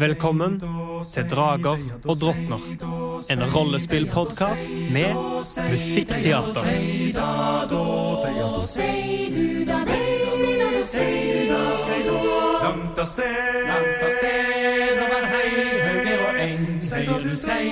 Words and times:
Velkommen 0.00 0.60
til 1.14 1.24
Drager 1.30 1.78
og 2.04 2.16
drottner. 2.20 2.60
En 3.32 3.42
rollespillpodkast 3.54 4.70
med 4.92 5.14
musikkteater. 5.70 6.64
Langt 12.60 12.98
av 12.98 13.06
sted, 13.06 13.64
langt 13.70 14.02
av 14.04 14.12
og 16.20 16.32
eng. 16.44 16.62
Høyre 16.92 17.16
du 17.24 17.32
sitter 17.32 17.64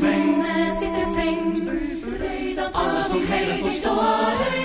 frem. 0.00 0.36
Alle 2.76 3.00
som 3.08 3.20
heller 3.28 3.58
forstår 3.62 4.00
at 4.00 4.55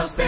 av 0.00 0.06
sted. 0.08 0.24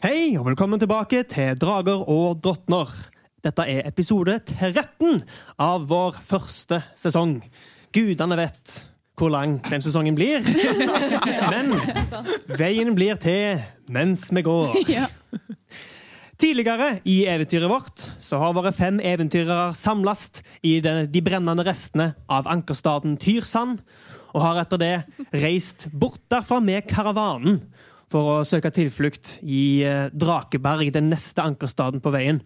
Hei, 0.00 0.36
og 0.38 0.46
velkommen 0.46 0.80
tilbake 0.80 1.24
til 1.28 1.58
Drager 1.60 2.04
og 2.06 2.38
drottner. 2.44 2.92
Dette 3.42 3.66
er 3.66 3.88
episode 3.88 4.38
13 4.46 5.22
av 5.60 5.88
vår 5.90 6.20
første 6.26 6.82
sesong. 6.98 7.40
Gudene 7.90 8.38
vet 8.38 8.76
hvor 9.18 9.32
lang 9.34 9.58
den 9.66 9.82
sesongen 9.84 10.16
blir. 10.16 10.44
Men 11.52 11.74
veien 12.60 12.94
blir 12.96 13.18
til 13.20 13.64
mens 13.92 14.28
vi 14.32 14.44
går. 14.46 14.78
Tidligere 16.40 17.00
i 17.10 17.24
eventyret 17.28 17.68
vårt 17.68 18.06
så 18.22 18.38
har 18.40 18.54
våre 18.56 18.72
fem 18.72 19.02
eventyrere 19.04 19.74
samles 19.76 20.30
i 20.64 20.78
de, 20.84 21.04
de 21.10 21.20
brennende 21.26 21.66
restene 21.66 22.14
av 22.32 22.48
ankerstaden 22.48 23.18
Tyrsand, 23.20 23.82
og 24.34 24.42
har 24.44 24.62
etter 24.62 24.80
det 24.80 24.94
reist 25.42 25.88
bort 25.92 26.22
derfra 26.30 26.60
med 26.64 26.86
karavanen 26.90 27.60
for 28.10 28.32
å 28.32 28.46
søke 28.46 28.72
tilflukt 28.74 29.38
i 29.42 29.82
eh, 29.86 30.08
Drakeberg, 30.10 30.90
den 30.94 31.10
neste 31.12 31.44
ankerstaden 31.44 32.02
på 32.02 32.12
veien. 32.14 32.40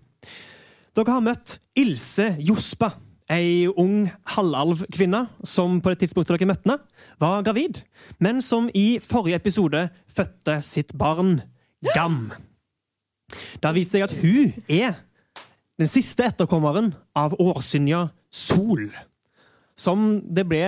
Dere 0.95 1.17
har 1.17 1.25
møtt 1.25 1.57
Ilse 1.81 2.35
Jospa, 2.45 2.93
ei 3.33 3.65
ung 3.81 4.11
halvalvkvinne 4.35 5.25
som 5.49 5.81
på 5.81 5.93
det 5.93 6.03
tidspunktet 6.05 6.37
dere 6.37 6.51
møtte 6.53 6.69
henne, 6.69 6.77
var 7.23 7.45
gravid, 7.47 7.81
men 8.23 8.43
som 8.45 8.69
i 8.77 9.01
forrige 9.03 9.41
episode 9.41 9.87
fødte 10.13 10.61
sitt 10.67 10.93
barn 10.99 11.41
Gam. 11.95 12.33
Det 13.61 13.67
har 13.67 13.75
vist 13.77 13.93
seg 13.93 14.07
at 14.07 14.15
hun 14.21 14.53
er 14.71 14.95
den 15.81 15.91
siste 15.91 16.25
etterkommeren 16.29 16.93
av 17.19 17.35
Årsynja 17.43 18.07
Sol, 18.31 18.87
som 19.75 20.21
det 20.23 20.47
ble 20.49 20.63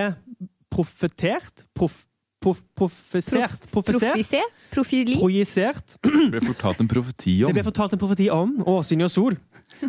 profetert 0.77 1.65
prof, 1.75 2.03
prof, 2.43 2.61
Profesert? 2.77 3.65
Profesert? 3.73 4.53
Profili? 4.71 5.17
Projisert 5.17 5.95
Det 6.05 6.29
ble 6.35 6.41
fortalt 6.45 6.83
en 6.83 6.89
profeti 6.91 7.39
det 7.41 7.47
om. 7.49 7.55
ble 7.57 7.63
fortalt 7.65 7.95
en 7.97 8.01
profeti 8.01 8.27
om 8.33 8.53
Åsynja 8.69 9.09
Sol. 9.09 9.39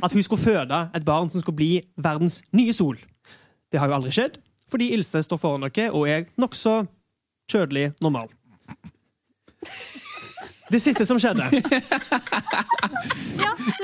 At 0.01 0.13
hun 0.17 0.25
skulle 0.25 0.43
føde 0.43 0.79
et 0.97 1.05
barn 1.07 1.29
som 1.33 1.41
skulle 1.45 1.61
bli 1.61 1.71
verdens 2.01 2.41
nye 2.57 2.73
sol. 2.77 2.97
Det 3.73 3.81
har 3.81 3.89
jo 3.93 3.99
aldri 3.99 4.11
skjedd, 4.17 4.41
fordi 4.73 4.91
Ilse 4.97 5.21
står 5.25 5.41
foran 5.41 5.65
dere 5.69 5.91
og 5.93 6.09
er 6.09 6.27
nokså 6.41 6.81
kjødelig 7.53 7.91
normal. 8.05 8.29
Det 10.69 10.81
siste 10.83 11.07
som 11.09 11.19
skjedde 11.21 11.49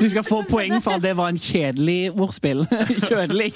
Du 0.00 0.08
skal 0.10 0.24
få 0.24 0.42
poeng 0.48 0.76
for 0.82 0.96
at 0.96 1.02
det 1.04 1.12
var 1.16 1.30
en 1.32 1.38
kjedelig 1.38 2.10
ordspill. 2.12 2.64
Kjedelig. 3.08 3.48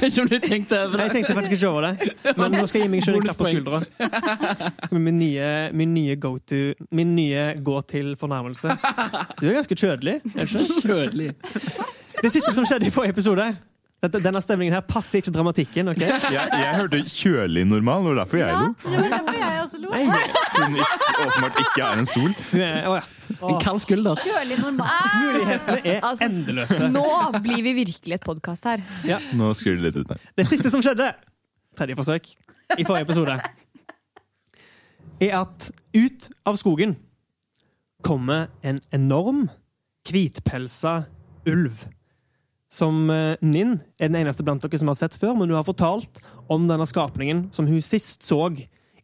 Vet 0.00 0.06
ikke 0.08 0.22
om 0.22 0.28
du 0.30 0.38
tenkte 0.42 0.78
over 0.84 1.02
Jeg 1.04 1.12
tenkte 1.16 1.34
faktisk 1.36 1.56
ikke 1.56 1.68
over 1.68 1.86
det, 1.86 2.12
men 2.36 2.56
nå 2.56 2.64
skal 2.68 2.82
jeg 2.82 2.88
gi 2.88 2.92
meg 2.92 3.04
selv 3.04 3.20
en 3.20 3.26
klapp 3.26 3.40
på 3.40 3.50
skuldra. 3.50 3.80
Min 4.96 5.18
nye, 5.20 5.50
min 5.76 5.92
nye 5.94 6.16
go 6.20 6.34
to 6.38 6.62
Min 6.90 7.14
nye 7.16 7.52
gå 7.64 7.76
til 7.88 8.14
fornærmelse. 8.20 8.76
Du 9.40 9.46
er 9.48 9.58
ganske 9.60 9.76
kjødelig. 9.76 10.20
er 10.34 10.48
du 10.48 10.56
ikke? 10.58 10.80
Kjødelig. 10.86 11.30
Det 12.22 12.32
siste 12.32 12.54
som 12.54 12.66
skjedde 12.68 12.88
i 12.88 12.94
forrige 12.94 13.16
episode 13.16 13.52
dette, 14.02 14.18
Denne 14.24 14.40
stemningen 14.42 14.74
her 14.74 14.82
passer 14.82 15.20
ikke 15.22 15.30
dramatikken. 15.34 15.88
ok? 15.92 16.00
Jeg, 16.34 16.48
jeg 16.52 16.74
hørte 16.76 16.98
kjølig 17.06 17.62
normal, 17.70 18.08
og 18.10 18.16
derfor 18.18 18.40
jeg 18.40 18.56
lo. 18.56 18.72
Det 18.82 18.96
var 18.98 19.08
derfor 19.12 19.36
jeg 19.38 19.60
også 19.62 19.78
lo. 19.82 19.92
Hun 19.92 20.76
ikke, 20.76 21.12
åpenbart 21.22 21.60
ikke 21.62 21.84
er 21.86 22.00
en 22.02 22.08
sol. 22.10 22.32
er, 22.58 22.88
å 22.90 22.96
ja. 22.98 23.04
En 23.48 23.60
kald 23.62 23.80
skulder. 23.84 24.18
Kjølig 24.26 24.58
normal. 24.60 24.90
Mulighetene 25.22 25.78
er 25.94 26.00
Altså, 26.04 26.26
endeløse. 26.26 26.80
Nå 26.92 27.04
blir 27.44 27.62
vi 27.64 27.72
virkelig 27.78 28.18
et 28.18 28.26
podkast 28.26 28.66
her. 28.68 28.82
Ja. 29.08 29.20
Nå 29.38 29.52
skrur 29.58 29.78
det 29.78 29.86
litt 29.86 30.00
ut 30.02 30.10
her. 30.16 30.20
Det 30.38 30.48
siste 30.50 30.70
som 30.74 30.82
skjedde, 30.84 31.08
tredje 31.78 31.96
forsøk, 32.02 32.26
i 32.78 32.84
forrige 32.88 33.06
episode, 33.06 33.38
er 35.22 35.34
at 35.44 35.70
ut 35.94 36.28
av 36.50 36.58
skogen 36.58 36.96
kommer 38.02 38.48
en 38.66 38.82
enorm, 38.94 39.44
hvitpelsa 40.10 41.04
ulv. 41.46 41.84
Som 42.72 43.10
eh, 43.12 43.36
Ninn 43.44 43.76
er 44.00 44.08
den 44.08 44.22
eneste 44.22 44.44
blant 44.46 44.64
dere 44.64 44.80
som 44.80 44.88
har 44.88 44.96
sett 44.96 45.16
før, 45.20 45.34
men 45.36 45.50
hun 45.50 45.58
har 45.58 45.68
fortalt 45.68 46.22
om 46.52 46.64
denne 46.70 46.88
skapningen 46.88 47.46
som 47.52 47.68
hun 47.68 47.82
sist 47.84 48.24
så 48.24 48.46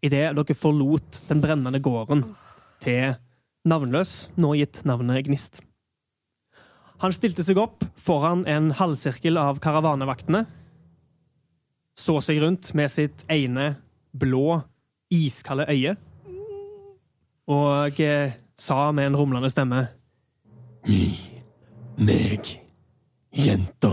idet 0.01 0.31
dere 0.39 0.57
forlot 0.57 1.25
den 1.29 1.43
brennende 1.45 1.81
gården 1.83 2.25
til 2.85 3.19
Navnløs, 3.69 4.31
nå 4.39 4.55
gitt 4.57 4.81
navnet 4.89 5.27
Gnist. 5.27 5.61
Han 7.03 7.13
stilte 7.15 7.45
seg 7.47 7.59
opp 7.61 7.85
foran 8.01 8.45
en 8.51 8.73
halvsirkel 8.75 9.39
av 9.39 9.61
karavanevaktene, 9.63 10.47
så 11.99 12.19
seg 12.25 12.41
rundt 12.43 12.71
med 12.79 12.91
sitt 12.95 13.25
ene 13.31 13.73
blå, 14.17 14.61
iskalde 15.13 15.69
øye, 15.69 15.97
og 17.49 18.01
eh, 18.05 18.39
sa 18.59 18.89
med 18.93 19.11
en 19.11 19.19
rumlende 19.19 19.51
stemme 19.53 19.87
Gi 20.89 21.13
meg 21.99 22.68
jenta. 23.39 23.93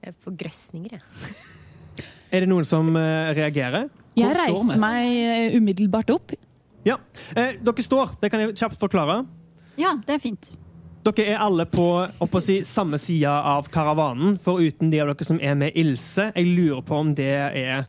Jeg 0.00 0.14
får 0.24 0.36
grøsninger, 0.44 0.98
jeg. 0.98 1.02
Er 2.30 2.44
det 2.44 2.48
noen 2.52 2.62
som 2.66 2.86
eh, 2.94 3.32
reagerer? 3.34 3.88
Hvor 3.90 4.20
Jeg 4.22 4.36
reiste 4.38 4.76
meg 4.78 5.08
eh, 5.18 5.56
umiddelbart 5.58 6.12
opp. 6.14 6.30
Ja. 6.86 6.94
Eh, 7.34 7.56
dere 7.58 7.82
står, 7.82 8.12
det 8.22 8.30
kan 8.30 8.44
jeg 8.44 8.54
kjapt 8.60 8.78
forklare. 8.78 9.24
Ja, 9.80 9.96
det 10.06 10.14
er 10.14 10.22
fint. 10.22 10.52
Dere 11.02 11.24
er 11.32 11.42
alle 11.42 11.64
på 11.66 11.88
si, 12.44 12.60
samme 12.68 13.00
side 13.02 13.26
av 13.28 13.66
karavanen, 13.74 14.38
foruten 14.42 14.92
de 14.92 15.00
av 15.02 15.10
dere 15.10 15.26
som 15.26 15.40
er 15.42 15.58
med 15.58 15.74
Ilse. 15.80 16.28
Jeg 16.36 16.54
lurer 16.54 16.84
på 16.86 17.00
om 17.02 17.10
det 17.18 17.30
er 17.34 17.86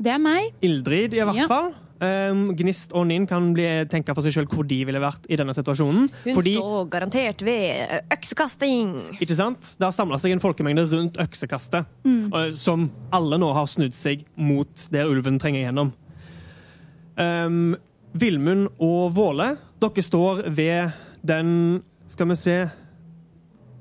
Det 0.00 0.14
er 0.16 0.22
meg. 0.22 0.54
Ildrid, 0.64 1.12
i 1.14 1.20
hvert 1.20 1.42
Ja. 1.44 1.46
fall. 1.50 1.74
Um, 2.02 2.48
Gnist 2.58 2.90
og 2.92 3.06
Ninn 3.06 3.24
kan 3.30 3.52
bli, 3.54 3.64
tenke 3.88 4.12
for 4.16 4.26
seg 4.26 4.34
sjøl 4.34 4.48
hvor 4.50 4.66
de 4.66 4.80
ville 4.84 4.98
vært 5.00 5.28
i 5.30 5.36
denne 5.38 5.54
situasjonen. 5.54 6.08
Hun 6.24 6.34
Fordi, 6.36 6.54
står 6.58 6.88
garantert 6.90 7.44
ved 7.46 7.84
ø, 7.86 8.00
øksekasting. 8.16 8.90
ikke 9.22 9.36
sant? 9.38 9.76
Det 9.78 9.86
har 9.86 9.94
samla 9.94 10.18
seg 10.18 10.34
en 10.34 10.42
folkemengde 10.42 10.84
rundt 10.90 11.20
øksekastet, 11.22 11.86
og- 12.32 12.52
som 12.58 12.90
alle 13.14 13.38
nå 13.38 13.52
har 13.54 13.66
snudd 13.70 13.94
seg 13.94 14.24
mot 14.36 14.88
der 14.90 15.06
ulven 15.06 15.38
trenger 15.38 15.68
gjennom. 15.70 15.92
Um, 17.16 17.76
Vilmund 18.14 18.68
og 18.82 19.14
Våle, 19.14 19.52
dere 19.80 20.02
står 20.02 20.48
ved 20.54 20.92
den 21.24 21.82
Skal 22.10 22.26
vi 22.28 22.34
se 22.34 22.56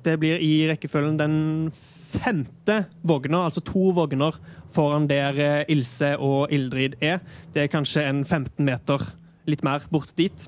Det 0.05 0.19
blir 0.21 0.37
i 0.41 0.67
rekkefølgen 0.69 1.17
den 1.17 1.71
femte 2.13 2.83
vogna, 3.01 3.45
altså 3.47 3.63
to 3.65 3.91
vogner 3.97 4.37
foran 4.73 5.07
der 5.09 5.39
eh, 5.41 5.65
Ilse 5.73 6.13
og 6.17 6.53
Ildrid 6.53 6.97
er. 7.01 7.21
Det 7.53 7.65
er 7.65 7.71
kanskje 7.73 8.05
en 8.09 8.23
15 8.25 8.63
meter, 8.65 9.03
litt 9.49 9.63
mer, 9.65 9.85
bort 9.91 10.13
dit. 10.19 10.47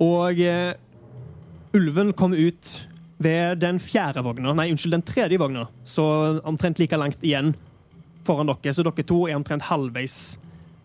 Og 0.00 0.40
eh, 0.40 0.74
ulven 1.76 2.14
kom 2.16 2.34
ut 2.34 2.70
ved 3.20 3.60
den 3.60 3.80
fjerde 3.82 4.22
vogna, 4.24 4.54
nei, 4.56 4.70
unnskyld, 4.72 4.96
den 4.96 5.04
tredje 5.04 5.38
vogna, 5.40 5.66
så 5.84 6.04
omtrent 6.48 6.80
like 6.80 6.96
langt 6.96 7.20
igjen 7.20 7.52
foran 8.24 8.48
dere. 8.48 8.72
Så 8.74 8.84
dere 8.86 9.04
to 9.06 9.26
er 9.28 9.36
omtrent 9.36 9.66
halvveis 9.68 10.38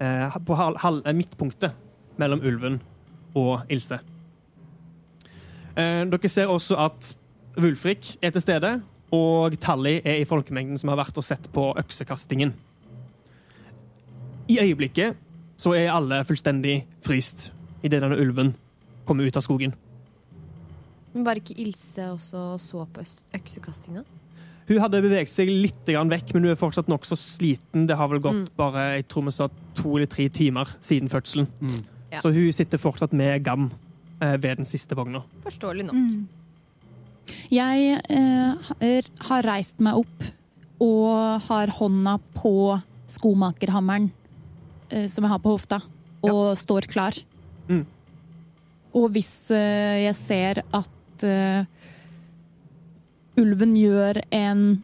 eh, 0.04 0.36
på 0.46 0.58
hal, 0.60 0.76
hal, 0.84 1.00
midtpunktet 1.16 1.76
mellom 2.20 2.44
ulven 2.44 2.82
og 3.36 3.72
Ilse. 3.72 4.02
Eh, 5.76 6.04
dere 6.12 6.32
ser 6.32 6.52
også 6.52 6.80
at 6.88 7.16
Wulfrik 7.56 8.18
er 8.20 8.36
til 8.36 8.44
stede, 8.44 8.74
og 9.14 9.56
Tally 9.62 10.00
er 10.04 10.22
i 10.22 10.28
folkemengden 10.28 10.80
som 10.82 10.90
har 10.92 11.00
vært 11.04 11.18
og 11.18 11.26
sett 11.26 11.50
på 11.54 11.70
øksekastingen. 11.78 12.54
I 14.50 14.60
øyeblikket 14.62 15.18
så 15.58 15.74
er 15.78 15.94
alle 15.94 16.24
fullstendig 16.28 16.84
fryst 17.06 17.52
idet 17.86 18.02
denne 18.02 18.18
ulven 18.20 18.54
kommer 19.06 19.26
ut 19.26 19.38
av 19.38 19.46
skogen. 19.46 19.74
Men 21.14 21.26
Var 21.26 21.40
ikke 21.40 21.56
Ilse 21.64 22.10
også 22.12 22.44
så 22.60 22.86
på 22.92 23.06
øksekastinga? 23.38 24.04
Hun 24.66 24.82
hadde 24.82 25.02
beveget 25.06 25.30
seg 25.30 25.50
litt 25.52 25.86
vekk, 25.86 26.34
men 26.34 26.44
hun 26.44 26.52
er 26.52 26.58
fortsatt 26.58 26.90
nokså 26.90 27.16
sliten. 27.20 27.86
Det 27.86 27.96
har 27.96 28.10
vel 28.10 28.20
gått 28.24 28.50
bare 28.58 28.96
jeg 28.98 29.06
tror 29.08 29.28
vi 29.28 29.36
sa 29.36 29.48
to 29.78 29.92
eller 29.96 30.10
tre 30.10 30.26
timer 30.34 30.72
siden 30.82 31.12
fødselen. 31.12 31.48
Ja. 32.12 32.22
Så 32.22 32.34
hun 32.34 32.52
sitter 32.54 32.82
fortsatt 32.82 33.14
med 33.14 33.44
Gam 33.46 33.70
eh, 34.22 34.36
ved 34.42 34.58
den 34.58 34.66
siste 34.66 34.98
vogna. 34.98 35.22
Forståelig 35.46 35.86
nok. 35.86 35.96
Mm. 35.96 36.28
Jeg 37.52 38.02
eh, 38.10 38.56
har- 39.30 39.44
reist 39.44 39.80
meg 39.80 39.96
opp 39.96 40.24
og 40.82 41.42
har 41.48 41.68
hånda 41.68 42.20
på 42.36 42.82
skomakerhammeren 43.08 44.12
eh, 44.92 45.08
som 45.08 45.24
jeg 45.24 45.32
har 45.32 45.40
på 45.40 45.54
hofta, 45.58 45.82
og 46.24 46.56
står 46.58 46.88
klar. 46.92 47.14
Mm. 47.70 47.86
Og 48.96 49.10
hvis 49.12 49.52
eh, 49.52 50.04
jeg 50.06 50.16
ser 50.16 50.64
at 50.74 51.24
eh, 51.24 51.66
ulven 53.38 53.76
gjør 53.76 54.22
en 54.32 54.84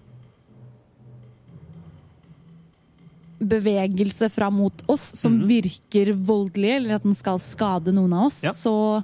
bevegelse 3.42 4.30
fram 4.30 4.54
mot 4.62 4.84
oss 4.92 5.12
som 5.18 5.40
Mhm. 5.40 5.48
virker 5.48 6.14
voldelig, 6.14 6.76
eller 6.76 6.96
at 6.96 7.04
den 7.04 7.14
skal 7.14 7.40
skade 7.40 7.92
noen 7.94 8.14
av 8.14 8.26
oss, 8.28 8.44
Ja. 8.44 8.52
så 8.52 9.04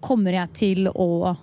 kommer 0.00 0.32
jeg 0.32 0.52
til 0.54 0.86
å 0.88 1.36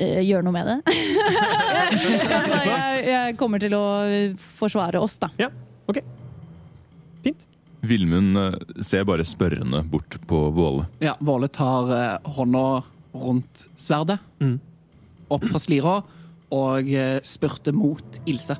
gjøre 0.00 0.42
noe 0.46 0.52
med 0.54 0.68
det. 0.68 0.78
altså, 2.40 2.58
jeg, 2.66 3.04
jeg 3.08 3.36
kommer 3.40 3.62
til 3.62 3.74
å 3.76 3.84
forsvare 4.58 5.00
oss, 5.02 5.18
da. 5.22 5.30
Ja, 5.40 5.48
ok. 5.90 6.00
Fint. 7.24 7.46
Vilmund 7.80 8.36
eh, 8.36 8.56
ser 8.84 9.06
bare 9.08 9.24
spørrende 9.24 9.82
bort 9.88 10.18
på 10.28 10.40
Våle. 10.56 10.86
Ja, 11.00 11.14
Våle 11.24 11.48
tar 11.52 11.92
eh, 11.96 12.32
hånda 12.36 12.64
rundt 13.16 13.66
sverdet, 13.80 14.18
Mm. 14.40 14.58
opp 15.32 15.44
fra 15.50 15.60
slira, 15.62 15.94
og 16.52 16.90
eh, 16.92 17.20
spurter 17.26 17.72
mot 17.76 18.20
Ilse. 18.28 18.56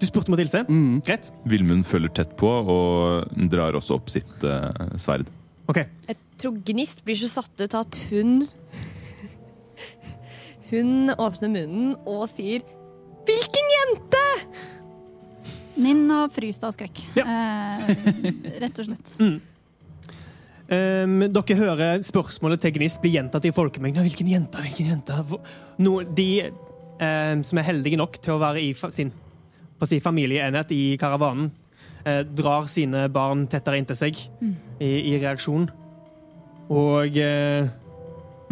Du 0.00 0.04
spurte 0.08 0.32
mot 0.32 0.40
Ilse. 0.42 0.64
Mm. 0.68 1.00
Greit. 1.06 1.30
Vilmund 1.48 1.86
følger 1.88 2.12
tett 2.20 2.32
på 2.40 2.50
og 2.50 3.32
drar 3.50 3.76
også 3.78 3.96
opp 4.00 4.10
sitt 4.12 4.44
eh, 4.44 4.96
sverd. 5.00 5.30
OK. 5.70 5.80
Jeg 6.10 6.18
tror 6.42 6.58
Gnist 6.68 7.00
blir 7.06 7.16
så 7.16 7.30
satt 7.30 7.54
ut 7.62 7.72
av 7.78 7.86
at 7.86 7.98
hun 8.10 8.42
Hun 10.74 11.12
åpner 11.14 11.52
munnen 11.52 11.92
og 12.02 12.26
sier 12.32 12.64
'Hvilken 13.24 13.68
jente?' 13.76 14.22
Ninn 15.80 16.06
har 16.10 16.30
fryst 16.30 16.62
av 16.66 16.70
skrekk. 16.74 17.00
Eh, 17.18 17.88
rett 18.62 18.78
og 18.78 18.86
slett. 18.86 19.14
Um, 20.70 21.24
dere 21.34 21.56
hører 21.58 22.04
spørsmålet 22.06 22.62
til 22.62 22.76
Gnist 22.76 23.00
bli 23.02 23.14
gjentatt 23.16 23.48
i 23.48 23.52
folkemengden. 23.54 24.06
Hvilken 24.06 24.30
jente? 24.30 24.62
Hvilken 24.62 24.92
jente? 24.92 25.18
No, 25.82 25.96
de 26.02 26.28
um, 26.50 27.42
som 27.42 27.58
er 27.58 27.68
heldige 27.70 27.98
nok 27.98 28.20
til 28.22 28.36
å 28.36 28.42
være 28.42 28.62
i 28.62 28.72
fa 28.78 28.92
sin 28.94 29.10
på 29.80 29.88
si 29.90 29.98
familieenhet 29.98 30.70
i 30.70 30.96
karavanen, 31.00 31.50
uh, 32.06 32.22
drar 32.22 32.70
sine 32.70 33.08
barn 33.10 33.48
tettere 33.50 33.80
inntil 33.80 33.98
seg 33.98 34.20
i, 34.78 34.92
i 35.10 35.16
reaksjon. 35.18 35.66
Og 36.70 37.18
uh, 37.18 37.72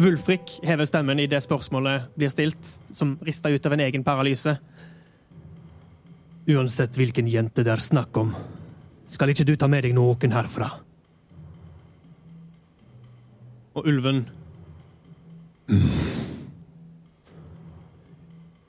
Wulfrik 0.01 0.59
hever 0.65 0.85
stemmen 0.89 1.19
i 1.21 1.27
det 1.29 1.43
spørsmålet 1.45 2.09
blir 2.17 2.31
stilt, 2.33 2.65
som 2.89 3.17
rister 3.21 3.53
ut 3.53 3.65
av 3.65 3.75
en 3.75 3.83
egen 3.85 4.03
paralyse. 4.03 4.55
Uansett 6.49 6.97
hvilken 6.97 7.29
jente 7.29 7.63
det 7.63 7.71
er 7.71 7.83
snakk 7.83 8.17
om, 8.17 8.33
skal 9.05 9.31
ikke 9.31 9.45
du 9.47 9.53
ta 9.55 9.69
med 9.69 9.85
deg 9.85 9.93
noen 9.95 10.33
herfra. 10.33 10.71
Og 13.73 13.87
ulven 13.89 14.25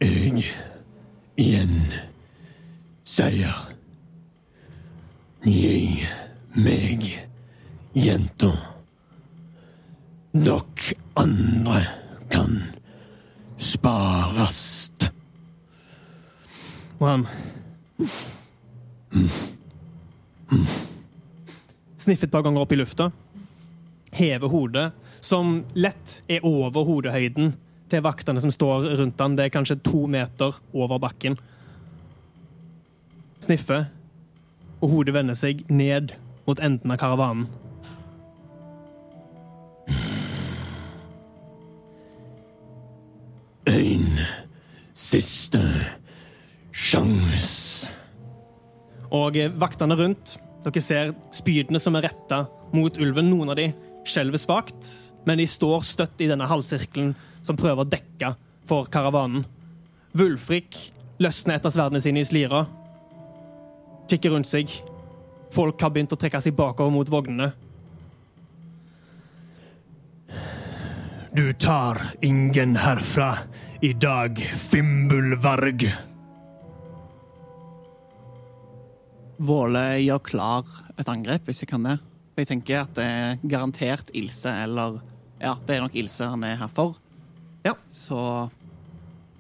Jeg 0.05 0.45
igjen 1.37 1.75
sier 3.05 3.57
Gi 5.45 6.05
meg 6.57 7.09
jenta. 7.93 8.53
Dere 10.33 11.04
andre 11.15 11.87
kan 12.33 12.63
sparast. 13.57 15.09
Og 16.99 17.07
han 17.09 17.27
Sniffer 22.05 22.27
et 22.27 22.33
par 22.33 22.43
ganger 22.45 22.65
opp 22.65 22.73
i 22.75 22.79
lufta 22.79 23.09
hever 24.15 24.49
hodet, 24.49 24.91
som 25.21 25.65
lett 25.75 26.21
er 26.31 26.45
over 26.47 26.87
hodehøyden 26.87 27.55
til 27.91 28.05
vaktene 28.05 28.43
som 28.43 28.53
står 28.55 28.93
rundt 29.01 29.21
han. 29.21 29.37
Det 29.37 29.49
er 29.49 29.55
kanskje 29.55 29.81
to 29.83 30.05
meter 30.11 30.55
over 30.73 31.01
bakken. 31.03 31.37
Sniffer, 33.43 33.89
og 34.81 34.93
hodet 34.93 35.17
vender 35.17 35.39
seg 35.39 35.65
ned 35.69 36.15
mot 36.47 36.61
enden 36.63 36.95
av 36.95 37.01
karavanen. 37.01 37.49
Siste 45.05 45.61
sjans. 46.75 47.53
Og 49.15 49.37
eh, 49.39 49.53
vaktene 49.53 49.97
rundt, 49.99 50.37
dere 50.65 50.83
ser 50.83 51.13
spydene 51.35 51.81
som 51.83 51.97
er 51.99 52.09
retta 52.09 52.45
mot 52.75 52.97
ulven. 52.99 53.29
Noen 53.31 53.53
av 53.53 53.59
de 53.61 53.69
skjelver 54.09 54.41
svakt, 54.41 54.89
men 55.29 55.41
de 55.41 55.47
står 55.49 55.85
støtt 55.87 56.25
i 56.25 56.31
denne 56.31 56.49
halvsirkelen 56.49 57.15
som 57.45 57.59
prøver 57.61 57.85
å 57.85 57.91
dekke 57.91 58.35
for 58.69 58.89
karavanen. 58.93 59.45
Vulfrik 60.17 60.77
løsner 61.23 61.59
et 61.59 61.67
av 61.69 61.75
sverdene 61.75 62.03
sine 62.03 62.23
i 62.23 62.27
slira, 62.27 62.65
kikker 64.11 64.35
rundt 64.35 64.49
seg. 64.49 64.73
Folk 65.55 65.81
har 65.83 65.93
begynt 65.95 66.13
å 66.15 66.19
trekke 66.19 66.41
seg 66.43 66.57
bakover 66.57 66.93
mot 66.93 67.11
vognene. 67.11 67.53
Du 71.35 71.53
tar 71.53 72.11
ingen 72.23 72.77
herfra 72.77 73.39
i 73.81 73.93
dag, 73.93 74.39
Fimbulvarg. 74.57 75.89
Våle 79.43 79.83
gjør 80.05 80.21
klar 80.23 80.69
et 81.01 81.09
angrep, 81.11 81.49
hvis 81.49 81.65
jeg 81.65 81.71
kan 81.73 81.83
det. 81.89 81.97
Jeg 82.39 82.49
tenker 82.51 82.85
at 82.85 82.93
det 82.99 83.07
er 83.07 83.41
garantert 83.51 84.13
Ilse, 84.15 84.51
eller 84.65 85.01
Ja, 85.43 85.57
det 85.67 85.75
er 85.77 85.83
nok 85.83 85.97
Ilse 85.99 86.29
han 86.31 86.45
er 86.47 86.55
her 86.57 86.71
for. 86.73 86.95
Ja. 87.67 87.75
Så 87.91 88.17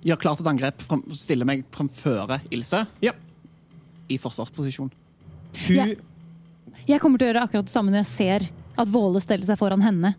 gjør 0.04 0.18
klart 0.20 0.40
et 0.42 0.50
angrep, 0.50 0.82
fram- 0.82 1.06
stiller 1.14 1.46
meg 1.48 1.62
framføre 1.72 2.40
Ilse 2.50 2.86
Ja. 3.02 3.12
i 4.10 4.18
forsvarsposisjon. 4.18 4.90
Hun 5.66 5.76
jeg, 5.76 5.98
Jeg 6.88 7.00
kommer 7.00 7.18
til 7.18 7.28
å 7.28 7.32
gjøre 7.32 7.42
akkurat 7.46 7.64
det 7.64 7.72
samme 7.72 7.90
når 7.94 8.02
jeg 8.02 8.06
ser 8.10 8.50
at 8.76 8.88
Våle 8.90 9.20
steller 9.22 9.46
seg 9.46 9.56
foran 9.58 9.80
henne. 9.80 10.14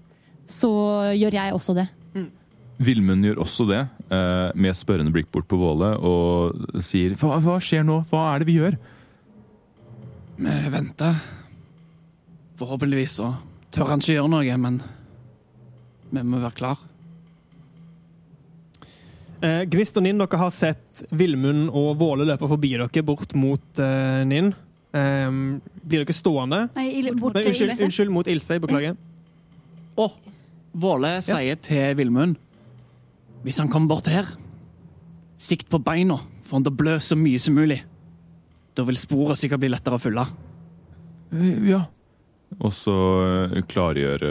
Så 0.47 0.69
gjør 1.17 1.33
jeg 1.39 1.53
også 1.55 1.75
det. 1.77 1.87
Vilmund 2.77 3.23
gjør 3.23 3.37
også 3.39 3.63
det, 3.69 3.77
eh, 4.11 4.51
med 4.59 4.75
spørrende 4.75 5.13
blikk 5.15 5.29
bort 5.31 5.47
på 5.47 5.55
Våle, 5.57 5.93
og 5.95 6.81
sier 6.83 7.13
hva, 7.15 7.37
hva 7.39 7.55
skjer 7.63 7.85
nå? 7.87 8.01
Hva 8.09 8.25
er 8.33 8.39
det 8.43 8.47
vi 8.49 8.57
gjør? 8.59 8.75
Vi 10.35 10.55
venter. 10.73 11.15
Forhåpentligvis 12.59 13.15
så 13.21 13.29
tør 13.71 13.87
han 13.93 14.03
ikke 14.03 14.17
gjøre 14.17 14.29
noe, 14.33 14.57
men 14.59 14.81
vi 16.11 16.25
må 16.27 16.41
være 16.43 16.55
klar. 16.59 16.83
Eh, 19.43 19.63
Gnist 19.71 19.97
og 19.99 20.03
Ninn, 20.05 20.19
dere 20.19 20.39
har 20.39 20.51
sett 20.51 21.03
Villmund 21.15 21.69
og 21.75 21.95
Våle 21.99 22.25
løpe 22.27 22.47
forbi 22.49 22.73
dere 22.75 23.03
bort 23.07 23.33
mot 23.39 23.79
eh, 23.83 24.21
Ninn. 24.27 24.51
Eh, 24.95 25.31
blir 25.79 26.03
dere 26.05 26.15
stående? 26.15 26.65
Nei, 26.75 26.89
il- 27.01 27.15
bort 27.19 27.35
Nei, 27.35 27.47
unnskyld, 27.51 27.75
unnskyld, 27.87 28.11
mot 28.15 28.27
Ilse. 28.31 28.59
Beklager. 28.63 28.95
Og 28.95 29.14
Våle 30.75 31.17
sier 31.23 31.59
til 31.63 31.95
Villmund 31.95 32.35
Hvis 33.45 33.61
han 33.61 33.69
kommer 33.71 33.93
bort 33.93 34.09
her, 34.11 34.27
sikt 35.39 35.69
på 35.71 35.79
beina, 35.79 36.17
for 36.43 36.57
han 36.57 36.65
til 36.65 36.73
å 36.73 36.79
blø 36.79 36.95
så 37.03 37.15
mye 37.19 37.39
som 37.39 37.53
mulig. 37.55 37.77
Da 38.75 38.83
vil 38.87 38.97
sporet 38.97 39.37
sikkert 39.37 39.61
bli 39.61 39.69
lettere 39.69 39.99
å 39.99 40.01
følge. 40.01 40.25
Eh, 41.31 41.69
Ja. 41.69 41.85
Og 42.61 42.71
så 42.73 42.95
eh, 43.51 43.61
klargjør 43.67 44.23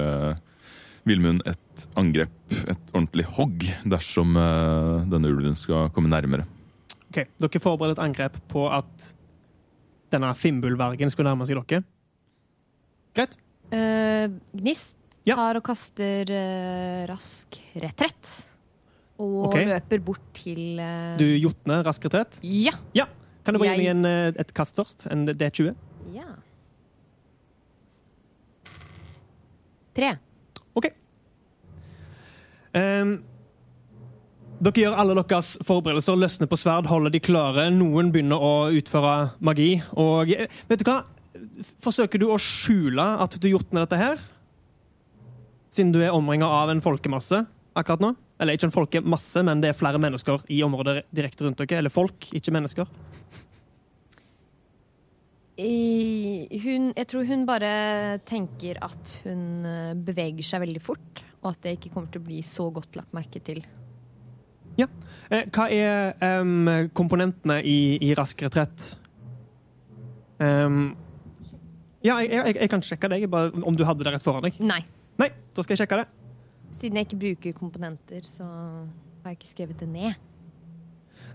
Villmund 1.05 1.43
et 1.47 1.87
angrep, 2.01 2.33
et 2.65 2.93
ordentlig 2.95 3.27
hogg, 3.37 3.65
dersom 3.85 4.39
eh, 4.41 5.05
denne 5.13 5.31
ulven 5.31 5.57
skal 5.59 5.91
komme 5.95 6.09
nærmere. 6.09 6.47
Ok, 7.11 7.27
Dere 7.39 7.63
forbereder 7.63 7.99
et 7.99 8.05
angrep 8.07 8.39
på 8.51 8.65
at 8.73 9.11
denne 10.15 10.33
fimbulvergen 10.39 11.13
skulle 11.13 11.31
nærme 11.31 11.47
seg 11.47 11.61
dere. 11.61 11.85
Greit. 13.15 13.37
Uh, 13.75 14.29
Gnist 14.55 14.99
Ja. 15.25 15.37
tar 15.38 15.57
og 15.57 15.64
kaster 15.64 16.28
uh, 16.28 17.04
rask 17.09 17.57
retrett. 17.81 18.33
Og 19.23 19.47
okay. 19.49 19.69
løper 19.71 20.02
bort 20.04 20.25
til 20.37 20.81
uh... 20.83 21.14
Du 21.16 21.25
jotner 21.25 21.85
rask 21.87 22.02
retrett. 22.04 22.40
Ja. 22.43 22.75
Ja. 22.97 23.07
Kan 23.45 23.54
du 23.54 23.61
bare 23.61 23.76
gi 23.76 23.87
Jeg- 23.87 23.97
meg 23.97 24.11
eh, 24.11 24.40
et 24.40 24.54
kast 24.57 24.76
først? 24.76 25.07
En 25.12 25.26
D20? 25.28 25.75
ja. 26.14 26.31
Tre. 29.95 30.09
OK. 30.75 30.88
Um, 32.75 33.12
dere 34.59 34.81
gjør 34.83 34.97
alle 34.99 35.14
deres 35.21 35.52
forberedelser, 35.62 36.19
løsner 36.19 36.50
på 36.50 36.59
sverd, 36.59 36.88
holder 36.90 37.14
de 37.14 37.21
klare. 37.23 37.69
Noen 37.71 38.11
begynner 38.11 38.43
å 38.43 38.54
utføre 38.75 39.37
magi. 39.38 39.76
Og 39.95 40.33
vet 40.35 40.83
du 40.83 40.88
hva? 40.88 41.04
Forsøker 41.85 42.19
du 42.19 42.26
å 42.35 42.40
skjule 42.43 43.04
at 43.23 43.38
du 43.38 43.47
jotner 43.52 43.85
dette 43.85 44.00
her? 44.00 44.19
Siden 45.75 45.90
du 45.95 46.00
er 46.02 46.14
omringa 46.14 46.47
av 46.47 46.71
en 46.71 46.83
folkemasse 46.85 47.43
akkurat 47.75 48.02
nå? 48.04 48.12
Eller 48.38 48.54
ikke 48.54 48.69
en 48.69 48.75
folkemasse, 48.75 49.43
men 49.47 49.62
det 49.62 49.73
er 49.73 49.78
flere 49.78 49.99
mennesker 50.02 50.47
i 50.54 50.61
området 50.66 51.04
direkte 51.14 51.47
rundt 51.47 51.59
dere. 51.59 51.81
Eller 51.83 51.93
folk, 51.95 52.28
ikke 52.35 52.54
mennesker. 52.54 52.90
I, 55.59 56.50
hun, 56.64 56.90
jeg 56.97 57.07
tror 57.11 57.26
hun 57.28 57.45
bare 57.47 57.71
tenker 58.26 58.81
at 58.83 59.12
hun 59.23 59.66
eh, 59.71 59.93
beveger 59.95 60.47
seg 60.47 60.64
veldig 60.64 60.83
fort, 60.83 61.23
og 61.45 61.52
at 61.52 61.61
det 61.62 61.76
ikke 61.76 61.93
kommer 61.95 62.11
til 62.11 62.23
å 62.23 62.26
bli 62.26 62.40
så 62.47 62.66
godt 62.75 62.99
lagt 62.99 63.14
merke 63.14 63.43
til. 63.43 63.62
Eh, 65.33 65.47
hva 65.54 65.69
er 65.73 66.40
um, 66.43 66.69
komponentene 66.97 67.61
i, 67.64 67.97
i 68.04 68.12
rask 68.16 68.43
retrett? 68.45 68.90
Um, 70.38 70.93
ja, 72.04 72.19
jeg, 72.21 72.33
jeg, 72.35 72.57
jeg 72.61 72.73
kan 72.73 72.85
sjekke 72.85 73.11
deg, 73.14 73.25
bare 73.33 73.54
om 73.64 73.78
du 73.78 73.87
hadde 73.88 74.04
det 74.04 74.12
rett 74.12 74.25
foran 74.25 74.45
deg. 74.45 74.59
Nei. 74.61 74.83
Da 75.55 75.63
skal 75.63 75.75
jeg 75.77 75.85
sjekke 75.85 76.01
det. 76.03 76.07
Siden 76.75 76.99
jeg 76.99 77.07
ikke 77.07 77.21
bruker 77.23 77.59
komponenter, 77.59 78.25
så 78.27 78.45
har 78.45 79.31
jeg 79.33 79.39
ikke 79.39 79.53
skrevet 79.53 79.79
det 79.81 79.89
ned. 79.89 80.15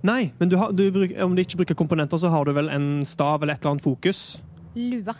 Nei, 0.06 0.32
men 0.40 0.52
du 0.52 0.56
har, 0.60 0.72
du 0.76 0.86
bruk, 0.96 1.12
om 1.24 1.36
du 1.36 1.42
ikke 1.44 1.60
bruker 1.62 1.78
komponenter, 1.80 2.20
så 2.20 2.32
har 2.32 2.48
du 2.48 2.54
vel 2.56 2.70
en 2.72 2.90
stav 3.08 3.42
eller 3.44 3.56
et 3.56 3.64
eller 3.64 3.76
annet 3.76 3.84
fokus? 3.84 4.42
Lua. 4.76 5.16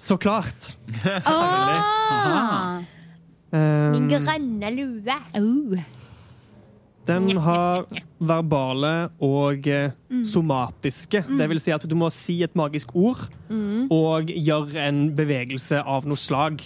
Så 0.00 0.16
klart! 0.20 0.74
Ah. 3.52 3.90
Min 3.92 4.06
grønne 4.08 4.70
lue. 4.72 5.16
Oh. 5.36 5.74
den 7.04 7.36
har 7.44 7.82
verbale 8.16 8.92
og 9.20 9.66
eh, 9.68 9.92
somatiske. 10.24 11.20
Det 11.36 11.48
vil 11.50 11.60
si 11.60 11.74
at 11.74 11.84
du 11.84 11.92
må 11.98 12.08
si 12.14 12.38
et 12.46 12.54
magisk 12.56 12.94
ord 12.96 13.26
og 13.92 14.32
gjøre 14.32 14.86
en 14.88 15.02
bevegelse 15.18 15.82
av 15.84 16.08
noe 16.08 16.16
slag. 16.16 16.64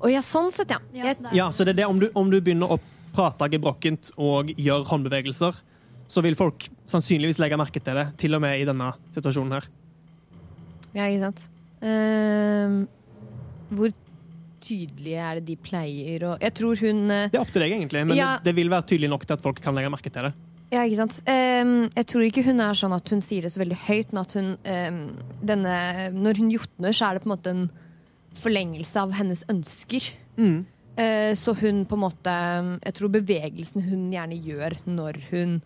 Å 0.00 0.10
ja, 0.12 0.22
sånn 0.24 0.50
sett, 0.54 0.72
ja. 0.72 0.78
Ja, 0.96 1.12
så 1.12 1.22
det 1.26 1.36
Ja, 1.36 1.50
så 1.52 1.64
det 1.66 1.74
er 1.74 1.80
det 1.82 1.86
om 1.90 2.00
du, 2.00 2.08
om 2.14 2.30
du 2.32 2.38
begynner 2.40 2.72
å 2.72 2.78
prate 3.12 3.48
gebrokkent 3.52 4.12
og 4.16 4.52
gjør 4.56 4.86
håndbevegelser, 4.88 5.58
så 6.08 6.22
vil 6.24 6.36
folk 6.36 6.68
sannsynligvis 6.88 7.40
legge 7.40 7.58
merke 7.60 7.80
til 7.80 7.96
det, 7.96 8.06
til 8.20 8.36
og 8.36 8.42
med 8.44 8.60
i 8.60 8.68
denne 8.68 8.92
situasjonen 9.14 9.58
her. 9.58 9.68
ja, 10.94 11.08
ikke 11.08 11.26
sant. 11.26 11.48
Uh, 11.82 12.84
hvor 13.72 13.92
tydelige 14.62 15.18
er 15.18 15.40
det 15.40 15.48
de 15.48 15.56
pleier 15.58 16.22
å 16.28 16.36
Jeg 16.38 16.54
tror 16.54 16.78
hun 16.78 17.08
uh, 17.10 17.24
Det 17.26 17.34
er 17.34 17.42
opp 17.42 17.50
til 17.50 17.64
deg, 17.64 17.72
egentlig, 17.74 18.04
men 18.06 18.16
Ja. 18.16 18.36
det, 18.38 18.52
det 18.52 18.56
vil 18.60 18.70
være 18.70 18.86
tydelig 18.92 19.10
nok 19.10 19.26
til 19.26 19.34
at 19.34 19.42
folk 19.42 19.58
kan 19.64 19.74
legge 19.74 19.90
merke 19.90 20.12
til 20.12 20.28
det. 20.28 20.32
Ja, 20.72 20.84
ikke 20.86 21.02
sant. 21.02 21.18
Um, 21.26 21.90
jeg 21.92 22.06
tror 22.08 22.22
ikke 22.24 22.44
hun 22.46 22.62
er 22.64 22.76
sånn 22.78 22.94
at 22.96 23.10
hun 23.12 23.20
sier 23.20 23.44
det 23.44 23.50
så 23.52 23.60
veldig 23.60 23.76
høyt, 23.88 24.12
men 24.14 24.22
at 24.22 24.32
hun 24.38 24.46
um, 24.56 25.00
denne, 25.44 25.74
Når 26.14 26.38
hun 26.40 26.52
jotner, 26.54 26.94
så 26.96 27.10
er 27.10 27.18
det 27.18 27.24
på 27.24 27.28
en 27.28 27.34
måte 27.34 27.52
en 27.52 27.66
forlengelse 28.40 29.02
av 29.02 29.12
hennes 29.18 29.44
ønsker. 29.52 30.12
Mm. 30.36 30.64
så 31.36 31.52
hun 31.60 31.82
på 31.84 31.92
en 31.92 32.00
måte 32.00 32.32
Jeg 32.80 32.94
tror 32.96 33.10
bevegelsen 33.12 33.82
hun 33.84 34.06
gjerne 34.12 34.38
gjør 34.40 34.78
når 34.88 35.18
hun 35.30 35.58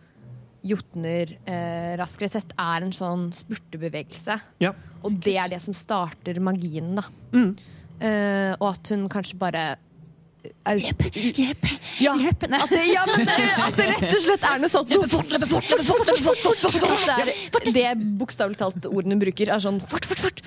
jotner 0.67 1.33
eh, 1.47 1.95
rask 2.01 2.23
tett, 2.27 2.55
er 2.59 2.87
en 2.87 2.95
sånn 2.95 3.29
spurtebevegelse. 3.35 4.39
Ja. 4.63 4.73
Og 5.07 5.19
det 5.23 5.37
er 5.39 5.51
det 5.53 5.63
som 5.65 5.77
starter 5.77 6.41
magien, 6.43 6.95
da. 6.99 7.07
Eh, 7.97 8.53
og 8.59 8.71
at 8.75 8.95
hun 8.95 9.11
kanskje 9.13 9.39
bare 9.41 9.67
Løp, 10.47 11.01
løp, 11.03 11.65
ja, 11.99 12.13
at 12.15 12.43
det, 12.71 12.83
ja, 12.87 13.01
men 13.09 13.25
at 13.27 13.75
det 13.75 13.87
rett 13.89 14.05
og 14.13 14.21
slett 14.23 14.45
er 14.47 14.61
noe 14.63 14.71
sånt 14.71 14.93
Løpe 14.95 15.09
fort, 15.11 15.33
løpe 15.33 15.49
fort, 15.51 15.73
løpe 15.73 15.87
fort, 15.89 16.05
løpe 16.07 16.23
fort, 16.23 16.43
fort, 16.45 16.61
fort, 16.63 16.77
fort. 16.85 17.25
Det 17.27 17.35
fort. 17.57 17.67
det 17.75 17.87
bokstavelig 18.21 18.61
talt 18.61 18.87
ordene 18.87 19.19
bruker, 19.19 19.51
er 19.51 19.65
sånn 19.65 19.81
fort, 19.83 20.07
fort, 20.07 20.23
fort. 20.23 20.45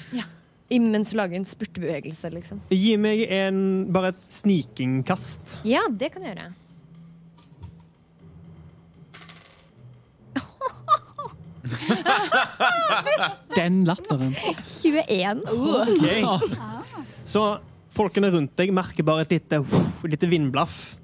Mens 0.69 1.09
du 1.09 1.17
lager 1.17 1.39
en 1.39 1.47
spurtebevegelse, 1.49 2.29
liksom. 2.33 2.61
Gi 2.69 2.93
meg 3.01 3.23
en, 3.33 3.61
bare 3.93 4.13
et 4.13 4.25
snikingkast. 4.29 5.59
Ja, 5.65 5.81
det 5.89 6.11
kan 6.13 6.25
jeg 6.27 6.35
gjøre. 6.35 6.51
Den 13.57 13.83
latteren. 13.85 14.35
21. 14.65 15.41
Okay. 15.49 16.23
Så 17.27 17.43
folkene 17.93 18.31
rundt 18.33 18.55
deg 18.59 18.71
merker 18.75 19.05
bare 19.05 19.25
et 19.25 19.33
lite, 19.37 19.61
lite 20.05 20.29
vindblaff. 20.29 20.95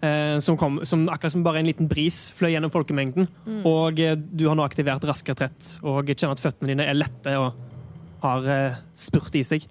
Eh, 0.00 0.38
som, 0.40 0.56
kom, 0.56 0.80
som 0.88 1.08
akkurat 1.12 1.32
som 1.34 1.42
bare 1.44 1.60
en 1.60 1.68
liten 1.68 1.88
bris 1.88 2.30
fløy 2.38 2.54
gjennom 2.54 2.72
folkemengden. 2.72 3.28
Og 3.68 4.00
eh, 4.00 4.16
du 4.16 4.46
har 4.48 4.56
nå 4.56 4.64
aktivert 4.64 5.04
rask 5.08 5.28
retrett 5.28 5.74
og 5.84 6.08
kjenner 6.14 6.38
at 6.38 6.44
føttene 6.44 6.72
dine 6.72 6.88
er 6.88 6.96
lette 6.96 7.36
og 7.36 7.69
har 8.22 8.48
eh, 8.50 8.78
spurt 8.96 9.34
i 9.38 9.42
seg. 9.46 9.66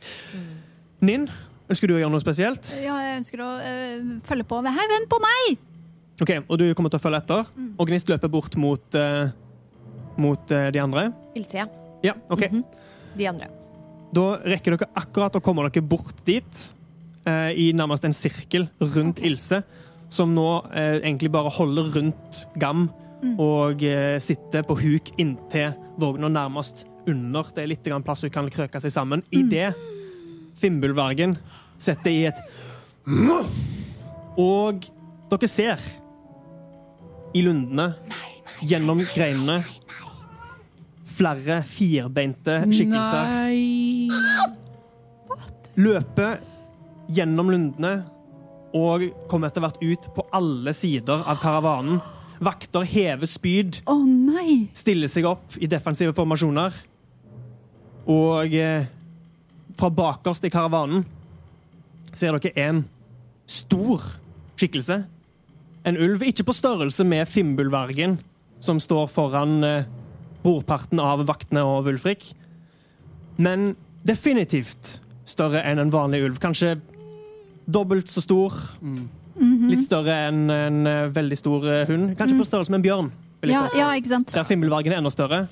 Ninn, 1.06 1.28
ønsker 1.70 1.90
du 1.90 1.96
å 1.96 2.00
gjøre 2.02 2.14
noe 2.14 2.24
spesielt? 2.24 2.72
Ja, 2.82 2.98
jeg 3.06 3.20
ønsker 3.22 3.44
å 3.46 3.50
øh, 3.64 4.08
følge 4.26 4.48
på. 4.50 4.62
Hei, 4.66 4.88
vent 4.96 5.10
på 5.12 5.20
meg! 5.24 5.60
Ok, 6.20 6.34
Og 6.50 6.58
du 6.60 6.66
kommer 6.76 6.92
til 6.92 7.00
å 7.00 7.04
følge 7.04 7.22
etter? 7.22 7.46
Og 7.80 7.88
Gnist 7.88 8.10
løper 8.12 8.32
bort 8.32 8.58
mot, 8.60 8.96
eh, 9.00 9.30
mot 10.20 10.52
eh, 10.52 10.68
de 10.76 10.82
andre? 10.84 11.06
Ilse, 11.40 11.62
ja. 11.62 11.70
Ja, 12.04 12.16
ok. 12.32 12.48
De 13.20 13.28
andre. 13.28 13.48
Da 14.16 14.26
rekker 14.42 14.76
dere 14.76 14.90
akkurat 15.00 15.38
å 15.38 15.44
komme 15.44 15.64
dere 15.68 15.86
bort 15.86 16.24
dit, 16.28 16.64
eh, 17.30 17.52
i 17.56 17.70
nærmest 17.78 18.08
en 18.08 18.16
sirkel 18.16 18.68
rundt 18.82 19.22
Ilse, 19.24 19.62
som 20.10 20.34
nå 20.34 20.48
eh, 20.74 20.98
egentlig 21.04 21.32
bare 21.32 21.52
holder 21.54 21.92
rundt 21.96 22.44
Gam 22.60 22.88
og 23.38 23.84
eh, 23.84 24.16
sitter 24.24 24.64
på 24.66 24.78
huk 24.80 25.12
inntil 25.20 25.74
vogna 26.00 26.30
nærmest 26.32 26.86
under. 27.10 27.50
Det 27.56 27.64
er 27.64 27.72
litt 27.74 27.90
plass 28.06 28.24
hun 28.26 28.34
kan 28.34 28.50
krøke 28.54 28.82
seg 28.82 28.94
sammen. 28.94 29.24
Idet 29.32 29.74
Fimbulvargen 30.60 31.38
setter 31.80 32.12
i 32.12 32.26
et 32.30 32.40
Og 34.40 34.88
dere 35.30 35.50
ser 35.50 35.84
i 37.36 37.44
lundene, 37.46 37.94
gjennom 38.66 39.04
greinene, 39.14 39.62
flere 41.20 41.62
firbeinte 41.68 42.62
skikkelser 42.72 43.28
løper 45.80 46.40
gjennom 47.10 47.52
lundene 47.54 47.94
og 48.76 49.08
kommer 49.32 49.50
etter 49.50 49.64
hvert 49.64 49.80
ut 49.82 50.10
på 50.14 50.26
alle 50.36 50.74
sider 50.78 51.24
av 51.26 51.40
karavanen. 51.42 52.02
Vakter 52.40 52.86
hever 52.88 53.28
spyd, 53.28 53.82
oh, 53.90 54.06
nei! 54.06 54.70
stiller 54.78 55.12
seg 55.12 55.26
opp 55.28 55.58
i 55.60 55.68
defensive 55.68 56.14
formasjoner. 56.16 56.76
Og 58.10 58.56
eh, 58.58 58.88
fra 59.78 59.90
bakerst 59.94 60.48
i 60.48 60.52
karavanen 60.54 61.06
ser 62.18 62.36
dere 62.42 62.66
en 62.66 62.84
stor 63.50 64.04
skikkelse. 64.60 65.04
En 65.88 65.98
ulv, 65.98 66.26
ikke 66.26 66.48
på 66.48 66.56
størrelse 66.58 67.06
med 67.08 67.30
Fimbulvergen, 67.30 68.18
som 68.60 68.82
står 68.82 69.08
foran 69.14 69.60
eh, 69.64 69.88
brorparten 70.44 71.00
av 71.04 71.24
vaktene 71.28 71.64
og 71.68 71.86
Wulfrik, 71.88 72.32
men 73.40 73.74
definitivt 74.08 74.98
større 75.30 75.62
enn 75.68 75.80
en 75.80 75.94
vanlig 75.94 76.24
ulv. 76.26 76.40
Kanskje 76.42 76.80
dobbelt 77.70 78.10
så 78.12 78.24
stor. 78.26 78.56
Litt 79.70 79.86
større 79.86 80.16
enn 80.28 80.50
en 80.52 80.90
eh, 80.90 81.06
veldig 81.16 81.38
stor 81.40 81.68
hund. 81.92 82.16
Kanskje 82.20 82.40
på 82.42 82.48
størrelse 82.50 82.74
med 82.74 82.82
en 82.82 82.88
bjørn. 82.88 83.12
Ja, 83.48 83.68
ja? 83.72 83.94
Der 84.34 84.48
Fimbulvergen 84.48 84.92
er 84.92 85.00
enda 85.00 85.14
større. 85.14 85.46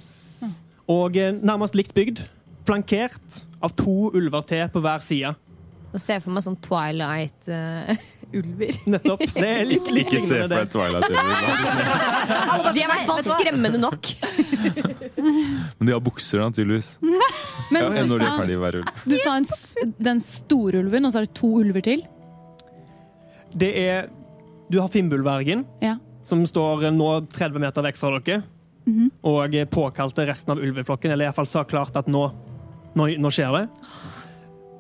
Og 0.91 1.15
nærmest 1.15 1.75
likt 1.77 1.93
bygd. 1.95 2.25
Flankert 2.67 3.45
av 3.63 3.71
to 3.79 3.93
ulver 4.17 4.41
til 4.49 4.65
på 4.73 4.79
hver 4.83 4.99
side. 5.03 5.31
Nå 5.93 5.97
ser 6.03 6.13
jeg 6.17 6.23
for 6.25 6.31
meg 6.35 6.43
sånn 6.43 6.57
Twilight-ulver. 6.65 8.73
Nettopp. 8.93 9.21
Det 9.33 9.47
er 9.47 9.63
litt, 9.69 9.87
Ikke 10.03 10.19
se 10.19 10.41
for 10.43 10.49
deg. 10.51 10.67
Twilight-ulver. 10.73 11.35
De 12.75 12.79
er 12.81 12.83
i 12.83 12.91
hvert 12.91 13.07
fall 13.07 13.23
skremmende 13.23 13.79
nok. 13.81 14.03
Men 15.77 15.85
de 15.87 15.91
har 15.95 16.01
bukser, 16.03 16.37
da, 16.43 16.47
tydeligvis. 16.53 16.89
Men 17.71 17.81
Ja, 17.81 17.87
når 18.07 18.17
de 18.19 18.25
er 18.27 18.37
ferdig 18.41 18.57
hver 18.61 18.73
ulv. 18.81 18.87
du 19.07 19.15
sa 19.19 19.31
en, 19.39 19.47
den 20.09 20.19
store 20.23 20.75
ulven, 20.83 21.05
og 21.07 21.11
så 21.15 21.19
er 21.21 21.25
det 21.29 21.35
to 21.39 21.49
ulver 21.61 21.81
til? 21.87 21.99
Det 23.57 23.71
er 23.87 23.99
Du 24.71 24.75
har 24.83 24.89
Fimbulvergen, 24.91 25.61
Ja. 25.81 25.93
som 26.27 26.43
står 26.47 26.89
nå 26.91 27.09
30 27.31 27.59
meter 27.63 27.81
vekk 27.87 27.97
fra 27.99 28.09
dere, 28.19 28.41
Mhm. 28.87 29.07
og 29.23 29.51
påkalte 29.71 30.25
resten 30.27 30.51
av 30.53 30.57
ulveflokken, 30.63 31.11
eller 31.11 31.25
iallfall 31.27 31.47
sa 31.47 31.63
klart 31.63 31.95
at 31.99 32.07
nå, 32.07 32.31
nå, 32.97 33.09
nå 33.21 33.31
skjer 33.33 33.55
det. 33.55 33.65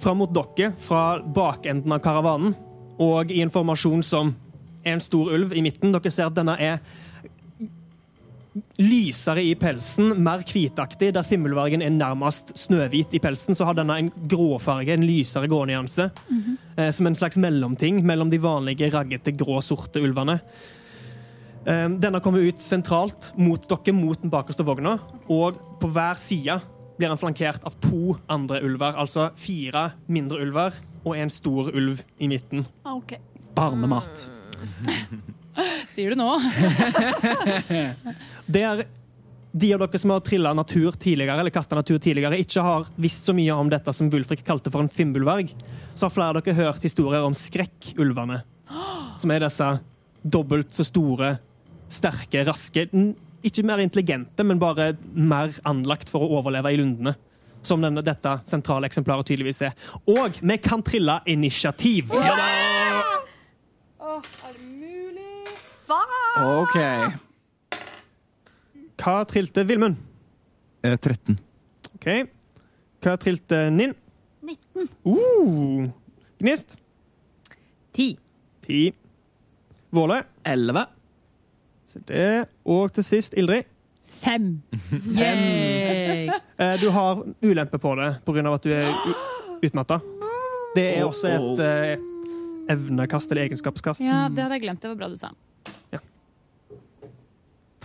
Fram 0.01 0.21
mot 0.21 0.33
dere, 0.33 0.73
fra 0.81 1.19
bakenden 1.21 1.95
av 1.95 2.03
karavanen, 2.03 2.55
og 3.01 3.31
i 3.33 3.41
en 3.43 3.53
formasjon 3.53 4.03
som 4.05 4.33
en 4.87 5.03
stor 5.03 5.33
ulv 5.35 5.53
i 5.53 5.63
midten. 5.65 5.93
Dere 5.93 6.13
ser 6.13 6.29
at 6.29 6.37
denne 6.37 6.55
er 6.61 6.79
lysere 8.81 9.43
i 9.45 9.53
pelsen, 9.59 10.15
mer 10.23 10.41
hvitaktig. 10.47 11.11
Der 11.13 11.25
fimmelvergen 11.25 11.83
er 11.85 11.93
nærmest 11.93 12.55
snøhvit 12.57 13.13
i 13.13 13.21
pelsen, 13.21 13.57
så 13.57 13.67
har 13.69 13.77
denne 13.77 13.99
en 14.01 14.09
gråfarge, 14.29 14.93
en 14.93 15.05
lysere 15.05 15.49
grånyanse. 15.49 16.09
eh, 16.77 16.91
som 16.91 17.07
en 17.07 17.15
slags 17.15 17.37
mellomting 17.37 18.03
mellom 18.05 18.29
de 18.29 18.37
vanlige 18.37 18.91
raggete, 18.93 19.35
grå, 19.37 19.61
sorte 19.61 20.01
ulvene. 20.01 20.39
Eh, 21.65 21.89
denne 21.89 22.21
kommer 22.21 22.39
ut 22.39 22.61
sentralt 22.61 23.31
mot 23.37 23.61
dere, 23.67 23.93
mot 23.93 24.21
den 24.21 24.31
bakerste 24.31 24.65
vogna, 24.65 24.99
og 25.27 25.57
på 25.79 25.91
hver 25.91 26.15
side 26.15 26.61
blir 26.97 27.11
han 27.11 27.17
flankert 27.21 27.63
av 27.63 27.77
to 27.83 28.17
andre 28.27 28.61
ulver, 28.65 28.97
altså 28.97 29.29
fire 29.37 29.91
mindre 30.09 30.41
ulver 30.45 30.77
og 31.05 31.17
en 31.17 31.31
stor 31.31 31.71
ulv 31.71 32.03
i 32.17 32.29
midten. 32.29 32.65
Okay. 32.83 33.21
Barnemat. 33.55 34.27
Sier 35.93 36.13
du 36.13 36.19
nå? 36.19 36.29
Det 38.47 38.63
er 38.63 38.85
de 39.57 39.71
av 39.73 39.81
dere 39.81 39.99
som 39.99 40.11
har 40.13 40.21
trilla 40.25 40.51
natur 40.53 40.93
tidligere, 40.99 41.39
eller 41.39 41.53
kasta 41.53 41.77
natur 41.77 41.97
tidligere, 42.03 42.37
ikke 42.43 42.61
har 42.61 42.89
visst 43.01 43.25
så 43.25 43.33
mye 43.33 43.55
om 43.55 43.69
dette 43.71 43.93
som 43.95 44.09
Wulfrik 44.13 44.43
kalte 44.45 44.69
for 44.73 44.83
en 44.83 44.91
fimbulverg, 44.91 45.53
så 45.95 46.05
har 46.05 46.13
flere 46.13 46.35
av 46.35 46.45
dere 46.45 46.57
hørt 46.59 46.85
historier 46.85 47.25
om 47.25 47.35
skrekkulvene. 47.37 48.43
Som 49.17 49.33
er 49.33 49.41
disse 49.47 49.71
dobbelt 50.21 50.75
så 50.75 50.85
store, 50.85 51.37
sterke, 51.89 52.43
raske 52.45 52.85
ikke 53.47 53.63
mer 53.63 53.79
intelligente, 53.79 54.43
men 54.43 54.59
bare 54.59 54.91
mer 55.13 55.53
anlagt 55.67 56.11
for 56.11 56.25
å 56.25 56.39
overleve 56.39 56.73
i 56.73 56.79
lundene. 56.79 57.15
Som 57.65 57.81
denne, 57.83 58.03
dette 58.05 58.37
sentrale 58.47 58.87
eksemplaret 58.89 59.27
tydeligvis 59.27 59.63
er. 59.69 59.77
Og 60.11 60.39
vi 60.39 60.57
kan 60.63 60.83
trille 60.85 61.19
initiativ! 61.29 62.13
Ja 62.15 62.35
da! 62.37 62.47
Oh, 63.97 64.21
er 64.47 64.53
det 64.55 64.67
mulig? 64.67 65.55
Faen! 65.87 66.43
OK. 66.63 66.77
Hva 68.97 69.15
trilte 69.29 69.63
Vilmund? 69.67 69.99
Eh, 70.85 70.97
13. 70.97 71.37
OK. 71.97 72.09
Hva 73.03 73.15
trilte 73.21 73.67
Ninn? 73.73 73.93
19. 74.47 74.89
Uh. 75.05 75.89
Gnist? 76.41 76.77
10. 77.97 78.17
10. 78.67 78.93
Våle? 79.95 80.21
11. 80.43 80.85
Så 81.87 82.01
det. 82.07 82.47
Og 82.67 82.91
til 82.91 83.05
sist, 83.07 83.35
Ildrid. 83.37 83.67
Fem. 84.07 84.61
Yay! 84.91 86.29
Eh, 86.57 86.79
du 86.81 86.87
har 86.89 87.19
ulempe 87.45 87.77
på 87.77 87.91
det 87.99 88.07
pga. 88.25 88.41
at 88.49 88.63
du 88.65 88.71
er 88.73 88.87
utmatta. 89.61 89.99
Det 90.73 90.85
er 90.95 91.03
oh, 91.03 91.11
også 91.11 91.27
et 91.29 91.59
oh. 91.59 91.59
eh, 91.61 92.71
evnekast 92.73 93.29
eller 93.29 93.43
egenskapskast. 93.43 94.01
Ja, 94.01 94.23
det 94.33 94.41
hadde 94.41 94.57
jeg 94.57 94.63
glemt. 94.63 94.81
Det 94.81 94.89
var 94.89 94.95
bra 94.97 95.09
du 95.11 95.19
sa. 95.21 95.29
Ja. 95.93 95.99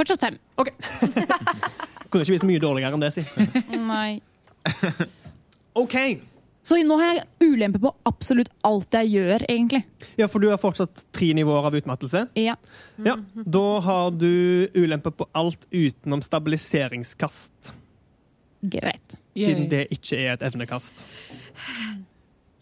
Fortsatt 0.00 0.24
fem. 0.24 0.38
OK. 0.56 0.72
Kunne 2.08 2.24
ikke 2.24 2.32
bli 2.32 2.40
så 2.40 2.48
mye 2.48 2.64
dårligere 2.64 2.96
enn 2.96 3.04
det, 3.04 3.12
si. 3.12 3.26
Nei. 3.76 4.22
OK. 5.84 5.98
Så 6.62 6.78
nå 6.86 6.96
har 7.00 7.16
jeg 7.16 7.24
ulempe 7.42 7.80
på 7.82 7.90
absolutt 8.06 8.50
alt 8.66 8.94
jeg 8.94 9.10
gjør, 9.16 9.44
egentlig. 9.50 9.82
Ja, 10.20 10.28
for 10.30 10.38
du 10.42 10.46
har 10.52 10.60
fortsatt 10.62 11.04
tre 11.14 11.32
nivåer 11.34 11.66
av 11.66 11.74
utmattelse. 11.74 12.26
Ja. 12.38 12.54
Ja, 13.02 13.16
Da 13.34 13.64
har 13.82 14.10
du 14.14 14.68
ulempe 14.78 15.10
på 15.10 15.26
alt 15.34 15.66
utenom 15.72 16.22
stabiliseringskast. 16.22 17.72
Greit. 18.62 19.16
Siden 19.34 19.66
det 19.72 19.88
ikke 19.90 20.20
er 20.20 20.36
et 20.36 20.44
evnekast. 20.46 21.02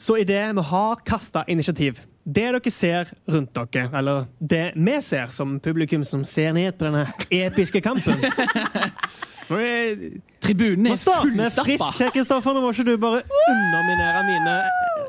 Så 0.00 0.16
idet 0.16 0.46
vi 0.56 0.62
har 0.64 1.02
kasta 1.04 1.42
initiativ 1.48 1.98
Det 2.24 2.46
dere 2.52 2.70
ser 2.72 3.10
rundt 3.28 3.52
dere, 3.52 3.90
eller 3.98 4.26
det 4.38 4.72
vi 4.76 4.94
ser 5.02 5.26
som 5.34 5.58
publikum 5.60 6.04
som 6.04 6.24
ser 6.24 6.52
ned 6.56 6.78
på 6.78 6.86
denne 6.88 7.04
episke 7.30 7.80
kampen 7.84 8.20
Tribunen 9.50 10.86
er 10.92 10.96
fullstappa. 11.00 12.10
Kristoffer. 12.14 12.54
Nå 12.54 12.62
må 12.62 12.70
ikke 12.70 12.86
du 12.86 12.94
bare 13.02 13.22
underminere 13.26 14.22
mine 14.28 14.54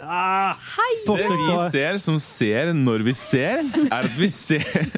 ah, 0.01 0.57
Det 1.05 1.27
vi 1.29 1.57
ser, 1.75 1.99
som 2.01 2.17
ser 2.19 2.73
når 2.73 3.05
vi 3.05 3.13
ser, 3.17 3.61
er 3.85 3.99
at 4.01 4.17
vi 4.17 4.29
ser 4.33 4.89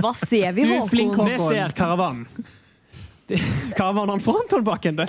Hva 0.00 0.12
ser 0.16 0.56
vi, 0.56 0.64
Du 0.64 0.72
er 0.78 0.88
flink, 0.90 1.14
Håkon? 1.16 1.30
Vi 1.30 1.36
ser 1.50 1.76
karavanen. 1.76 2.26
Karavanen 3.76 4.20
foran 4.22 4.48
Ton 4.50 4.64
Bakken, 4.64 4.96
det. 4.96 5.08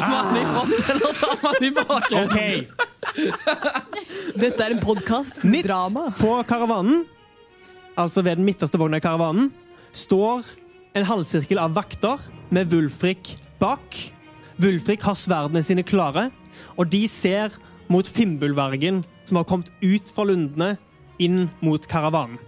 Man 0.00 0.36
i 0.36 0.44
front 0.44 0.90
eller 0.90 1.12
tar 1.20 1.36
man 1.42 1.64
i 1.64 1.70
baken? 1.70 2.18
Okay. 2.24 2.66
Dette 4.34 4.64
er 4.64 4.74
en 4.74 4.80
podkast. 4.82 5.44
Drama. 5.64 6.10
på 6.18 6.32
karavanen, 6.48 7.04
altså 7.96 8.22
ved 8.22 8.38
den 8.38 8.46
midterste 8.46 8.78
vogna 8.80 9.00
i 9.00 9.04
karavanen, 9.04 9.50
står 9.96 10.44
en 10.96 11.06
halvsirkel 11.08 11.60
av 11.60 11.74
vakter 11.76 12.20
med 12.54 12.72
Wulfrik 12.72 13.34
bak. 13.60 13.96
Wulfrik 14.60 15.04
har 15.04 15.16
sverdene 15.18 15.64
sine 15.64 15.84
klare, 15.86 16.30
og 16.76 16.88
de 16.92 17.04
ser 17.08 17.56
mot 17.92 18.08
Fimbulvergen 18.08 19.02
som 19.26 19.40
har 19.40 19.48
kommet 19.48 19.70
ut 19.82 20.10
fra 20.12 20.26
lundene 20.28 20.76
inn 21.22 21.46
mot 21.64 21.84
karavanen. 21.88 22.38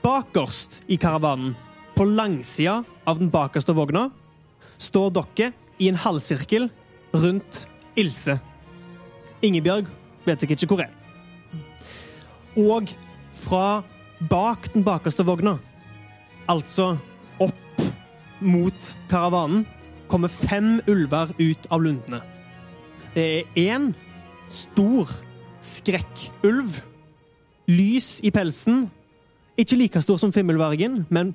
Bakerst 0.00 0.80
i 0.88 0.96
karavanen, 1.00 1.54
på 1.94 2.06
langsida 2.08 2.80
av 3.04 3.18
den 3.20 3.28
bakerste 3.28 3.74
vogna, 3.76 4.06
står 4.80 5.10
dere 5.18 5.50
i 5.80 5.90
en 5.90 5.98
halvsirkel 6.00 6.70
rundt 7.12 7.66
Ilse. 7.98 8.38
Ingebjørg 9.44 9.90
vet 10.24 10.40
dere 10.40 10.56
ikke 10.56 10.70
hvor 10.70 10.84
er. 10.86 10.94
Og 12.56 12.92
fra 13.42 13.82
bak 14.28 14.72
den 14.74 14.84
bakerste 14.84 15.24
vogna, 15.24 15.56
altså 16.50 16.96
opp 17.40 17.84
mot 18.40 18.92
karavanen, 19.08 19.64
kommer 20.10 20.32
fem 20.32 20.80
ulver 20.90 21.30
ut 21.38 21.68
av 21.70 21.84
lundene. 21.84 22.20
Det 23.14 23.26
er 23.40 23.60
én 23.70 23.90
stor 24.50 25.10
skrekkulv. 25.62 26.80
Lys 27.70 28.18
i 28.26 28.32
pelsen. 28.34 28.88
Ikke 29.60 29.78
like 29.78 30.02
stor 30.02 30.18
som 30.18 30.32
Fimmelvergen, 30.34 31.04
men 31.08 31.34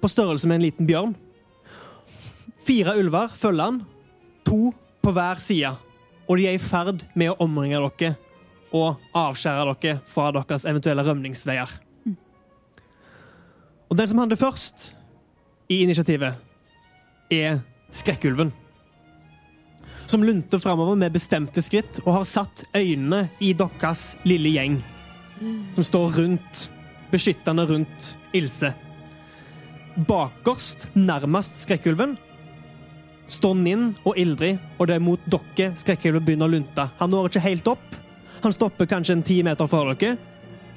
på 0.00 0.08
størrelse 0.08 0.48
med 0.48 0.60
en 0.60 0.64
liten 0.64 0.88
bjørn. 0.88 1.12
Fire 2.66 2.96
ulver 2.98 3.34
følger 3.36 3.68
han, 3.68 3.82
to 4.46 4.72
på 5.04 5.12
hver 5.14 5.42
side, 5.42 5.74
og 6.26 6.38
de 6.38 6.48
er 6.48 6.56
i 6.56 6.62
ferd 6.62 7.04
med 7.14 7.30
å 7.32 7.40
omringe 7.44 7.78
dere 7.78 8.16
og 8.74 9.02
avskjære 9.14 9.76
dere 9.82 10.00
fra 10.08 10.32
deres 10.34 10.66
eventuelle 10.66 11.04
rømningsveier. 11.06 11.76
Og 13.90 13.98
den 13.98 14.08
som 14.10 14.18
handler 14.18 14.38
først 14.40 14.96
i 15.70 15.82
initiativet, 15.84 16.34
er 17.30 17.60
skrekkulven. 17.90 18.52
Som 20.06 20.22
lunter 20.22 20.62
framover 20.62 20.98
med 20.98 21.14
bestemte 21.14 21.62
skritt 21.62 22.00
og 22.04 22.12
har 22.20 22.28
satt 22.30 22.64
øynene 22.76 23.26
i 23.42 23.52
deres 23.58 24.14
lille 24.26 24.52
gjeng, 24.54 24.78
som 25.74 25.86
står 25.86 26.18
rundt, 26.20 26.66
beskyttende 27.10 27.66
rundt 27.66 28.12
Ilse. 28.34 28.72
Bakerst, 30.06 30.88
nærmest 30.94 31.58
skrekkulven, 31.62 32.16
står 33.32 33.54
Ninn 33.58 33.88
og 34.04 34.18
Ildrid, 34.18 34.60
og 34.78 34.86
det 34.86 34.98
er 34.98 35.02
mot 35.02 35.22
dere 35.30 35.72
skrekkulven 35.78 36.26
begynner 36.26 36.46
å 36.46 36.54
lunte. 36.54 36.88
Han 37.00 37.10
når 37.10 37.30
ikke 37.30 37.46
helt 37.48 37.70
opp. 37.70 37.96
Han 38.44 38.54
stopper 38.54 38.86
kanskje 38.86 39.16
en 39.16 39.26
ti 39.26 39.40
meter 39.42 39.66
fra 39.70 39.94
dere 39.94 40.14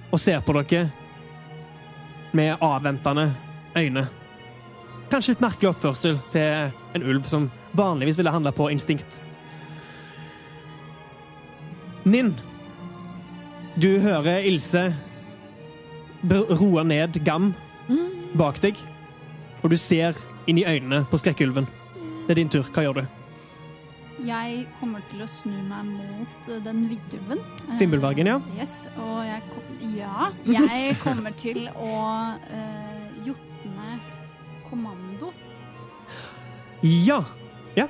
og 0.09 0.21
ser 0.21 0.41
på 0.41 0.55
dere 0.57 0.87
med 2.31 2.57
avventende 2.61 3.31
øyne. 3.77 4.07
Kanskje 5.09 5.33
litt 5.33 5.41
merkelig 5.41 5.71
oppførsel 5.71 6.19
til 6.33 6.71
en 6.93 7.05
ulv 7.05 7.25
som 7.25 7.49
vanligvis 7.77 8.19
ville 8.19 8.33
handla 8.33 8.53
på 8.53 8.69
instinkt. 8.69 9.21
Ninn, 12.05 12.33
du 13.75 13.99
hører 13.99 14.45
Ilse 14.47 14.89
roe 16.59 16.83
ned 16.83 17.21
Gam 17.25 17.53
bak 18.37 18.59
deg, 18.61 18.77
og 19.63 19.71
du 19.71 19.77
ser 19.77 20.17
inn 20.47 20.59
i 20.61 20.67
øynene 20.67 21.05
på 21.09 21.17
skrekkulven. 21.17 21.67
Det 22.27 22.35
er 22.35 22.41
din 22.43 22.51
tur. 22.51 22.67
Hva 22.73 22.85
gjør 22.85 23.01
du? 23.01 23.18
Jeg 24.25 24.65
kommer 24.79 24.99
til 25.11 25.21
å 25.23 25.27
snu 25.31 25.55
meg 25.69 25.87
mot 25.93 26.49
eh, 26.51 26.59
den 26.65 26.81
hvite 26.89 27.19
ulven. 27.21 27.39
Fimbulvargen, 27.79 28.27
ja. 28.27 28.39
Yes, 28.57 28.81
og 28.99 29.21
jeg, 29.27 29.41
kom, 29.53 29.69
ja, 29.95 30.29
jeg 30.49 30.97
kommer 31.05 31.35
til 31.39 31.61
å 31.71 31.93
uh, 32.35 33.05
jotne 33.27 33.99
kommando. 34.69 35.31
Ja. 36.83 37.21
Ja, 37.77 37.87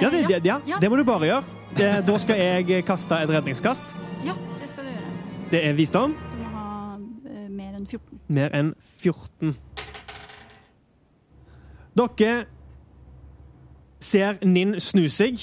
Ja, 0.00 0.08
det, 0.10 0.22
Eh, 0.24 0.28
det, 0.28 0.38
ja, 0.46 0.56
ja. 0.66 0.78
det 0.82 0.88
må 0.90 0.96
du 0.98 1.04
bare 1.06 1.26
gjøre. 1.28 1.44
Eh, 1.78 2.00
Da 2.06 2.16
skal 2.18 2.38
jeg 2.40 2.84
kaste 2.84 3.14
et 3.22 3.30
redningskast. 3.30 3.94
Ja, 4.26 4.34
det 4.58 4.70
skal 4.70 4.84
du 4.88 4.90
gjøre. 4.90 5.12
Det 5.52 5.60
er 5.68 5.76
visdom. 5.78 6.16
Må 6.40 6.64
eh, 7.30 7.46
mer 7.52 7.76
enn 7.78 7.86
14. 7.86 8.18
Mer 8.28 8.50
enn 8.58 8.72
14. 9.02 9.54
Dere 11.94 12.32
ser 14.02 14.40
Ninn 14.44 14.78
snu 14.82 15.06
seg. 15.12 15.40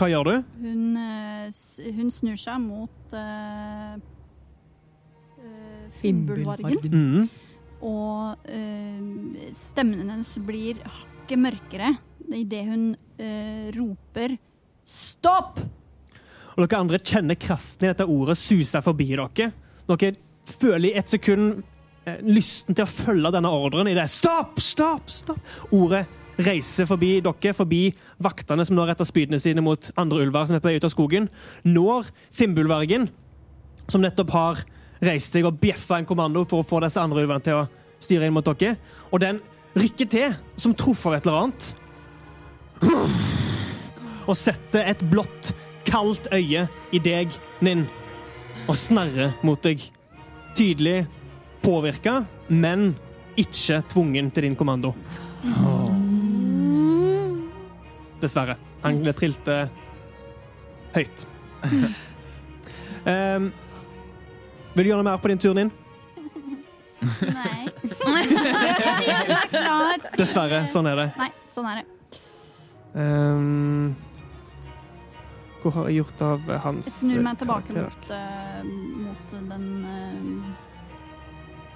Hva 0.00 0.08
gjør 0.10 0.28
du? 0.28 0.34
Hun, 0.64 0.84
eh, 0.98 1.92
hun 1.94 2.10
snur 2.10 2.38
seg 2.40 2.58
mot 2.62 3.14
uh, 3.14 3.98
Fimbulvargen. 6.00 6.80
Mm. 6.90 7.28
Og 7.82 8.48
uh, 8.48 9.50
stemmen 9.54 10.02
hennes 10.08 10.32
blir 10.46 10.80
hakket 10.82 11.42
mørkere 11.42 11.92
idet 12.32 12.64
hun 12.66 12.90
uh, 12.96 13.68
roper 13.76 14.36
'stopp'! 14.82 15.60
Og 16.52 16.66
dere 16.66 16.80
andre 16.82 17.00
kjenner 17.00 17.38
kraften 17.40 17.86
i 17.86 17.90
dette 17.92 18.06
ordet 18.08 18.36
suse 18.36 18.82
forbi 18.84 19.12
dere. 19.14 19.52
Dere 19.88 20.12
føler 20.58 20.90
i 20.90 20.96
et 21.00 21.08
sekund 21.08 21.62
eh, 22.04 22.18
lysten 22.26 22.76
til 22.76 22.84
å 22.84 22.90
følge 22.90 23.32
denne 23.32 23.52
ordren 23.52 23.88
i 23.88 23.94
det. 23.96 24.04
Stopp, 24.12 24.60
stopp, 24.60 25.08
stopp! 25.12 25.40
Ordet 25.72 26.04
reiser 26.40 26.88
forbi 26.88 27.16
dere, 27.24 27.54
forbi 27.56 27.82
vaktene 28.22 28.64
som 28.66 28.76
nå 28.76 28.86
retter 28.88 29.08
spydene 29.08 29.40
sine 29.42 29.64
mot 29.64 29.90
andre 30.00 30.24
ulver 30.24 30.48
som 30.48 30.56
er 30.56 30.62
på 30.64 30.70
vei 30.70 30.78
ut 30.78 30.86
av 30.88 30.92
skogen. 30.94 31.28
Når 31.64 32.10
Finnbullvergen, 32.34 33.08
som 33.90 34.02
nettopp 34.04 34.32
har 34.34 34.64
reist 35.02 35.34
seg 35.34 35.46
og 35.48 35.58
bjeffa 35.60 35.98
en 35.98 36.08
kommando 36.08 36.44
for 36.48 36.62
å 36.62 36.66
få 36.66 36.80
disse 36.84 37.00
andre 37.02 37.24
ulvene 37.24 37.44
til 37.44 37.62
å 37.62 37.68
styre 38.02 38.28
inn 38.28 38.36
mot 38.36 38.46
dere, 38.46 38.76
og 39.10 39.22
den 39.22 39.40
rykker 39.78 40.10
til 40.10 40.36
som 40.60 40.74
truff 40.78 41.06
av 41.08 41.18
et 41.18 41.26
eller 41.26 41.46
annet, 41.46 41.72
og 44.22 44.38
setter 44.38 44.86
et 44.86 45.02
blått, 45.10 45.52
kaldt 45.86 46.28
øye 46.34 46.68
i 46.94 47.00
deg, 47.02 47.32
Ninn, 47.62 47.84
og 48.66 48.78
snerrer 48.78 49.34
mot 49.46 49.60
deg. 49.62 49.82
Tydelig 50.58 51.04
påvirka, 51.62 52.22
men 52.50 52.92
ikke 53.38 53.82
tvungen 53.90 54.30
til 54.34 54.48
din 54.48 54.58
kommando. 54.58 54.94
Dessverre. 58.22 58.56
Han 58.84 59.02
trilte 59.18 59.56
høyt. 60.94 61.26
um, 63.06 63.50
vil 64.74 64.84
du 64.84 64.90
gjøre 64.92 65.00
noe 65.02 65.08
mer 65.10 65.22
på 65.22 65.32
din 65.32 65.42
tur, 65.42 65.56
Ninn? 65.58 65.72
Nei. 67.02 67.66
Jeg 68.22 69.26
er 69.26 69.48
klar. 69.50 70.06
Dessverre. 70.14 70.62
Sånn 70.70 70.86
er 70.90 71.00
det. 71.00 71.08
Nei, 71.18 71.28
sånn 71.50 71.68
er 71.72 71.82
det. 71.82 71.88
Um, 72.92 73.94
hvor 75.62 75.74
har 75.78 75.88
jeg 75.88 76.02
gjort 76.02 76.22
av 76.26 76.50
hans 76.66 76.88
Jeg 76.90 76.94
snur 76.98 77.22
meg 77.24 77.38
tilbake 77.40 77.74
mot, 77.76 78.10
uh, 78.12 78.58
mot 79.06 79.34
den 79.48 79.68
uh, 79.86 80.50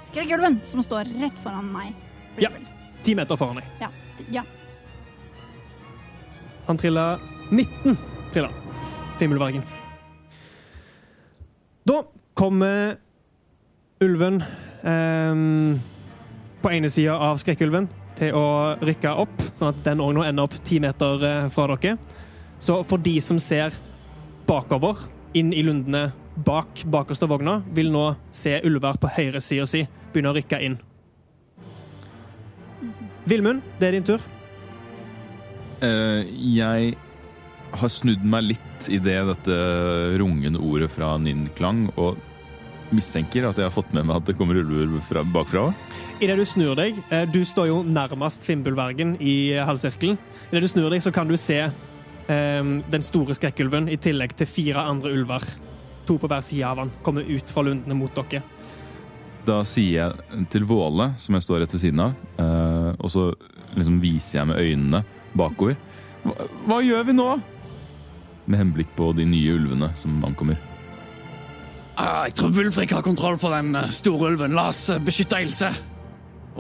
skrekkulven 0.09 0.61
som 0.67 0.83
står 0.85 1.09
rett 1.23 1.41
foran 1.43 1.71
meg. 1.73 1.95
Ja. 2.43 2.53
Ti 3.07 3.15
meter 3.17 3.39
foran 3.39 3.63
deg. 3.63 3.71
Ja. 3.81 3.91
ja. 4.41 4.45
Han 6.67 6.79
trilla 6.79 7.19
19. 7.51 7.97
Trilla. 8.33 8.51
Fimmelbergen. 9.19 9.63
Da 11.85 12.03
kommer 12.35 12.97
ulven 14.01 14.43
eh, 14.83 15.35
på 16.63 16.73
ene 16.73 16.91
sida 16.91 17.15
av 17.31 17.39
skrekkulven 17.39 17.89
til 18.17 18.35
å 18.37 18.47
rykke 18.83 19.13
opp, 19.23 19.45
sånn 19.55 19.71
at 19.71 19.83
den 19.87 20.03
òg 20.03 20.15
nå 20.17 20.25
ender 20.27 20.49
opp 20.49 20.57
ti 20.67 20.81
meter 20.83 21.23
eh, 21.23 21.49
fra 21.53 21.69
dere. 21.77 21.97
Så 22.59 22.81
for 22.89 22.99
de 22.99 23.19
som 23.21 23.39
ser 23.43 23.77
bakover, 24.49 25.07
inn 25.37 25.53
i 25.53 25.63
lundene 25.63 26.09
bak 26.37 26.83
bakerste 26.91 27.29
vogna, 27.29 27.61
vil 27.77 27.93
nå 27.93 28.09
se 28.35 28.59
ulver 28.65 28.99
på 29.01 29.11
høyresida 29.13 29.67
si 29.69 29.85
begynne 30.13 30.33
å 30.33 30.37
rykke 30.37 30.63
inn. 30.65 30.79
Vilmund, 33.27 33.63
det 33.81 33.89
er 33.89 33.97
din 33.97 34.07
tur. 34.07 34.23
Eh, 35.85 36.29
jeg 36.57 36.95
har 37.77 37.91
snudd 37.93 38.25
meg 38.25 38.53
litt 38.53 38.89
i 38.93 39.01
det 39.03 39.19
dette 39.29 39.57
rungende 40.21 40.61
ordet 40.63 40.89
fra 40.93 41.17
Ninn 41.21 41.49
klang, 41.57 41.87
og 42.01 42.17
mistenker 42.95 43.49
at 43.49 43.59
jeg 43.59 43.67
har 43.67 43.75
fått 43.75 43.93
med 43.97 44.07
meg 44.07 44.21
at 44.21 44.29
det 44.29 44.37
kommer 44.39 44.61
ulver 44.61 45.03
fra, 45.05 45.25
bakfra. 45.27 45.67
Idet 46.23 46.39
du 46.39 46.45
snur 46.47 46.77
deg 46.79 46.97
eh, 47.11 47.25
Du 47.29 47.41
står 47.45 47.67
jo 47.73 47.81
nærmest 47.83 48.47
Finnbullvergen 48.47 49.17
i 49.21 49.57
halvsirkelen. 49.59 50.19
Idet 50.53 50.63
du 50.65 50.71
snur 50.71 50.89
deg, 50.93 51.03
så 51.05 51.13
kan 51.13 51.29
du 51.29 51.37
se 51.41 51.59
eh, 51.67 52.73
den 52.95 53.07
store 53.07 53.37
skrekkulven 53.37 53.91
i 53.93 53.99
tillegg 54.01 54.37
til 54.39 54.49
fire 54.51 54.87
andre 54.87 55.13
ulver. 55.17 55.45
To 56.07 56.21
på 56.23 56.31
hver 56.31 56.45
side 56.47 56.69
av 56.69 56.85
han 56.85 56.95
komme 57.03 57.27
ut 57.27 57.51
fra 57.51 57.67
lundene 57.67 57.99
mot 57.99 58.15
dere. 58.15 58.45
Da 59.47 59.61
sier 59.67 59.99
jeg 59.99 60.47
til 60.51 60.65
Våle, 60.67 61.13
som 61.23 61.37
jeg 61.37 61.45
står 61.47 61.63
rett 61.63 61.75
ved 61.75 61.83
siden 61.83 62.01
av, 62.03 62.15
uh, 62.41 62.89
og 62.99 63.11
så 63.13 63.29
liksom 63.77 64.01
viser 64.03 64.41
jeg 64.41 64.49
med 64.51 64.59
øynene 64.59 65.03
bakover. 65.39 65.77
Hva, 66.27 66.49
hva 66.67 66.81
gjør 66.85 67.05
vi 67.11 67.15
nå? 67.17 67.29
Med 68.47 68.61
henblikk 68.63 68.93
på 68.99 69.11
de 69.19 69.25
nye 69.29 69.57
ulvene 69.59 69.91
som 69.99 70.21
ankommer. 70.27 70.59
Ah, 71.97 72.27
jeg 72.29 72.35
tror 72.37 72.53
Wulfrik 72.53 72.93
har 72.93 73.03
kontroll 73.07 73.39
på 73.41 73.49
den 73.55 73.73
eh, 73.79 73.91
store 73.95 74.33
ulven. 74.35 74.53
La 74.57 74.69
oss 74.69 74.83
eh, 74.93 75.01
beskytte 75.03 75.39
Ilse. 75.47 75.71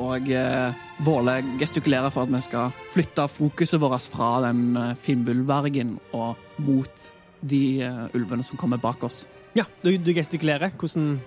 Og 0.00 0.30
eh, 0.32 0.72
Våle 1.04 1.38
gestikulerer 1.60 2.12
for 2.12 2.24
at 2.24 2.32
vi 2.32 2.40
skal 2.44 2.72
flytte 2.94 3.26
fokuset 3.32 3.80
vårt 3.80 4.06
fra 4.12 4.30
den 4.46 4.70
eh, 4.80 4.94
Finnbullvergen 5.04 5.94
og 6.16 6.40
mot 6.64 7.06
de 7.46 7.62
eh, 7.84 8.02
ulvene 8.16 8.44
som 8.48 8.56
kommer 8.60 8.80
bak 8.80 9.04
oss. 9.04 9.24
Ja, 9.56 9.64
du, 9.84 9.92
du 10.00 10.12
gestikulerer. 10.16 10.72
Hvordan 10.76 11.18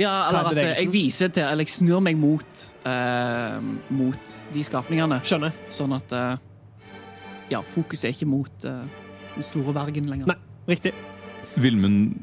Ja, 0.00 0.10
er 0.30 0.38
eller 0.40 0.60
at 0.72 0.78
jeg 0.80 0.90
viser 0.92 1.28
til 1.32 1.42
Eller 1.44 1.64
jeg 1.66 1.72
snur 1.72 2.00
meg 2.04 2.16
mot 2.20 2.60
eh, 2.88 3.56
Mot 3.96 4.34
de 4.54 4.64
skapningene. 4.64 5.20
Skjønner. 5.24 5.52
Sånn 5.72 5.92
at 5.96 6.12
eh, 6.16 6.36
Ja, 7.50 7.62
fokuset 7.74 8.08
er 8.08 8.14
ikke 8.14 8.30
mot 8.30 8.68
uh, 8.68 8.84
den 9.34 9.46
store 9.46 9.74
vergen 9.74 10.10
lenger. 10.10 10.30
Nei. 10.30 10.38
Riktig. 10.70 10.92
Vilmund 11.58 12.14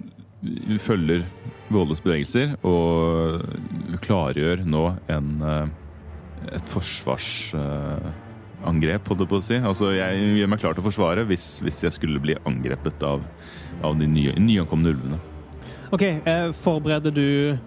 følger 0.79 1.25
Våles 1.73 1.99
bevegelser 2.03 2.53
og 2.67 3.41
klargjør 4.05 4.61
nå 4.63 4.83
en, 5.11 5.41
eh, 5.43 5.67
et 6.55 6.67
forsvarsangrep, 6.71 9.07
holdt 9.09 9.21
jeg 9.25 9.27
på 9.27 9.35
å 9.35 9.41
si. 9.43 9.57
Altså, 9.59 9.91
jeg 9.97 10.11
gjør 10.37 10.47
meg 10.53 10.61
klar 10.61 10.73
til 10.77 10.83
å 10.83 10.87
forsvare 10.87 11.25
hvis, 11.27 11.59
hvis 11.65 11.83
jeg 11.83 11.91
skulle 11.97 12.23
bli 12.23 12.35
angrepet 12.47 12.99
av, 13.03 13.19
av 13.83 13.93
de 13.99 14.07
nye, 14.07 14.31
nyankomne 14.39 14.89
ulvene. 14.93 15.19
OK, 15.91 16.03
eh, 16.03 16.51
forbereder 16.55 17.11
du 17.11 17.57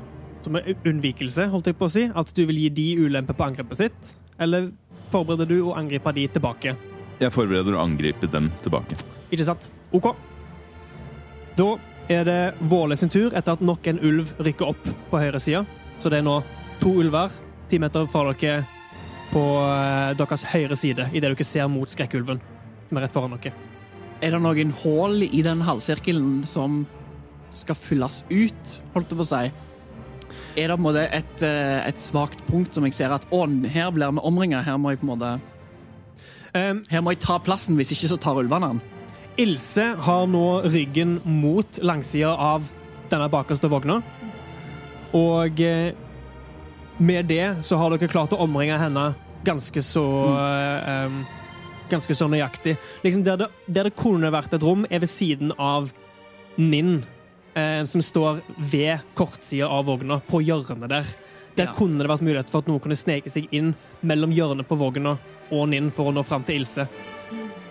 som 0.45 0.57
en 0.57 0.65
unnvikelse, 0.89 1.49
holdt 1.53 1.67
jeg 1.69 1.77
på 1.77 1.85
å 1.91 1.93
si, 1.93 2.05
at 2.09 2.37
du 2.37 2.47
vil 2.49 2.59
gi 2.63 2.71
de 2.73 2.89
ulempe 3.05 3.33
på 3.37 3.45
angrepet 3.51 3.77
sitt? 3.83 4.01
Eller 4.41 4.71
forbereder 5.13 5.47
du 5.51 5.59
å 5.67 5.77
angripe 5.77 6.13
de 6.17 6.25
tilbake? 6.33 6.73
Jeg 7.21 7.35
forbereder 7.35 7.77
å 7.77 7.85
angripe 7.85 8.29
dem 8.33 8.49
tilbake. 8.65 8.97
Ikke 9.31 9.47
sant? 9.47 9.69
OK. 9.93 10.13
Da 11.59 11.75
er 12.11 12.25
det 12.27 12.41
Våle 12.71 12.97
sin 12.97 13.13
tur 13.13 13.35
etter 13.37 13.55
at 13.55 13.63
nok 13.65 13.87
en 13.91 14.01
ulv 14.03 14.33
rykker 14.41 14.73
opp 14.73 14.91
på 15.11 15.21
høyresida. 15.21 15.65
Så 16.01 16.11
det 16.11 16.21
er 16.21 16.27
nå 16.27 16.41
to 16.81 16.95
ulver 17.03 17.35
ti 17.71 17.79
meter 17.79 18.09
fra 18.11 18.33
dere 18.33 18.65
på 19.31 19.43
eh, 19.63 20.13
deres 20.19 20.47
høyre 20.51 20.79
side 20.79 21.11
idet 21.13 21.29
dere 21.29 21.47
ser 21.47 21.69
mot 21.71 21.91
skrekkulven 21.91 22.41
som 22.89 22.99
er 22.99 23.07
rett 23.07 23.15
foran 23.15 23.37
dere. 23.37 23.53
Er 24.21 24.35
det 24.35 24.41
noen 24.43 24.73
hull 24.83 25.23
i 25.25 25.43
den 25.45 25.63
halvsirkelen 25.65 26.43
som 26.49 26.83
skal 27.57 27.79
fylles 27.79 28.23
ut, 28.31 28.75
holdt 28.95 29.13
jeg 29.13 29.21
på 29.21 29.27
å 29.27 29.29
si? 29.29 29.45
Er 30.59 30.71
det 30.71 30.75
på 30.75 30.81
en 30.81 30.87
måte 30.89 31.07
et, 31.07 31.43
eh, 31.47 31.79
et 31.87 32.01
svakt 32.01 32.43
punkt 32.49 32.75
som 32.75 32.87
jeg 32.87 32.97
ser 32.97 33.15
at 33.15 33.27
å, 33.31 33.45
her 33.71 33.91
blir 33.95 34.13
vi 34.17 34.27
omringa, 34.27 34.65
her 34.67 34.79
må 34.79 34.93
jeg 34.95 35.01
på 35.03 35.09
en 35.09 35.15
måte 35.15 35.33
Um, 36.55 36.83
Her 36.91 37.03
må 37.05 37.13
jeg 37.15 37.21
ta 37.23 37.39
plassen, 37.39 37.77
hvis 37.79 37.93
ikke 37.95 38.11
så 38.11 38.19
tar 38.21 38.39
ulvene 38.41 38.73
den. 38.73 38.81
Ilse 39.41 39.85
har 40.05 40.27
nå 40.29 40.45
ryggen 40.67 41.21
mot 41.25 41.79
langsida 41.87 42.33
av 42.35 42.67
denne 43.11 43.29
bakerste 43.33 43.71
vogna. 43.71 44.01
Og 45.17 45.61
eh, 45.65 45.93
med 47.01 47.27
det 47.31 47.65
så 47.67 47.79
har 47.81 47.95
dere 47.95 48.11
klart 48.11 48.35
å 48.37 48.41
omringe 48.45 48.77
henne 48.79 49.09
ganske 49.47 49.83
så 49.83 50.05
eh, 50.37 50.91
em, 51.07 51.23
Ganske 51.91 52.15
så 52.15 52.29
nøyaktig. 52.31 52.77
Liksom 53.03 53.25
der, 53.27 53.41
det, 53.41 53.47
der 53.67 53.89
det 53.89 53.97
kunne 53.99 54.29
vært 54.31 54.53
et 54.55 54.63
rom, 54.63 54.85
er 54.87 55.01
ved 55.03 55.11
siden 55.11 55.51
av 55.59 55.89
Ninn, 56.61 57.01
eh, 57.59 57.81
som 57.91 58.03
står 58.05 58.39
ved 58.71 59.01
kortsida 59.19 59.67
av 59.67 59.89
vogna, 59.89 60.21
på 60.23 60.39
hjørnet 60.47 60.87
der. 60.93 61.09
Der 61.57 61.67
Ja. 61.67 61.73
kunne 61.75 61.99
det 61.99 62.07
vært 62.07 62.23
mulighet 62.23 62.51
for 62.53 62.63
at 62.63 62.69
noen 62.71 62.79
kunne 62.85 62.95
sneke 62.95 63.31
seg 63.33 63.49
inn 63.51 63.73
mellom 64.07 64.31
hjørnet 64.31 64.69
på 64.71 64.79
vogna 64.79 65.17
og 65.51 65.69
Ninn 65.73 65.91
for 65.95 66.11
å 66.11 66.15
nå 66.15 66.23
fram 66.27 66.45
til 66.47 66.61
Ilse. 66.61 66.87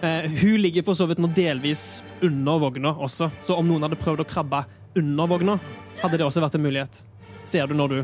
Eh, 0.01 0.29
hun 0.41 0.59
ligger 0.63 0.85
for 0.87 0.95
så 0.95 1.07
vidt 1.09 1.19
nå 1.19 1.27
delvis 1.35 2.01
under 2.23 2.59
vogna 2.61 2.93
også, 2.95 3.31
så 3.43 3.57
om 3.59 3.67
noen 3.67 3.83
hadde 3.87 3.99
prøvd 3.99 4.23
å 4.23 4.27
krabbe 4.29 4.63
under 4.99 5.27
vogna, 5.27 5.57
hadde 6.01 6.19
det 6.19 6.27
også 6.27 6.43
vært 6.43 6.55
en 6.59 6.63
mulighet. 6.63 7.01
Ser 7.47 7.67
du 7.67 7.75
når 7.75 7.95
du 7.95 7.99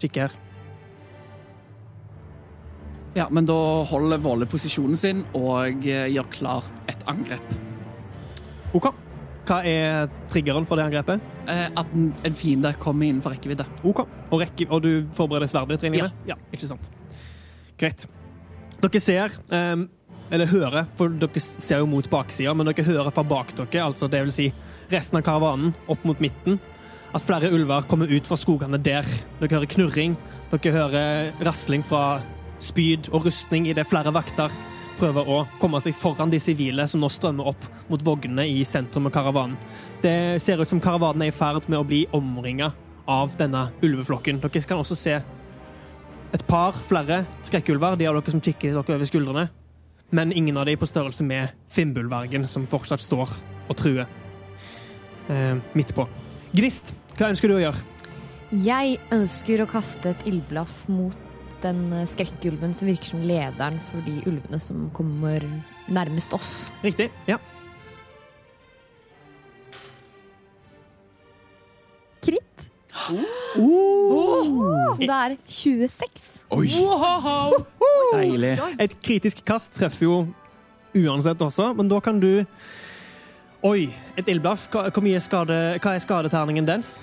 kikker 0.00 0.28
her? 0.28 0.36
Ja, 3.18 3.26
men 3.34 3.48
da 3.48 3.56
holder 3.88 4.20
Våle 4.22 4.46
posisjonen 4.46 4.96
sin 4.96 5.24
og 5.36 5.82
gjør 5.84 6.28
klart 6.32 6.82
et 6.90 7.02
angrep. 7.10 7.54
OK. 8.76 8.90
Hva 9.48 9.62
er 9.64 10.10
triggeren 10.28 10.66
for 10.68 10.76
det 10.76 10.84
angrepet? 10.90 11.24
Eh, 11.48 11.66
at 11.80 11.94
en 11.96 12.10
en 12.28 12.36
fiende 12.36 12.74
kommer 12.82 13.08
innenfor 13.08 13.32
rekkevidde. 13.32 13.64
OK. 13.82 14.04
Og, 14.30 14.36
rekke, 14.42 14.68
og 14.68 14.84
du 14.84 14.92
forbereder 15.16 15.48
sverdet 15.48 15.80
ditt, 15.80 15.96
Ja. 15.96 16.10
Ja. 16.26 16.36
Ikke 16.52 16.68
sant. 16.68 16.90
Greit. 17.80 18.06
Dere 18.78 19.00
ser 19.02 19.34
um, 19.50 19.88
Eller 20.30 20.50
hører, 20.50 20.86
for 20.98 21.10
dere 21.10 21.40
ser 21.42 21.80
jo 21.82 21.88
mot 21.90 22.06
baksida, 22.12 22.52
men 22.54 22.68
dere 22.68 22.84
hører 22.86 23.12
fra 23.16 23.24
bak 23.24 23.54
dere, 23.56 23.86
altså 23.86 24.10
det 24.12 24.20
vil 24.26 24.34
si 24.34 24.48
resten 24.92 25.18
av 25.18 25.24
karavanen, 25.24 25.72
opp 25.88 26.04
mot 26.04 26.20
midten, 26.20 26.58
at 27.16 27.24
flere 27.24 27.48
ulver 27.52 27.86
kommer 27.88 28.10
ut 28.12 28.28
fra 28.28 28.36
skogene 28.36 28.76
der. 28.76 29.08
Dere 29.40 29.54
hører 29.56 29.72
knurring, 29.72 30.18
dere 30.52 30.74
hører 30.74 31.46
rasling 31.48 31.84
fra 31.84 32.20
spyd 32.60 33.08
og 33.14 33.24
rustning 33.28 33.70
idet 33.70 33.88
flere 33.88 34.12
vakter 34.12 34.52
prøver 34.98 35.30
å 35.30 35.38
komme 35.62 35.80
seg 35.82 35.96
foran 35.96 36.30
de 36.32 36.40
sivile 36.42 36.86
som 36.90 37.02
nå 37.02 37.10
strømmer 37.12 37.52
opp 37.52 37.66
mot 37.88 38.02
vognene 38.04 38.48
i 38.50 38.64
sentrum 38.66 39.08
av 39.08 39.14
karavanen. 39.14 39.56
Det 40.02 40.42
ser 40.42 40.60
ut 40.60 40.70
som 40.70 40.82
karavanen 40.82 41.24
er 41.24 41.32
i 41.32 41.34
ferd 41.34 41.68
med 41.70 41.80
å 41.80 41.86
bli 41.86 42.04
omringa 42.14 42.72
av 43.08 43.36
denne 43.38 43.68
ulveflokken. 43.80 44.42
Dere 44.42 44.64
kan 44.68 44.82
også 44.82 44.98
se 44.98 45.18
et 46.34 46.44
par 46.48 46.76
flere 46.84 47.22
skrekkulver, 47.46 47.96
de 47.96 48.08
av 48.08 48.16
dere 48.18 48.34
som 48.34 48.42
kikker 48.42 48.74
dere 48.76 48.96
over 48.98 49.08
skuldrene, 49.08 49.48
men 50.10 50.32
ingen 50.32 50.56
av 50.56 50.66
de 50.68 50.76
på 50.80 50.88
størrelse 50.88 51.24
med 51.24 51.52
Finnbullvergen, 51.72 52.46
som 52.48 52.66
fortsatt 52.68 53.02
står 53.04 53.36
og 53.68 53.76
truer 53.76 54.06
eh, 55.28 55.56
midt 55.76 55.94
på. 55.96 56.08
Gnist, 56.56 56.94
hva 57.18 57.30
ønsker 57.32 57.50
du 57.50 57.58
å 57.58 57.62
gjøre? 57.62 57.84
Jeg 58.64 58.96
ønsker 59.12 59.60
å 59.60 59.68
kaste 59.68 60.14
et 60.14 60.28
ildblaff 60.28 60.86
mot 60.88 61.16
den 61.64 61.88
eh, 61.92 62.06
skrekkulven 62.08 62.72
som 62.76 62.88
virker 62.88 63.12
som 63.12 63.24
lederen 63.28 63.80
for 63.90 64.04
de 64.08 64.22
ulvene 64.28 64.60
som 64.62 64.88
kommer 64.96 65.44
nærmest 65.92 66.32
oss. 66.36 66.54
Riktig. 66.84 67.10
Ja. 67.28 67.40
Det 74.98 75.10
er 75.10 75.36
26. 75.46 76.26
Oi! 76.50 76.68
Deilig. 78.14 78.54
Et 78.80 78.94
kritisk 79.04 79.42
kast 79.46 79.74
treffer 79.78 80.06
jo 80.06 80.14
uansett 80.98 81.40
også, 81.44 81.70
men 81.76 81.88
da 81.90 82.00
kan 82.00 82.20
du 82.20 82.44
Oi, 83.66 83.88
et 84.16 84.28
ildblaff. 84.30 84.68
Hva, 84.70 84.84
hvor 84.94 85.02
mye 85.02 85.18
skade, 85.20 85.54
hva 85.82 85.94
er 85.96 86.02
skadeterningen 86.04 86.66
dens? 86.68 87.00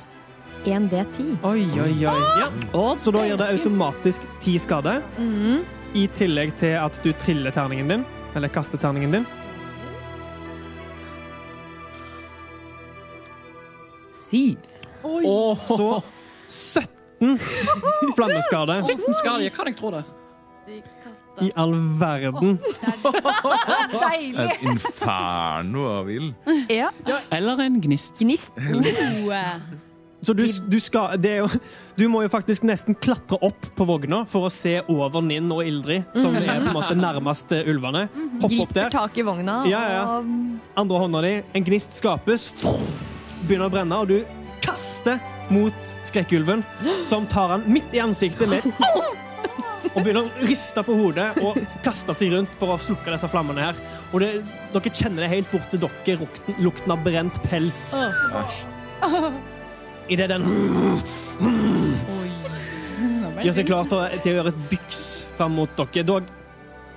1D10. 0.66 1.34
Oi, 1.46 1.66
oi, 1.84 1.90
oi. 2.08 2.22
Ja. 2.40 2.48
Så 2.98 3.12
da 3.12 3.26
gir 3.28 3.36
det 3.38 3.50
automatisk 3.58 4.24
ti 4.42 4.56
skade, 4.58 5.02
Mhm. 5.20 5.60
i 5.96 6.08
tillegg 6.08 6.56
til 6.56 6.78
at 6.80 7.00
du 7.04 7.12
triller 7.14 7.52
terningen 7.52 7.88
din, 7.92 8.06
eller 8.36 8.48
kaster 8.48 8.78
terningen 8.78 9.12
din. 9.12 9.26
Syv. 14.12 14.58
Så 15.68 16.02
17 16.48 16.95
flammeskade. 18.18 18.80
Skal 19.22 19.46
jeg 19.46 19.54
kan 19.56 19.72
jeg 19.72 19.78
tro 19.80 19.92
det. 19.96 20.04
I 21.44 21.50
all 21.60 21.74
verden. 22.00 22.60
Et 24.40 24.62
inferno 24.64 25.88
av 26.00 26.12
ild. 26.12 26.32
Ja. 26.72 26.92
Eller 27.36 27.66
en 27.66 27.82
gnist. 27.84 28.16
Gnist. 28.22 28.52
Så 30.26 30.34
du, 30.34 30.46
du, 30.68 30.80
skal, 30.82 31.20
det 31.22 31.36
er 31.36 31.44
jo, 31.44 31.50
du 32.00 32.08
må 32.10 32.24
jo 32.24 32.30
faktisk 32.34 32.64
nesten 32.66 32.96
klatre 32.98 33.38
opp 33.46 33.68
på 33.78 33.86
vogna 33.86 34.24
for 34.30 34.48
å 34.48 34.50
se 34.50 34.80
over 34.90 35.22
Ninn 35.22 35.52
og 35.54 35.62
Ildrid, 35.68 36.08
som 36.18 36.34
er 36.40 36.48
på 36.50 36.72
en 36.72 36.74
måte 36.74 36.96
nærmest 36.98 37.54
eh, 37.54 37.68
ulvene. 37.70 38.08
Hoppe 38.42 38.58
opp 38.64 38.72
Griper 38.72 38.80
der. 38.80 38.96
tak 38.96 39.20
i 39.22 39.26
vogna 39.28 39.60
Ja, 39.70 39.84
ja. 39.92 40.08
Andre 40.82 41.04
hånda 41.04 41.22
di, 41.28 41.36
en 41.60 41.68
gnist 41.68 41.94
skapes, 42.00 42.48
begynner 43.46 43.68
å 43.70 43.74
brenne, 43.76 44.02
og 44.02 44.10
du 44.16 44.18
kaster 44.66 45.22
mot 45.54 45.96
skrekkulven, 46.08 46.64
som 47.06 47.28
tar 47.30 47.56
han 47.56 47.66
midt 47.70 47.94
i 47.96 48.02
ansiktet 48.04 48.50
med 48.50 48.66
og 49.96 50.04
begynner 50.04 50.28
å 50.28 50.46
riste 50.48 50.84
på 50.84 50.96
hodet 50.98 51.28
og 51.44 51.60
kaste 51.86 52.16
seg 52.18 52.34
rundt 52.36 52.56
for 52.60 52.74
å 52.74 52.80
slukke 52.82 53.14
disse 53.14 53.30
flammene 53.32 53.70
her. 53.70 53.82
Og 54.12 54.24
det, 54.24 54.32
dere 54.74 54.92
kjenner 54.92 55.26
det 55.26 55.32
helt 55.32 55.52
bort 55.54 55.70
til 55.72 55.84
dere, 55.86 56.18
lukten, 56.20 56.58
lukten 56.66 56.96
av 56.96 57.04
brent 57.06 57.40
pels. 57.48 57.82
Idet 60.12 60.30
den 60.30 60.48
gjør 63.46 63.56
seg 63.56 63.70
klar 63.70 63.88
til, 63.90 64.18
til 64.24 64.34
å 64.34 64.40
gjøre 64.40 64.52
et 64.56 64.66
byks 64.74 65.04
fram 65.40 65.56
mot 65.60 65.80
dere. 65.80 66.06
Dog 66.08 66.34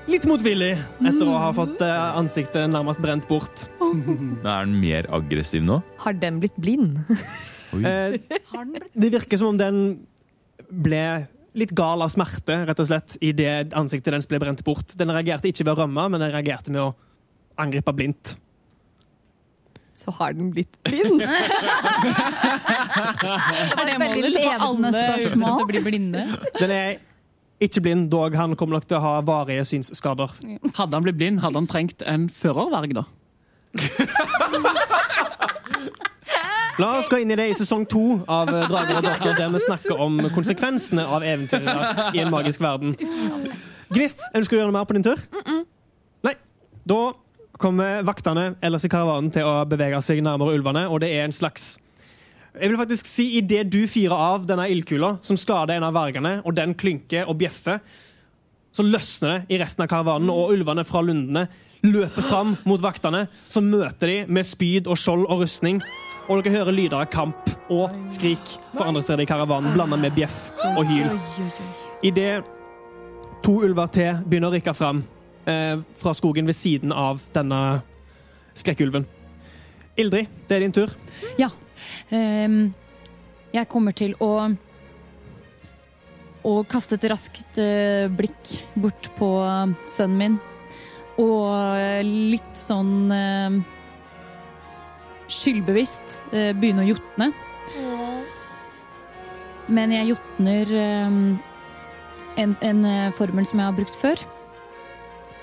litt 0.09 0.25
motvillig 0.29 0.73
etter 1.05 1.29
å 1.29 1.37
ha 1.37 1.53
fått 1.55 1.83
eh, 1.85 2.07
ansiktet 2.19 2.71
nærmest 2.73 3.03
brent 3.05 3.29
bort. 3.29 3.69
Er 3.85 4.65
den 4.65 4.75
mer 4.81 5.09
aggressiv 5.15 5.63
nå? 5.65 5.83
Har 6.03 6.17
den 6.19 6.41
blitt 6.43 6.57
blind? 6.59 7.05
Eh, 7.77 8.13
Har 8.53 8.65
den 8.65 8.73
blitt 8.75 8.93
det 8.95 9.11
virker 9.13 9.37
som 9.41 9.49
om 9.53 9.59
den 9.61 9.77
ble 10.69 11.27
litt 11.59 11.73
gal 11.77 12.03
av 12.05 12.09
smerte, 12.13 12.55
rett 12.69 12.81
og 12.81 12.87
slett, 12.89 13.17
idet 13.25 13.73
ansiktet 13.77 14.13
dens 14.15 14.29
ble 14.31 14.39
brent 14.43 14.63
bort. 14.67 14.89
Den 14.99 15.11
reagerte 15.11 15.49
ikke 15.51 15.65
ved 15.67 15.75
å 15.75 15.79
rømme, 15.83 16.05
men 16.13 16.21
den 16.23 16.33
reagerte 16.35 16.71
med 16.75 16.83
å 16.85 16.95
angripe 17.59 17.93
blindt. 17.97 18.27
Så 19.99 20.09
har 20.15 20.31
den 20.39 20.53
blitt 20.55 20.75
blind. 20.87 21.23
Er 21.25 21.29
det 23.89 23.97
målet 23.99 24.31
ledende 24.31 24.67
alle 24.69 24.89
spørsmål. 24.95 25.35
ulvene 25.35 25.67
blir 25.73 25.83
blinde? 25.89 26.23
Den 26.61 26.71
er 26.71 26.91
ikke 27.67 27.83
blind, 27.83 28.07
dog 28.13 28.31
han 28.39 28.55
kommer 28.55 28.75
nok 28.79 28.87
til 28.87 28.99
å 29.01 29.03
ha 29.03 29.17
varige 29.27 29.65
synsskader. 29.67 30.31
Hadde 30.79 30.95
han 30.95 31.03
blitt 31.09 31.19
blind, 31.19 31.43
hadde 31.43 31.59
han 31.59 31.67
trengt 31.67 31.99
en 32.07 32.29
førerverg, 32.31 32.95
da. 33.01 33.05
La 36.79 36.93
oss 37.01 37.09
gå 37.11 37.19
inn 37.19 37.33
i 37.35 37.37
det 37.39 37.49
i 37.51 37.55
sesong 37.59 37.83
to 37.91 38.21
av 38.31 38.51
eh, 38.53 38.67
Drager 38.71 39.01
og 39.01 39.07
Dokker, 39.09 39.33
der 39.35 39.51
vi 39.51 39.63
snakker 39.65 40.03
om 40.05 40.21
konsekvensene 40.31 41.03
av 41.11 41.25
eventyret 41.27 42.15
i 42.15 42.23
en 42.23 42.31
magisk 42.31 42.63
verden. 42.63 42.95
Gnist, 43.91 44.23
ønsker 44.31 44.55
du 44.55 44.59
å 44.59 44.61
gjøre 44.61 44.71
noe 44.71 44.77
mer 44.77 44.87
på 44.87 44.95
din 44.95 45.07
tur? 45.07 45.19
Nei. 46.27 46.37
Da 46.87 47.01
kommer 47.59 48.07
vaktene 48.07 48.53
ellers 48.63 48.87
i 48.87 48.93
karavanen 48.93 49.33
til 49.35 49.49
å 49.49 49.65
bevege 49.67 49.99
seg 50.07 50.23
nærmere 50.23 50.55
ulvene, 50.55 50.87
og 50.87 51.03
det 51.03 51.11
er 51.17 51.27
en 51.27 51.35
slags 51.35 51.75
jeg 52.59 52.73
vil 52.73 52.79
faktisk 52.81 53.07
si 53.07 53.25
Idet 53.39 53.69
du 53.71 53.83
fyrer 53.87 54.19
av 54.19 54.47
denne 54.49 54.65
ildkula, 54.73 55.17
som 55.23 55.39
skader 55.39 55.77
en 55.77 55.87
av 55.87 55.95
vergene, 55.95 56.39
og 56.43 56.57
den 56.57 56.73
klynker 56.79 57.29
og 57.29 57.37
bjeffer, 57.39 57.79
så 58.75 58.85
løsner 58.87 59.35
det 59.35 59.55
i 59.55 59.61
resten 59.61 59.85
av 59.85 59.91
karavanen, 59.91 60.31
og 60.33 60.55
ulvene 60.57 60.83
fra 60.87 61.03
lundene 61.05 61.47
løper 61.87 62.27
fram 62.27 62.57
mot 62.67 62.83
vaktene, 62.83 63.27
som 63.51 63.69
møter 63.71 64.11
de 64.11 64.19
med 64.27 64.47
spyd 64.47 64.91
og 64.91 64.99
skjold 64.99 65.29
og 65.29 65.45
rustning. 65.45 65.79
Og 66.29 66.43
dere 66.45 66.59
hører 66.59 66.77
lyder 66.77 67.01
av 67.01 67.09
kamp 67.13 67.49
og 67.73 67.93
skrik 68.13 68.55
fra 68.75 68.89
andre 68.91 69.03
steder 69.05 69.25
i 69.25 69.29
karavanen, 69.29 69.73
blanda 69.73 69.97
med 70.01 70.13
bjeff 70.17 70.51
og 70.75 70.85
hyl. 70.89 71.15
Idet 72.05 72.43
to 73.45 73.55
ulver 73.65 73.89
til 73.95 74.21
begynner 74.27 74.53
å 74.53 74.57
rykke 74.57 74.75
fram 74.77 75.01
eh, 75.49 75.81
fra 75.97 76.13
skogen 76.17 76.49
ved 76.49 76.57
siden 76.59 76.93
av 76.93 77.23
denne 77.33 77.81
skrekkulven. 78.59 79.07
Ildrid, 79.99 80.29
det 80.47 80.59
er 80.59 80.67
din 80.67 80.77
tur. 80.77 80.93
Ja. 81.41 81.49
Um, 82.13 82.75
jeg 83.55 83.69
kommer 83.73 83.97
til 83.97 84.13
å 84.23 84.51
å 86.49 86.61
kaste 86.69 86.97
et 86.99 87.09
raskt 87.11 87.59
uh, 87.61 88.07
blikk 88.15 88.55
bort 88.79 89.11
på 89.19 89.29
eh, 89.45 89.75
sønnen 89.91 90.21
min. 90.21 90.37
Og 91.19 91.51
eh, 91.75 92.07
litt 92.07 92.55
sånn 92.57 93.11
uh, 93.11 93.59
skyldbevisst 95.29 96.19
eh, 96.33 96.51
begynne 96.57 96.85
å 96.85 96.91
jotne. 96.95 97.31
Men 99.69 99.93
jeg 99.93 100.15
jotner 100.15 100.73
eh, 100.81 101.19
en, 102.43 102.57
en 102.65 102.85
eh, 102.89 103.13
formel 103.17 103.47
som 103.49 103.61
jeg 103.61 103.69
har 103.69 103.77
brukt 103.77 103.99
før. 103.99 104.25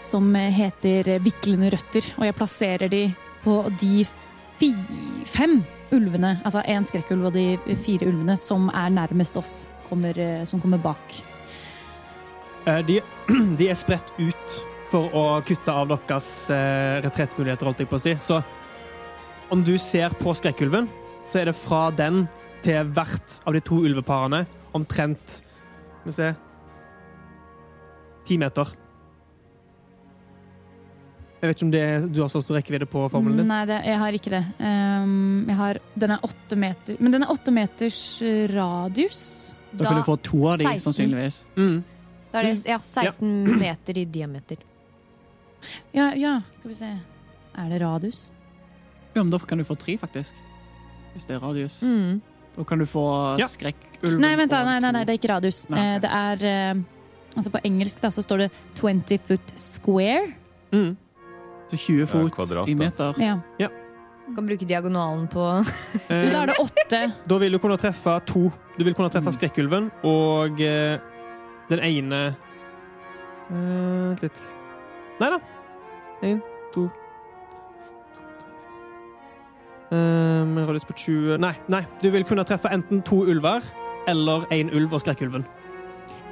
Som 0.02 0.34
heter 0.36 1.16
viklende 1.24 1.72
røtter. 1.74 2.12
Og 2.18 2.28
jeg 2.28 2.38
plasserer 2.38 2.92
de 2.92 3.04
på 3.46 3.60
de 3.82 4.06
fi, 4.60 4.72
fem 5.30 5.60
ulvene, 5.94 6.40
altså 6.44 6.64
én 6.66 6.86
skrekkulv 6.88 7.30
og 7.30 7.36
de 7.36 7.76
fire 7.86 8.08
ulvene 8.10 8.34
som 8.42 8.72
er 8.74 8.90
nærmest 8.94 9.38
oss, 9.38 9.52
kommer, 9.86 10.18
som 10.50 10.62
kommer 10.62 10.82
bak. 10.82 11.20
Eh, 12.66 12.82
De, 12.86 13.02
de 13.60 13.70
er 13.70 13.78
spredt 13.78 14.10
ut 14.18 14.62
for 14.90 15.14
å 15.18 15.26
kutte 15.46 15.74
av 15.74 15.90
deres 15.92 16.28
retrettmuligheter, 17.06 17.68
holdt 17.68 17.82
jeg 17.84 17.90
på 17.90 17.98
å 17.98 18.02
si. 18.02 18.14
Så 18.22 18.40
om 19.50 19.64
du 19.64 19.78
ser 19.82 20.16
på 20.20 20.34
skrekkulven, 20.38 20.88
så 21.28 21.42
er 21.42 21.50
det 21.50 21.58
fra 21.58 21.90
den 21.96 22.26
til 22.66 22.90
hvert 22.96 23.40
av 23.46 23.54
de 23.56 23.62
to 23.66 23.78
ulveparene 23.86 24.46
omtrent 24.76 25.40
Skal 25.40 26.10
vi 26.10 26.16
se 26.16 26.34
Ti 28.26 28.40
meter. 28.42 28.72
Jeg 31.38 31.52
vet 31.52 31.60
ikke 31.60 31.66
om 31.68 31.74
det, 31.76 31.86
du 32.10 32.24
har 32.24 32.30
så 32.34 32.40
stor 32.42 32.58
rekkevidde 32.58 32.88
på 32.90 33.04
formelen 33.14 33.44
din? 33.44 33.52
Nei, 33.52 33.60
det, 33.70 33.76
jeg 33.86 34.00
har 34.02 34.16
ikke 34.18 34.32
det. 34.34 34.40
Um, 34.58 35.44
jeg 35.46 35.58
har, 35.60 35.80
den 35.94 36.14
er 36.16 36.26
åtte 36.26 36.58
meter 36.58 36.98
Men 36.98 37.14
den 37.14 37.26
er 37.28 37.34
åtte 37.36 37.54
meters 37.54 38.00
radius. 38.50 39.20
Da 39.70 39.92
kan 39.92 40.00
du 40.00 40.08
få 40.08 40.16
to 40.26 40.40
av 40.50 40.58
de, 40.58 40.72
16. 40.72 40.86
sannsynligvis. 40.88 41.38
Mm. 41.54 41.78
Da 42.32 42.42
er 42.42 42.50
det 42.50 42.56
ja, 42.72 42.80
16 42.82 43.60
meter 43.62 44.00
i 44.02 44.06
diameter. 44.10 44.64
Ja, 45.94 46.10
ja, 46.18 46.40
skal 46.58 46.72
vi 46.72 46.80
se. 46.80 46.90
Er 47.62 47.70
det 47.70 47.82
radius? 47.84 48.26
Ja, 49.16 49.24
men 49.24 49.30
da 49.32 49.40
kan 49.40 49.58
du 49.58 49.64
få 49.64 49.78
tre, 49.80 49.96
faktisk. 49.98 50.34
Hvis 51.16 51.26
det 51.30 51.38
er 51.38 51.40
radius. 51.44 51.80
Mm. 51.84 52.22
Da 52.58 52.64
kan 52.68 52.80
du 52.80 52.86
få 52.88 53.06
Ja. 53.40 53.48
skrekkulven 53.48 54.20
Nei, 54.22 54.34
vent 54.36 54.52
da, 54.52 54.64
nei, 54.68 54.80
nei, 54.84 54.92
nei, 54.92 55.04
det 55.08 55.14
er 55.16 55.20
ikke 55.20 55.32
radius. 55.34 55.66
Nei, 55.70 55.80
ok. 55.80 55.86
Eh, 55.96 56.00
Det 56.00 56.12
er 56.12 56.46
eh, 56.76 56.84
Altså 57.36 57.52
på 57.52 57.60
engelsk 57.68 58.00
da, 58.00 58.08
så 58.16 58.24
står 58.24 58.38
det 58.46 58.52
20 58.80 59.18
foot 59.28 59.50
square. 59.60 60.30
Mm. 60.72 60.94
Så 61.72 61.76
20 61.78 62.06
fot 62.08 62.32
kvadrat, 62.32 62.70
i 62.72 62.76
meter. 62.76 63.14
Ja. 63.20 63.40
Du 64.28 64.36
Kan 64.36 64.48
bruke 64.48 64.66
diagonalen 64.66 65.28
på 65.28 65.44
Eh, 66.10 66.30
Da 66.32 66.44
er 66.44 66.48
det 66.48 66.56
åtte. 66.60 67.02
Da 67.28 67.38
vil 67.38 67.52
du 67.52 67.60
kunne 67.60 67.78
treffe 67.78 68.20
to. 68.26 68.52
Du 68.78 68.84
vil 68.84 68.94
kunne 68.96 69.10
treffe 69.12 69.34
skrekkulven 69.36 69.92
og 70.04 70.60
eh, 70.62 70.98
den 71.70 71.80
ene 71.80 72.22
eh, 73.50 73.56
Vent 73.56 74.22
litt. 74.24 74.46
Nei 75.20 75.30
da. 75.36 75.40
Én, 76.24 76.40
to 76.74 76.88
Eh, 79.96 80.46
Men 80.46 80.66
radius 80.68 80.86
på 80.88 80.94
20 80.98 81.38
Nei, 81.42 81.54
nei. 81.72 81.84
Du 82.02 82.10
vil 82.14 82.24
kunne 82.28 82.44
treffe 82.48 82.72
enten 82.74 83.02
to 83.06 83.22
ulver 83.26 83.64
eller 84.08 84.46
én 84.54 84.70
ulv 84.76 84.94
og 84.94 85.02
skrekkulven. 85.02 85.46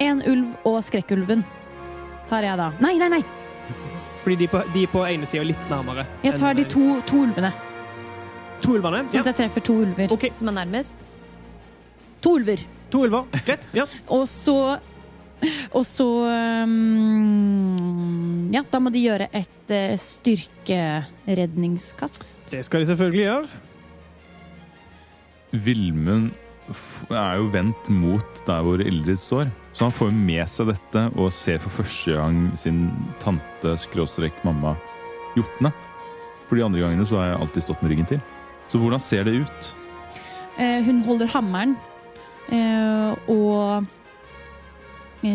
En 0.02 0.20
ulv 0.30 0.52
og 0.66 0.80
skrekkulven 0.86 1.44
tar 2.28 2.42
jeg 2.46 2.58
da. 2.58 2.68
Nei, 2.82 2.94
nei, 2.98 3.08
nei! 3.16 3.22
Fordi 4.24 4.36
de 4.40 4.46
på, 4.48 4.60
de 4.72 4.86
på 4.88 5.02
ene 5.04 5.26
sida 5.28 5.42
er 5.42 5.50
litt 5.50 5.64
nærmere. 5.70 6.06
Jeg 6.24 6.38
tar 6.40 6.52
enn- 6.54 6.62
de 6.62 6.64
to, 6.70 6.84
to 7.10 7.22
ulvene. 7.26 7.50
To 8.64 8.76
ulvene? 8.78 9.02
Sånn 9.10 9.20
at 9.20 9.32
jeg 9.32 9.38
treffer 9.42 9.64
to 9.66 9.74
ulver. 9.84 10.12
Okay. 10.14 10.30
som 10.32 10.48
er 10.48 10.56
nærmest. 10.62 10.94
To 12.24 12.36
ulver. 12.38 12.62
To 12.94 13.02
ulver. 13.04 13.26
Greit. 13.44 13.66
Ja. 13.76 13.84
Og 14.08 14.24
så 14.30 14.56
Og 15.74 15.86
så 15.86 16.06
um, 16.64 18.50
Ja, 18.54 18.62
da 18.70 18.78
må 18.80 18.90
de 18.94 19.00
gjøre 19.04 19.28
et 19.34 19.70
uh, 19.74 19.96
styrkeredningskast. 19.98 22.36
Det 22.52 22.64
skal 22.66 22.80
de 22.80 22.86
selvfølgelig 22.92 23.24
gjøre. 23.24 23.46
Vilmund 25.64 26.30
er 27.12 27.34
jo 27.38 27.44
vendt 27.52 27.88
mot 27.92 28.40
der 28.46 28.60
hvor 28.64 28.78
Ildrid 28.80 29.18
står, 29.20 29.46
så 29.76 29.84
han 29.84 29.92
får 29.94 30.10
med 30.16 30.48
seg 30.48 30.66
dette 30.72 31.02
og 31.12 31.32
ser 31.34 31.58
for 31.62 31.70
første 31.82 32.12
gang 32.16 32.36
sin 32.58 32.78
tante 33.22 33.70
skråstrek 33.84 34.34
mamma 34.46 34.72
jotne. 35.36 35.70
For 36.48 36.54
de 36.56 36.64
andre 36.64 36.80
gangene 36.84 37.06
så 37.08 37.16
har 37.20 37.26
jeg 37.32 37.40
alltid 37.44 37.62
stått 37.66 37.82
med 37.84 37.90
ryggen 37.92 38.10
til. 38.14 38.20
Så 38.68 38.80
hvordan 38.80 39.02
ser 39.02 39.22
det 39.28 39.34
ut? 39.44 39.60
Eh, 40.58 40.80
hun 40.86 41.02
holder 41.04 41.30
hammeren 41.34 41.74
eh, 42.54 43.10
og 43.32 43.86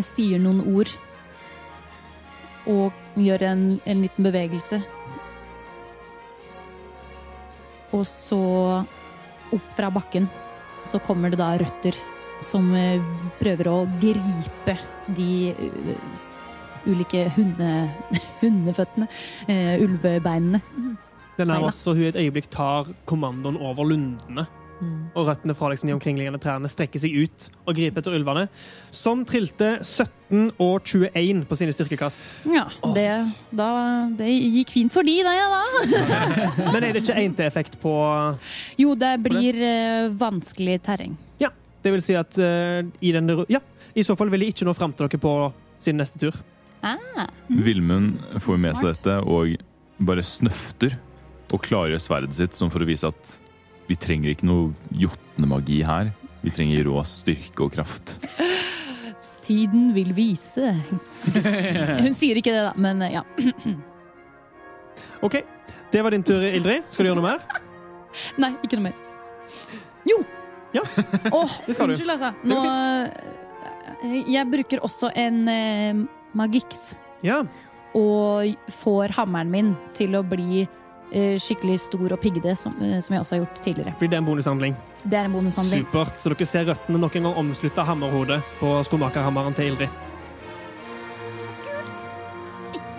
sier 0.06 0.42
noen 0.42 0.62
ord. 0.70 0.92
Og 2.70 3.18
gjør 3.18 3.48
en, 3.50 3.64
en 3.90 4.04
liten 4.04 4.28
bevegelse. 4.28 4.82
Og 7.98 8.06
så 8.06 8.42
opp 9.50 9.74
fra 9.74 9.90
bakken 9.94 10.30
så 10.86 11.02
kommer 11.04 11.34
det 11.34 11.40
da 11.42 11.56
røtter 11.60 11.96
som 12.44 12.70
eh, 12.78 13.02
prøver 13.40 13.68
å 13.72 13.78
gripe 14.00 14.76
de 15.18 15.52
eh, 15.52 16.04
ulike 16.88 17.26
hunde, 17.36 17.72
hundeføttene, 18.44 19.10
eh, 19.50 19.76
ulvebeinene. 19.84 20.62
Den 21.40 21.52
er 21.54 21.64
også, 21.64 21.96
hun 21.96 22.10
et 22.10 22.20
øyeblikk 22.20 22.50
tar 22.52 22.90
kommandoen 23.08 23.60
over 23.60 23.88
lundene. 23.88 24.46
Og 24.80 25.28
røttene 25.28 25.56
fra 25.58 25.72
liksom 25.72 25.90
de 25.90 25.96
omkringliggende 25.96 26.40
trærne 26.42 26.70
strekker 26.72 27.02
seg 27.04 27.16
ut 27.26 27.48
og 27.66 27.76
griper 27.76 28.02
etter 28.02 28.16
ulvene. 28.16 28.46
Som 28.96 29.26
trilte 29.28 29.78
17 29.84 30.54
og 30.62 30.86
21 30.88 31.44
på 31.50 31.58
sine 31.60 31.76
styrkekast. 31.76 32.30
Ja, 32.50 32.68
det, 32.96 33.08
da, 33.56 33.70
det 34.20 34.30
gikk 34.30 34.76
fint 34.78 34.94
for 34.96 35.08
de, 35.08 35.18
det, 35.26 35.36
da. 35.36 35.64
Men 36.74 36.84
er 36.84 36.94
det 36.94 37.04
ikke 37.04 37.18
1-T-effekt 37.18 37.80
på 37.82 37.96
Jo, 38.80 38.94
det 39.00 39.16
blir 39.26 39.60
eh, 39.64 40.12
vanskelig 40.20 40.80
terreng. 40.88 41.18
Ja. 41.42 41.52
Det 41.80 41.94
vil 41.96 42.02
si 42.04 42.16
at 42.20 42.36
uh, 42.44 42.84
i 43.00 43.14
den 43.16 43.30
Ja, 43.48 43.62
i 43.96 44.04
så 44.04 44.16
fall 44.20 44.28
vil 44.34 44.44
de 44.44 44.50
ikke 44.52 44.66
nå 44.68 44.74
fram 44.76 44.92
til 44.92 45.08
dere 45.08 45.22
på 45.24 45.34
sin 45.80 45.96
neste 45.96 46.20
tur. 46.20 46.36
Ah. 46.84 47.28
Vilmund 47.48 48.20
får 48.44 48.60
med 48.60 48.80
seg 48.80 48.94
dette 48.94 49.16
og 49.24 49.56
bare 50.04 50.24
snøfter 50.24 50.96
og 51.50 51.64
klargjør 51.66 52.02
sverdet 52.04 52.36
sitt 52.38 52.56
som 52.56 52.72
for 52.72 52.84
å 52.84 52.88
vise 52.88 53.10
at 53.10 53.40
vi 53.90 53.98
trenger 54.00 54.32
ikke 54.36 54.48
noe 54.48 54.70
jotnemagi 54.94 55.82
her. 55.88 56.12
Vi 56.46 56.54
trenger 56.56 56.86
rå 56.88 57.02
styrke 57.08 57.66
og 57.66 57.74
kraft. 57.76 58.18
Tiden 59.44 59.90
vil 59.96 60.12
vise. 60.14 60.76
Hun 61.34 62.14
sier 62.16 62.38
ikke 62.40 62.54
det, 62.54 62.62
da, 62.70 62.74
men 62.78 63.02
ja. 63.10 63.24
OK. 65.26 65.40
Det 65.92 66.04
var 66.06 66.14
din 66.14 66.24
tur, 66.24 66.44
Ildrid. 66.46 66.86
Skal 66.94 67.06
du 67.06 67.10
gjøre 67.10 67.18
noe 67.20 67.26
mer? 67.32 67.64
Nei, 68.42 68.52
ikke 68.66 68.78
noe 68.80 68.92
mer. 68.92 69.00
Jo! 70.08 70.20
Ja, 70.70 70.84
oh, 71.34 71.50
det 71.66 71.74
skal 71.76 71.90
du. 71.90 71.96
unnskyld, 71.96 72.12
altså. 72.14 72.30
Det 72.44 72.50
Nå, 72.52 72.60
går 72.62 72.70
fint. 74.04 74.28
jeg 74.30 74.50
bruker 74.52 74.84
også 74.86 75.10
en 75.18 75.40
eh, 75.50 76.04
magix 76.38 76.78
Ja. 77.26 77.40
og 77.98 78.70
får 78.84 79.16
hammeren 79.18 79.50
min 79.50 79.72
til 79.98 80.14
å 80.14 80.22
bli 80.30 80.68
skikkelig 81.12 81.80
stor 81.88 82.14
og 82.14 82.20
piggete, 82.22 82.56
som, 82.58 82.76
eh, 82.84 83.00
som 83.02 83.16
jeg 83.16 83.24
også 83.24 83.36
har 83.36 83.42
gjort 83.44 83.62
tidligere. 83.64 83.96
Blir 84.00 84.10
det 84.10 84.18
en 84.18 84.26
bonushandling. 84.26 84.76
Det 85.04 85.18
er 85.18 85.26
en 85.26 85.34
bonushandling. 85.34 85.86
Supert. 85.86 86.20
Så 86.20 86.30
dere 86.30 86.46
ser 86.46 86.66
røttene 86.70 87.00
nok 87.00 87.16
en 87.16 87.24
gang 87.24 87.36
omslutta 87.36 87.86
hammerhodet 87.88 88.42
på 88.60 88.76
skomakerhammeren 88.86 89.56
til 89.56 89.72
Ildrid. 89.72 89.90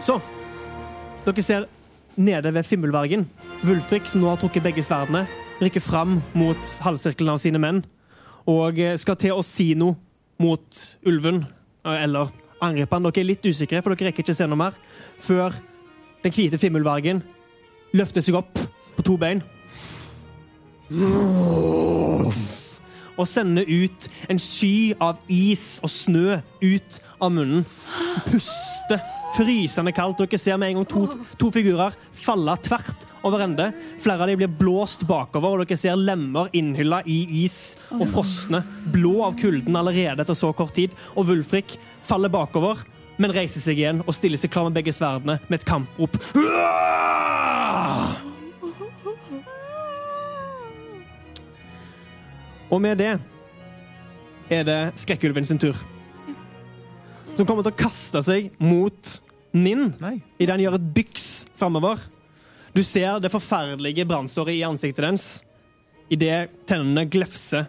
Så 0.00 0.20
Dere 1.20 1.42
ser 1.42 1.66
nede 2.16 2.54
ved 2.54 2.64
Fimmelvergen. 2.64 3.26
Vulfrik, 3.62 4.06
som 4.08 4.22
nå 4.22 4.30
har 4.30 4.38
trukket 4.40 4.64
begge 4.64 4.82
sverdene, 4.82 5.26
rykker 5.60 5.82
fram 5.84 6.22
mot 6.32 6.70
halvsirkelen 6.80 7.34
av 7.34 7.38
sine 7.42 7.60
menn 7.60 7.82
og 8.48 8.78
eh, 8.80 8.96
skal 8.96 9.18
til 9.20 9.36
å 9.36 9.44
si 9.44 9.74
noe 9.78 9.98
mot 10.40 10.80
ulven, 11.06 11.42
eh, 11.84 12.04
eller 12.06 12.32
angripe 12.64 12.96
han. 12.96 13.04
Dere 13.04 13.20
er 13.20 13.28
litt 13.28 13.44
usikre, 13.44 13.82
for 13.84 13.92
dere 13.92 14.08
rekker 14.08 14.24
ikke 14.24 14.34
se 14.34 14.48
noe 14.48 14.58
mer 14.58 14.78
før 15.20 15.52
den 16.24 16.32
hvite 16.32 16.58
Fimmelvergen 16.60 17.20
løfter 17.96 18.24
seg 18.24 18.38
opp 18.40 18.58
på 18.96 19.06
to 19.06 19.16
bein 19.20 19.42
og 23.20 23.28
sender 23.28 23.68
ut 23.68 24.08
en 24.32 24.40
sky 24.40 24.94
av 25.02 25.20
is 25.30 25.78
og 25.84 25.92
snø 25.92 26.40
ut 26.62 27.00
av 27.20 27.32
munnen. 27.34 27.66
Puster 28.30 29.02
frysende 29.36 29.92
kaldt. 29.94 30.22
Dere 30.24 30.40
ser 30.40 30.58
med 30.60 30.72
en 30.72 30.80
gang 30.80 30.88
to, 30.90 31.04
to 31.38 31.50
figurer 31.54 31.96
falle 32.16 32.56
tvert 32.64 33.06
over 33.26 33.44
ende. 33.44 33.70
Flere 34.00 34.24
av 34.24 34.30
dem 34.30 34.40
blir 34.40 34.52
blåst 34.60 35.04
bakover, 35.08 35.52
og 35.52 35.66
dere 35.68 35.78
ser 35.80 36.00
lemmer 36.00 36.50
innhylla 36.56 37.02
i 37.04 37.44
is 37.44 37.76
og 37.98 38.06
frosne. 38.14 38.62
Blå 38.94 39.20
av 39.28 39.36
kulden 39.40 39.76
allerede 39.76 40.24
etter 40.24 40.38
så 40.38 40.54
kort 40.56 40.74
tid. 40.78 40.96
Og 41.14 41.28
Wulfrik 41.30 41.76
faller 42.08 42.32
bakover, 42.32 42.80
men 43.20 43.34
reiser 43.36 43.62
seg 43.62 43.82
igjen 43.82 44.00
og 44.06 44.16
stiller 44.16 44.40
seg 44.40 44.52
klar 44.52 44.70
med 44.70 44.80
begge 44.80 44.96
sverdene 44.96 45.38
med 45.48 45.60
et 45.60 45.68
kamprop. 45.68 46.16
Og 52.70 52.78
med 52.82 53.00
det 53.00 53.14
er 54.50 54.66
det 54.66 54.80
skrekkulven 55.00 55.46
sin 55.46 55.58
tur. 55.58 55.74
Som 57.34 57.46
kommer 57.48 57.64
til 57.66 57.72
å 57.72 57.80
kaste 57.80 58.22
seg 58.22 58.50
mot 58.62 59.18
Ninn 59.50 59.88
idet 60.38 60.52
han 60.52 60.62
gjør 60.62 60.76
et 60.78 60.90
byks 60.94 61.26
framover. 61.58 61.98
Du 62.70 62.84
ser 62.86 63.18
det 63.18 63.32
forferdelige 63.32 64.06
brannsåret 64.06 64.54
i 64.54 64.62
ansiktet 64.66 65.02
dens 65.02 65.26
idet 66.10 66.52
tennene 66.70 67.08
glefser 67.10 67.66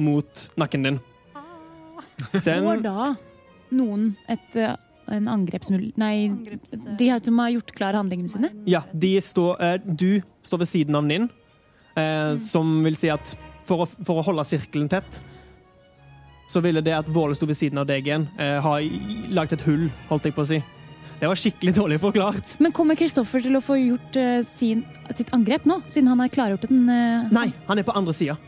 mot 0.00 0.44
nakken 0.60 0.86
din. 0.86 1.00
Får 2.32 2.44
Den, 2.46 2.82
da 2.84 3.10
noen 3.74 4.14
et, 4.28 4.56
eh, 4.56 4.76
en 5.14 5.28
angrepsmul... 5.28 5.90
Nei, 6.00 6.28
Angreps- 6.28 6.84
de 6.98 7.08
som 7.24 7.42
har 7.42 7.52
gjort 7.54 7.72
klar 7.76 7.98
handlingene 7.98 8.32
sine? 8.32 8.50
ja, 8.68 8.82
de 8.92 9.12
står, 9.24 9.62
eh, 9.62 9.78
du 9.84 10.20
står 10.46 10.64
ved 10.64 10.70
siden 10.70 10.98
av 10.98 11.06
Ninn, 11.08 11.28
eh, 11.96 12.34
som 12.42 12.78
vil 12.84 12.98
si 12.98 13.10
at 13.12 13.34
for 13.68 13.84
å, 13.84 13.88
for 13.88 14.20
å 14.20 14.26
holde 14.30 14.46
sirkelen 14.48 14.88
tett, 14.92 15.20
så 16.48 16.62
ville 16.64 16.80
det 16.80 16.94
at 16.96 17.08
Våle 17.12 17.36
sto 17.36 17.46
ved 17.48 17.58
siden 17.58 17.80
av 17.82 17.88
deg 17.90 18.06
igjen, 18.08 18.28
eh, 18.40 18.56
ha 18.64 18.78
lagd 19.36 19.52
et 19.58 19.64
hull, 19.68 19.88
holdt 20.08 20.28
jeg 20.30 20.36
på 20.36 20.46
å 20.46 20.50
si. 20.54 20.62
Det 21.18 21.26
var 21.26 21.40
skikkelig 21.40 21.74
dårlig 21.74 21.98
forklart. 22.00 22.58
Men 22.62 22.72
kommer 22.72 22.96
Kristoffer 22.96 23.42
til 23.42 23.58
å 23.58 23.62
få 23.64 23.74
gjort 23.80 24.16
sin, 24.46 24.84
sitt 25.18 25.32
angrep 25.34 25.66
nå, 25.66 25.80
siden 25.90 26.12
han 26.12 26.22
har 26.22 26.30
klargjort 26.30 26.68
den? 26.70 26.84
Uh... 26.86 27.26
Nei, 27.34 27.48
han 27.66 27.82
er 27.82 27.86
på 27.88 27.96
andre 27.98 28.14
sida. 28.14 28.38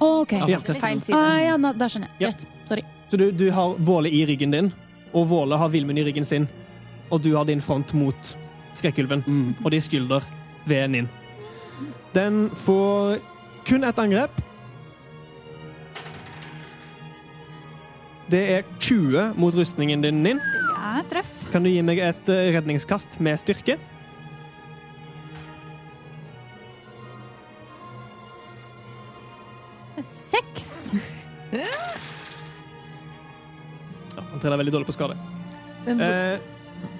OK. 0.00 0.32
Ja. 0.48 0.58
Feil 0.58 1.00
side. 1.00 1.16
Ah, 1.16 1.38
ja, 1.44 1.56
da, 1.60 1.72
da 1.76 1.88
skjønner 1.92 2.08
jeg. 2.08 2.24
Ja. 2.24 2.30
Rett. 2.32 2.46
Sorry. 2.68 2.84
Så 3.10 3.18
du, 3.20 3.30
du 3.34 3.50
har 3.52 3.74
Våle 3.84 4.10
i 4.14 4.22
ryggen 4.26 4.54
din, 4.54 4.70
og 5.12 5.28
Våle 5.30 5.56
har 5.58 5.68
Vilmund 5.72 5.98
i 5.98 6.04
ryggen 6.06 6.24
sin. 6.24 6.48
Og 7.10 7.22
du 7.22 7.32
har 7.36 7.44
din 7.44 7.60
front 7.60 7.92
mot 7.94 8.36
skrekkulven, 8.74 9.24
Mm. 9.26 9.54
og 9.64 9.70
de 9.70 9.80
skulder 9.80 10.22
ved 10.66 10.88
Ninn. 10.90 11.08
Den 12.14 12.50
får 12.54 13.18
kun 13.66 13.84
ett 13.84 13.98
angrep. 13.98 14.30
Det 18.30 18.42
er 18.58 18.62
20 18.78 19.32
mot 19.36 19.54
rustningen 19.54 20.02
din. 20.04 20.22
Ninn. 20.22 20.40
Er 20.80 21.02
treff. 21.10 21.32
Kan 21.52 21.64
du 21.66 21.70
gi 21.70 21.82
meg 21.82 21.98
et 21.98 22.28
eh, 22.28 22.52
redningskast 22.54 23.18
med 23.20 23.38
styrke? 23.42 23.76
Han 34.40 34.48
triller 34.48 34.60
veldig 34.62 34.72
dårlig 34.72 34.88
på 34.88 34.96
skade. 34.96 35.16
Eh, 35.86 36.40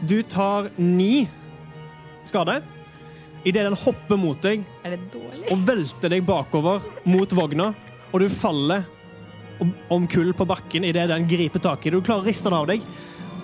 du 0.05 0.23
tar 0.23 0.69
ni 0.77 1.29
skade. 2.25 2.61
Idet 3.45 3.65
den 3.65 3.77
hopper 3.81 4.19
mot 4.21 4.41
deg 4.45 4.67
er 4.85 4.97
det 4.97 5.21
og 5.51 5.63
velter 5.65 6.13
deg 6.13 6.27
bakover 6.29 6.85
mot 7.09 7.33
vogna, 7.33 7.71
og 8.13 8.21
du 8.21 8.29
faller 8.29 8.85
om- 9.89 10.07
kull 10.09 10.33
på 10.37 10.47
bakken 10.47 10.85
idet 10.85 11.09
den 11.09 11.27
griper 11.29 11.61
tak 11.61 11.87
i 11.87 11.91
deg. 11.91 12.01
Du 12.01 12.07
klarer 12.07 12.23
å 12.23 12.29
riste 12.29 12.45
den 12.45 12.59
av 12.59 12.67
deg, 12.69 12.85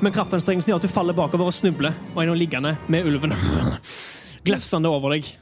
men 0.01 0.12
kraftanstrengelsen 0.12 0.72
gjør 0.72 0.76
at 0.82 0.82
du 0.82 0.92
faller 0.92 1.16
bakover 1.16 1.49
og 1.49 1.57
snubler 1.57 1.94
og 2.14 2.22
er 2.22 2.26
nå 2.28 2.36
liggende 2.36 2.76
med 2.88 3.07
ulven 3.09 3.32
glefsende 4.47 4.92
over 4.92 5.16
deg. 5.16 5.32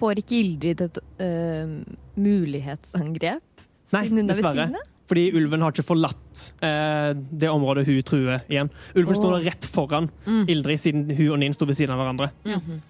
Får 0.00 0.18
ikke 0.22 0.38
Ildrid 0.40 0.80
et 0.80 0.98
uh, 1.20 1.74
mulighetsangrep? 2.16 3.66
Nei, 3.92 4.06
er 4.06 4.28
dessverre. 4.30 4.68
Fordi 5.10 5.24
ulven 5.34 5.64
har 5.64 5.72
ikke 5.74 5.82
forlatt 5.88 6.42
eh, 6.62 7.10
det 7.18 7.48
området 7.50 7.82
hun 7.88 7.96
truer 8.06 8.44
igjen. 8.46 8.70
Ulven 8.94 9.16
står 9.18 9.32
der 9.40 9.48
rett 9.50 9.66
foran 9.66 10.06
Mm. 10.26 10.44
Ildrid, 10.52 10.78
siden 10.78 11.10
hun 11.18 11.32
og 11.34 11.38
Nin 11.42 11.54
sto 11.56 11.66
ved 11.66 11.74
siden 11.74 11.90
av 11.96 11.98
hverandre. 11.98 12.30
Mhm. 12.46 12.80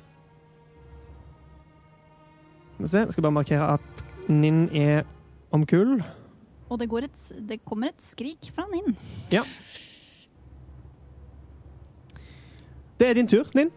Skal 2.74 2.84
vi 2.84 2.88
se, 2.92 2.98
Jeg 3.06 3.12
skal 3.12 3.22
bare 3.22 3.32
markere 3.38 3.72
at 3.78 4.04
Nin 4.28 4.68
er 4.76 5.02
omkull. 5.52 6.02
Og 6.70 6.78
det, 6.78 6.88
går 6.88 7.04
et, 7.08 7.32
det 7.48 7.64
kommer 7.66 7.88
et 7.88 8.00
skrik 8.04 8.50
fra 8.54 8.64
Nin. 8.70 8.94
Ja. 9.32 9.42
Det 13.00 13.08
er 13.08 13.14
din 13.14 13.26
tur, 13.28 13.48
Nin. 13.54 13.72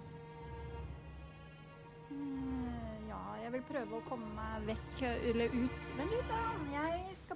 Eh, 2.12 3.08
Ja, 3.10 3.22
jeg 3.44 3.52
vil 3.56 3.62
prøve 3.72 3.98
å 3.98 4.04
komme 4.10 4.28
meg 4.36 4.68
vekk 4.76 5.02
eller 5.32 5.46
ut 5.56 5.96
Vent 5.98 6.12
litt, 6.12 6.30
da. 6.30 6.53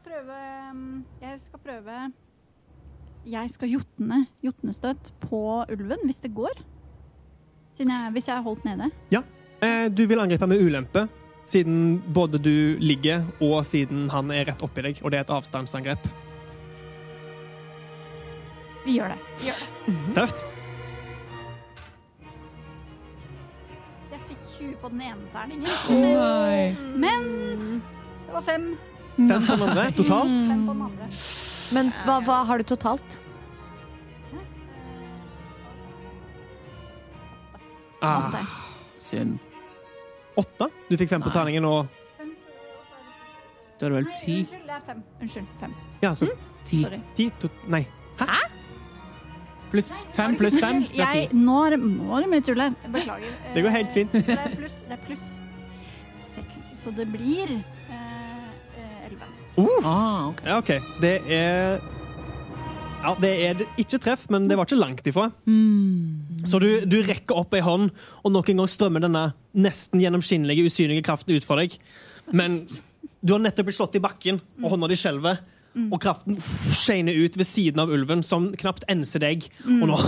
Jeg 0.07 0.13
skal 0.13 0.23
prøve 0.23 0.73
mm, 0.73 1.05
Jeg 1.21 1.39
skal 1.39 1.59
prøve 1.59 1.95
Jeg 3.25 3.49
skal 3.51 3.69
jotne 3.69 4.25
jotnestøt 4.43 5.11
på 5.19 5.65
ulven, 5.67 5.99
hvis 6.05 6.21
det 6.23 6.31
går. 6.33 6.61
Siden 7.75 7.91
jeg, 7.91 8.11
hvis 8.11 8.27
jeg 8.27 8.37
er 8.37 8.41
holdt 8.41 8.63
nede. 8.65 8.87
Eh, 9.61 9.89
du 9.91 10.05
vil 10.07 10.19
angripe 10.19 10.47
med 10.47 10.61
ulempe, 10.63 11.07
siden 11.45 11.99
både 12.13 12.39
du 12.39 12.77
ligger 12.79 13.25
og 13.41 13.65
siden 13.65 14.09
han 14.09 14.31
er 14.31 14.45
rett 14.47 14.63
oppi 14.63 14.85
deg, 14.85 15.03
og 15.03 15.11
det 15.11 15.19
er 15.19 15.27
et 15.27 15.33
avstandsangrep. 15.33 16.07
Vi 18.85 18.95
gjør 18.95 19.11
det. 19.11 19.21
Vi 19.41 19.51
gjør 19.51 19.63
det. 19.63 19.95
Tøft. 20.15 20.45
Jeg 24.11 24.19
fikk 24.29 24.51
20 24.57 24.75
på 24.81 24.93
den 24.93 25.01
ene 25.01 25.33
terningen. 25.33 26.93
Men 26.95 27.81
det 27.81 28.37
var 28.37 28.45
fem. 28.45 28.77
Fem 29.17 29.45
på 29.47 29.55
den 29.57 29.69
andre 29.69 29.91
totalt. 29.97 30.35
Fem 30.47 30.65
på 30.67 30.73
den 30.73 30.81
andre. 30.87 31.07
Men 31.75 31.89
hva, 32.05 32.19
hva 32.23 32.35
har 32.47 32.57
du 32.61 32.63
totalt? 32.69 33.17
Ah. 38.01 38.31
Synd. 38.97 39.39
åtte. 40.37 40.67
Du 40.89 40.97
fikk 40.97 41.09
fem 41.09 41.21
på 41.25 41.31
terningen 41.33 41.65
og 41.65 41.87
Du 43.79 43.85
har 43.87 43.93
vel 43.95 44.05
ti. 44.21 44.39
unnskyld, 44.43 44.65
det 44.67 44.75
er 44.75 44.83
fem. 44.85 45.01
Unnskyld, 45.21 45.47
fem. 45.61 45.73
Ja, 46.01 46.11
så 46.15 46.27
Ti 46.67 46.83
Sorry. 46.83 46.99
ti 47.15 47.29
to, 47.39 47.49
Nei. 47.71 47.85
pluss 49.71 50.05
fem 50.13 50.35
pluss 50.37 50.59
fem. 50.59 50.81
Det 50.83 50.99
er 50.99 51.13
Jeg, 51.15 51.29
ti. 51.29 51.37
nå, 51.37 51.57
er, 51.65 51.69
det- 51.77 51.79
nå 51.85 52.17
er 52.17 52.21
det 52.21 52.29
mye 52.29 52.41
tull 52.43 52.59
her. 52.59 52.73
Beklager. 52.91 53.33
Det 53.53 53.63
går 53.63 53.69
helt 53.71 53.91
fint. 53.91 54.15
Eh, 54.15 54.21
Det 54.21 54.37
er 54.37 54.55
pluss, 54.55 54.81
det 54.83 54.91
er 54.91 55.05
pluss 55.05 55.25
seks, 56.11 56.57
så 56.83 56.91
det 56.95 57.07
blir 57.11 57.63
elleve. 59.57 59.83
Ah, 59.85 60.27
okay. 60.29 60.47
Ja, 60.47 60.57
OK. 60.61 60.71
Det 61.01 61.13
er 61.33 61.79
Ja, 62.97 63.13
det 63.21 63.29
er 63.45 63.59
ikke 63.77 63.99
treff, 64.01 64.25
men 64.33 64.47
det 64.49 64.57
var 64.57 64.65
ikke 64.65 64.79
langt 64.79 65.05
ifra. 65.07 65.27
Så 66.49 66.59
du, 66.59 66.67
du 66.89 66.97
rekker 67.05 67.37
opp 67.37 67.53
ei 67.55 67.61
hånd, 67.63 67.91
og 68.25 68.31
nok 68.33 68.49
en 68.49 68.57
gang 68.63 68.71
strømmer 68.71 69.03
denne 69.05 69.21
nesten 69.57 70.01
gjennomskinnelige, 70.01 70.65
usynlige 70.67 71.05
kraften 71.05 71.37
ut 71.37 71.45
fra 71.45 71.59
deg. 71.61 71.77
Men 72.35 72.63
du 73.21 73.33
har 73.35 73.39
nettopp 73.43 73.69
blitt 73.69 73.77
slått 73.77 73.95
i 73.99 74.03
bakken, 74.03 74.41
og 74.63 74.73
hånda 74.73 74.89
di 74.91 74.97
skjelver. 74.99 75.39
Og 75.91 75.99
kraften 76.01 76.39
skeiner 76.73 77.13
ut 77.21 77.37
ved 77.37 77.45
siden 77.45 77.79
av 77.83 77.93
ulven, 77.93 78.23
som 78.25 78.49
knapt 78.57 78.87
enser 78.89 79.21
deg. 79.23 79.45
Og 79.77 79.85
nå 79.91 79.99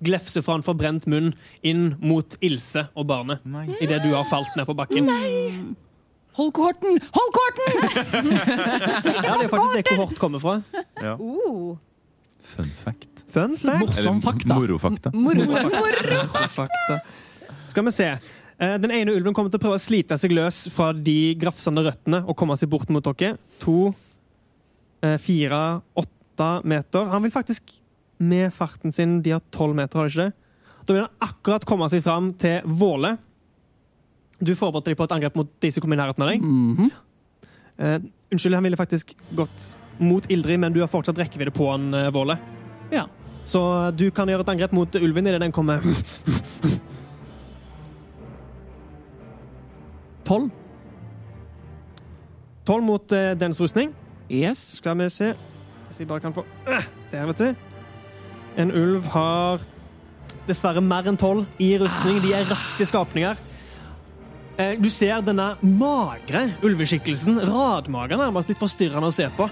glefser 0.00 0.40
fra 0.44 0.56
en 0.56 0.64
forbrent 0.64 1.04
munn 1.10 1.34
inn 1.66 1.90
mot 2.00 2.36
Ilse 2.40 2.86
og 2.96 3.06
barnet 3.10 3.44
Nei. 3.44 3.66
idet 3.84 4.00
du 4.06 4.14
har 4.14 4.24
falt 4.30 4.56
ned 4.56 4.64
på 4.68 4.76
bakken. 4.78 5.10
Hold 6.38 6.52
kohorten! 6.54 7.00
Hold 7.16 7.32
kohorten! 7.36 7.78
Ja, 9.26 9.36
det 9.36 9.44
er 9.44 9.52
faktisk 9.52 9.76
det 9.76 9.86
kohort 9.88 10.18
kommer 10.20 10.42
fra. 10.42 10.58
Ja. 11.02 11.14
Uh, 11.18 11.76
Fun 12.42 12.70
fact. 12.84 13.24
Fun 13.30 13.56
fact. 13.60 13.80
Morsom 13.84 14.20
fakta. 14.24 14.54
Morofakta. 14.56 15.10
Fakta. 16.54 17.00
Skal 17.70 17.84
vi 17.86 17.92
se. 17.94 18.08
Eh, 18.60 18.76
Den 18.80 18.90
ene 18.94 19.12
ulven 19.14 19.34
kommer 19.36 19.52
til 19.52 19.60
å 19.60 19.62
prøve 19.62 19.78
å 19.78 19.82
slite 19.82 20.16
seg 20.20 20.32
løs 20.34 20.64
fra 20.74 20.90
de 20.96 21.34
grafsende 21.40 21.84
røttene 21.86 22.22
og 22.26 22.36
komme 22.40 22.56
seg 22.58 22.70
bort 22.72 22.90
mot 22.92 23.04
dere. 23.04 23.36
To, 23.62 23.92
eh, 25.02 25.16
fire, 25.22 25.80
åtte 25.96 26.50
meter. 26.64 27.10
Han 27.12 27.22
vil 27.22 27.34
faktisk 27.34 27.72
med 28.20 28.52
farten 28.52 28.92
sin 28.92 29.22
De 29.22 29.30
har 29.30 29.40
tolv 29.52 29.74
meter, 29.74 29.96
har 29.98 30.08
de 30.08 30.12
ikke 30.12 30.26
det? 30.28 30.34
Da 30.86 30.92
vil 30.94 31.02
han 31.06 31.28
akkurat 31.28 31.64
komme 31.68 31.88
seg 31.92 32.02
fram 32.02 32.32
til 32.34 32.60
Våle. 32.66 33.18
Du 34.40 34.54
forberedte 34.56 34.90
deg 34.90 34.96
på 34.98 35.04
et 35.04 35.12
angrep 35.12 35.36
mot 35.36 35.48
de 35.60 35.70
som 35.72 35.84
kom 35.84 35.92
i 35.92 36.00
nærheten 36.00 36.24
av 36.24 36.32
deg. 36.32 36.42
Mhm. 36.42 36.90
Eh, 37.80 37.98
unnskyld, 38.32 38.54
han 38.54 38.64
ville 38.64 38.76
faktisk 38.76 39.14
gått 39.36 39.76
mot 40.00 40.30
Ildrid, 40.30 40.60
men 40.60 40.72
du 40.72 40.80
har 40.80 40.88
fortsatt 40.88 41.18
rekkevidde 41.18 41.52
på 41.52 41.70
han, 41.70 41.94
uh, 41.94 42.10
Våle. 42.12 42.38
Ja. 42.92 43.06
Så 43.44 43.90
du 43.96 44.10
kan 44.10 44.28
gjøre 44.28 44.40
et 44.44 44.48
angrep 44.52 44.72
mot 44.76 44.94
ulven 44.96 45.26
idet 45.26 45.40
den 45.40 45.52
kommer 45.52 45.80
Tolv. 50.28 50.50
Tolv 52.68 52.84
mot 52.86 53.12
uh, 53.12 53.32
dens 53.36 53.60
rustning. 53.60 53.94
Yes. 54.30 54.58
Skal 54.78 54.98
vi 55.00 55.08
se 55.10 55.34
Hvis 55.88 55.98
jeg 55.98 56.08
bare 56.08 56.20
kan 56.20 56.32
få 56.32 56.44
uh, 56.68 56.84
Der, 57.10 57.26
vet 57.26 57.38
du. 57.38 57.54
En 58.56 58.70
ulv 58.70 59.08
har 59.10 59.60
dessverre 60.46 60.80
mer 60.80 61.08
enn 61.08 61.18
tolv 61.18 61.46
i 61.58 61.78
rustning. 61.80 62.20
De 62.22 62.32
er 62.36 62.46
raske 62.50 62.86
skapninger. 62.86 63.36
Eh, 64.60 64.76
Du 64.80 64.90
ser 64.92 65.22
denne 65.24 65.54
magre 65.64 66.50
ulveskikkelsen, 66.66 67.40
radmager 67.48 68.20
nærmest, 68.20 68.50
litt 68.50 68.60
forstyrrende 68.60 69.08
å 69.08 69.14
se 69.14 69.28
på. 69.36 69.48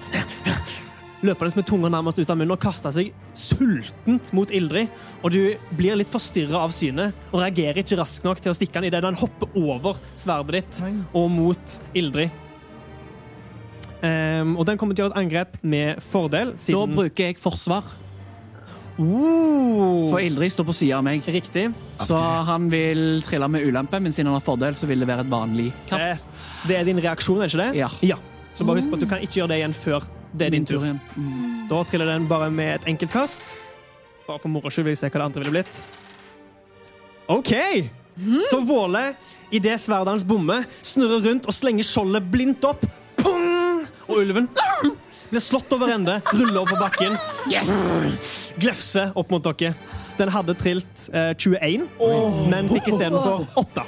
Løpende 1.25 1.57
med 1.57 1.65
tunga 1.67 1.89
nærmest 1.91 2.19
ut 2.21 2.29
av 2.31 2.37
munnen 2.39 2.53
og 2.55 2.61
kaster 2.63 2.93
seg 2.95 3.09
sultent 3.35 4.29
mot 4.37 4.51
Ildrid. 4.55 4.91
Og 5.19 5.33
du 5.33 5.41
blir 5.75 5.97
litt 5.99 6.11
forstyrra 6.13 6.61
av 6.63 6.71
synet 6.71 7.17
og 7.33 7.41
reagerer 7.41 7.81
ikke 7.81 7.97
raskt 7.99 8.27
nok 8.27 8.39
til 8.39 8.53
å 8.53 8.55
stikke 8.55 8.77
den 8.79 8.87
idet 8.87 9.01
den 9.03 9.19
hopper 9.19 9.51
over 9.59 9.99
sverdet 10.15 10.61
ditt 10.61 11.09
og 11.11 11.27
mot 11.33 11.75
Ildrid. 11.97 12.31
Um, 13.99 14.53
og 14.55 14.63
den 14.69 14.77
kommer 14.79 14.95
til 14.95 15.03
å 15.03 15.09
gjøre 15.09 15.17
et 15.17 15.23
angrep 15.25 15.57
med 15.59 15.99
fordel, 16.07 16.53
Da 16.55 16.85
bruker 16.87 17.25
jeg 17.25 17.35
forsvar, 17.35 17.83
oh, 18.99 20.09
for 20.11 20.19
Ildrid 20.21 20.51
står 20.53 20.67
på 20.67 20.75
sida 20.75 20.97
av 20.99 21.05
meg. 21.07 21.23
Riktig. 21.25 21.69
Så 22.05 22.17
han 22.49 22.67
vil 22.71 23.21
trille 23.25 23.47
med 23.51 23.65
ulempe, 23.67 23.99
men 24.03 24.15
siden 24.15 24.29
han 24.31 24.37
har 24.39 24.45
fordel, 24.45 24.75
så 24.79 24.89
vil 24.89 25.01
det 25.03 25.07
være 25.09 25.25
et 25.25 25.31
vanlig 25.31 25.69
kast. 25.89 26.27
Fett. 26.27 26.43
Det 26.69 26.77
er 26.79 26.87
din 26.89 27.01
reaksjon, 27.03 27.41
er 27.43 27.51
ikke 27.51 27.63
det? 27.69 27.87
Ja. 28.09 28.19
Så 28.53 28.67
bare 28.67 28.81
husk 28.81 28.91
på 28.91 28.99
at 28.99 29.05
du 29.05 29.07
kan 29.09 29.23
ikke 29.23 29.39
gjøre 29.41 29.53
det 29.53 29.61
igjen 29.61 29.75
før 29.77 30.05
det 30.35 30.49
er 30.49 30.53
din 30.53 30.65
tur. 30.67 30.83
igjen. 30.83 30.99
Mm. 31.15 31.67
Da 31.71 31.83
triller 31.87 32.11
den 32.11 32.27
bare 32.29 32.49
med 32.51 32.75
et 32.81 32.87
enkelt 32.91 33.11
kast. 33.13 33.55
Bare 34.27 34.41
for 34.43 34.51
moro 34.51 34.69
skyld 34.69 34.85
vil 34.89 34.93
jeg 34.97 35.01
se 35.01 35.09
hva 35.09 35.21
det 35.21 35.27
andre 35.29 35.43
ville 35.45 35.55
blitt. 35.55 35.81
OK! 37.29 37.53
Så 38.51 38.59
Våle, 38.67 39.13
idet 39.55 39.77
sverdet 39.81 40.11
hans 40.11 40.25
bommer, 40.27 40.65
snurrer 40.83 41.23
rundt 41.29 41.47
og 41.47 41.55
slenger 41.55 41.87
skjoldet 41.87 42.25
blindt 42.33 42.65
opp. 42.67 42.83
Pung! 43.21 43.85
Og 44.09 44.23
ulven 44.25 44.49
blir 45.29 45.43
slått 45.43 45.71
over 45.75 45.93
ende, 45.93 46.19
ruller 46.33 46.61
opp 46.63 46.73
på 46.73 46.79
bakken. 46.81 47.15
Glefser 48.59 49.13
opp 49.17 49.31
mot 49.33 49.45
dere. 49.45 49.73
Den 50.19 50.31
hadde 50.33 50.55
trilt 50.59 51.05
eh, 51.15 51.31
21, 51.37 51.85
men 52.51 52.67
fikk 52.73 52.91
istedenfor 52.91 53.45
8. 53.61 53.85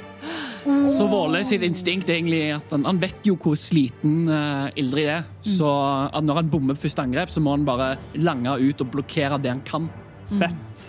Så 0.62 1.08
Våle 1.10 1.42
sitt 1.44 1.64
instinkt 1.66 2.08
er 2.08 2.20
egentlig 2.20 2.44
at 2.54 2.70
han, 2.70 2.86
han 2.86 3.00
vet 3.02 3.24
jo 3.26 3.34
hvor 3.42 3.56
sliten 3.58 4.30
uh, 4.30 4.70
Ildrid 4.78 5.10
er. 5.10 5.24
Så 5.42 5.66
at 5.66 6.22
når 6.22 6.38
han 6.38 6.52
bommer 6.52 6.78
første 6.78 7.02
angrep, 7.02 7.32
så 7.34 7.42
må 7.42 7.56
han 7.56 7.66
bare 7.66 7.96
lange 8.14 8.54
ut 8.62 8.84
og 8.84 8.92
blokkere 8.94 9.40
det 9.42 9.50
han 9.56 9.64
kan. 9.66 9.90
Fett. 10.38 10.86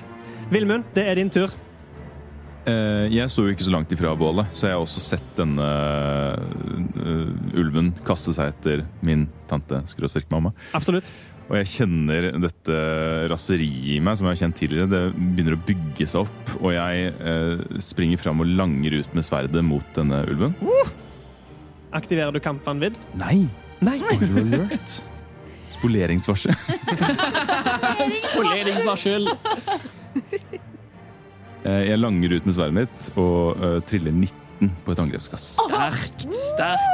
Vilmund, 0.54 0.86
det 0.94 1.08
er 1.10 1.18
din 1.18 1.34
tur. 1.34 1.50
Eh, 2.64 3.10
jeg 3.12 3.28
sto 3.32 3.44
jo 3.44 3.52
ikke 3.52 3.66
så 3.66 3.74
langt 3.74 3.92
ifra 3.92 4.14
bålet, 4.16 4.48
så 4.56 4.70
jeg 4.70 4.78
har 4.78 4.84
også 4.86 5.02
sett 5.04 5.36
denne 5.36 5.68
eh, 7.04 7.60
ulven 7.60 7.92
kaste 8.08 8.32
seg 8.36 8.54
etter 8.54 8.86
min 9.04 9.26
tante 9.50 9.82
skråstrek 9.92 10.30
mamma. 10.32 10.54
Absolutt. 10.78 11.12
Og 11.50 11.58
jeg 11.60 11.68
kjenner 11.74 12.30
dette 12.40 12.76
raseriet 13.28 13.98
i 13.98 14.00
meg, 14.00 14.16
som 14.16 14.30
jeg 14.30 14.38
har 14.38 14.42
kjent 14.46 14.58
tidligere. 14.62 14.88
Det 14.94 15.02
begynner 15.12 15.58
å 15.58 15.64
bygge 15.68 16.08
seg 16.08 16.24
opp, 16.24 16.54
og 16.62 16.70
jeg 16.72 17.10
eh, 17.12 17.80
springer 17.84 18.22
fram 18.22 18.40
og 18.44 18.54
langer 18.56 18.96
ut 19.02 19.18
med 19.18 19.28
sverdet 19.28 19.66
mot 19.68 19.90
denne 19.98 20.24
ulven. 20.32 20.56
Aktiverer 21.94 22.32
du 22.34 22.40
kampvanvidd? 22.42 22.96
Nei! 23.20 23.44
Nei. 23.84 23.98
Spoiler 24.00 24.40
alert. 24.40 24.96
Spoleringsvarsel. 25.74 26.56
Poleringsvarsel. 28.38 29.28
Eh, 31.64 31.84
jeg 31.90 32.00
langer 32.00 32.34
ut 32.38 32.46
med 32.50 32.56
sverdet 32.58 32.76
mitt 32.76 33.10
og 33.18 33.60
uh, 33.62 33.78
triller 33.88 34.12
19 34.12 34.72
på 34.86 34.92
et 34.94 35.00
angrepskast. 35.00 35.58
Sterkt, 35.60 36.26
sterkt. 36.54 36.90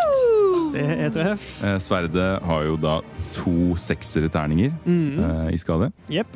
Det 0.74 0.84
er 1.02 1.10
treff. 1.14 1.48
Eh, 1.66 1.80
sverdet 1.82 2.28
har 2.46 2.64
jo 2.68 2.76
da 2.78 3.00
to 3.34 3.76
seksere 3.82 4.30
terninger 4.30 4.72
Mm. 4.86 5.18
eh, 5.26 5.54
i 5.54 5.58
skade. 5.58 5.92
Yep. 6.14 6.28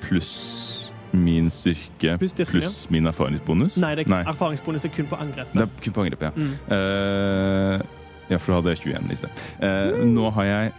Pluss 0.00 0.92
min 1.12 1.48
styrke 1.50 2.18
Pluss 2.20 2.34
plus 2.46 2.90
min 2.92 3.06
erfaringsbonus. 3.08 3.76
Nei, 3.80 3.94
det 3.96 4.06
er 4.06 4.10
Nei. 4.12 4.22
erfaringsbonus 4.28 4.84
er 4.84 4.92
kun 4.94 5.06
på 5.10 5.16
angrep. 5.20 5.50
Det 5.56 5.62
er 5.64 5.70
kun 5.82 5.92
på 5.96 6.04
angrepet, 6.04 6.22
ja. 6.28 6.30
Mm. 6.36 6.52
Eh, 6.76 7.86
ja, 8.30 8.36
for 8.36 8.52
da 8.52 8.58
hadde 8.60 8.74
jeg 8.76 8.82
21 8.92 9.12
i 9.12 9.18
sted. 9.22 9.42
Eh, 9.64 10.04
nå 10.04 10.28
har 10.36 10.44
jeg 10.44 10.72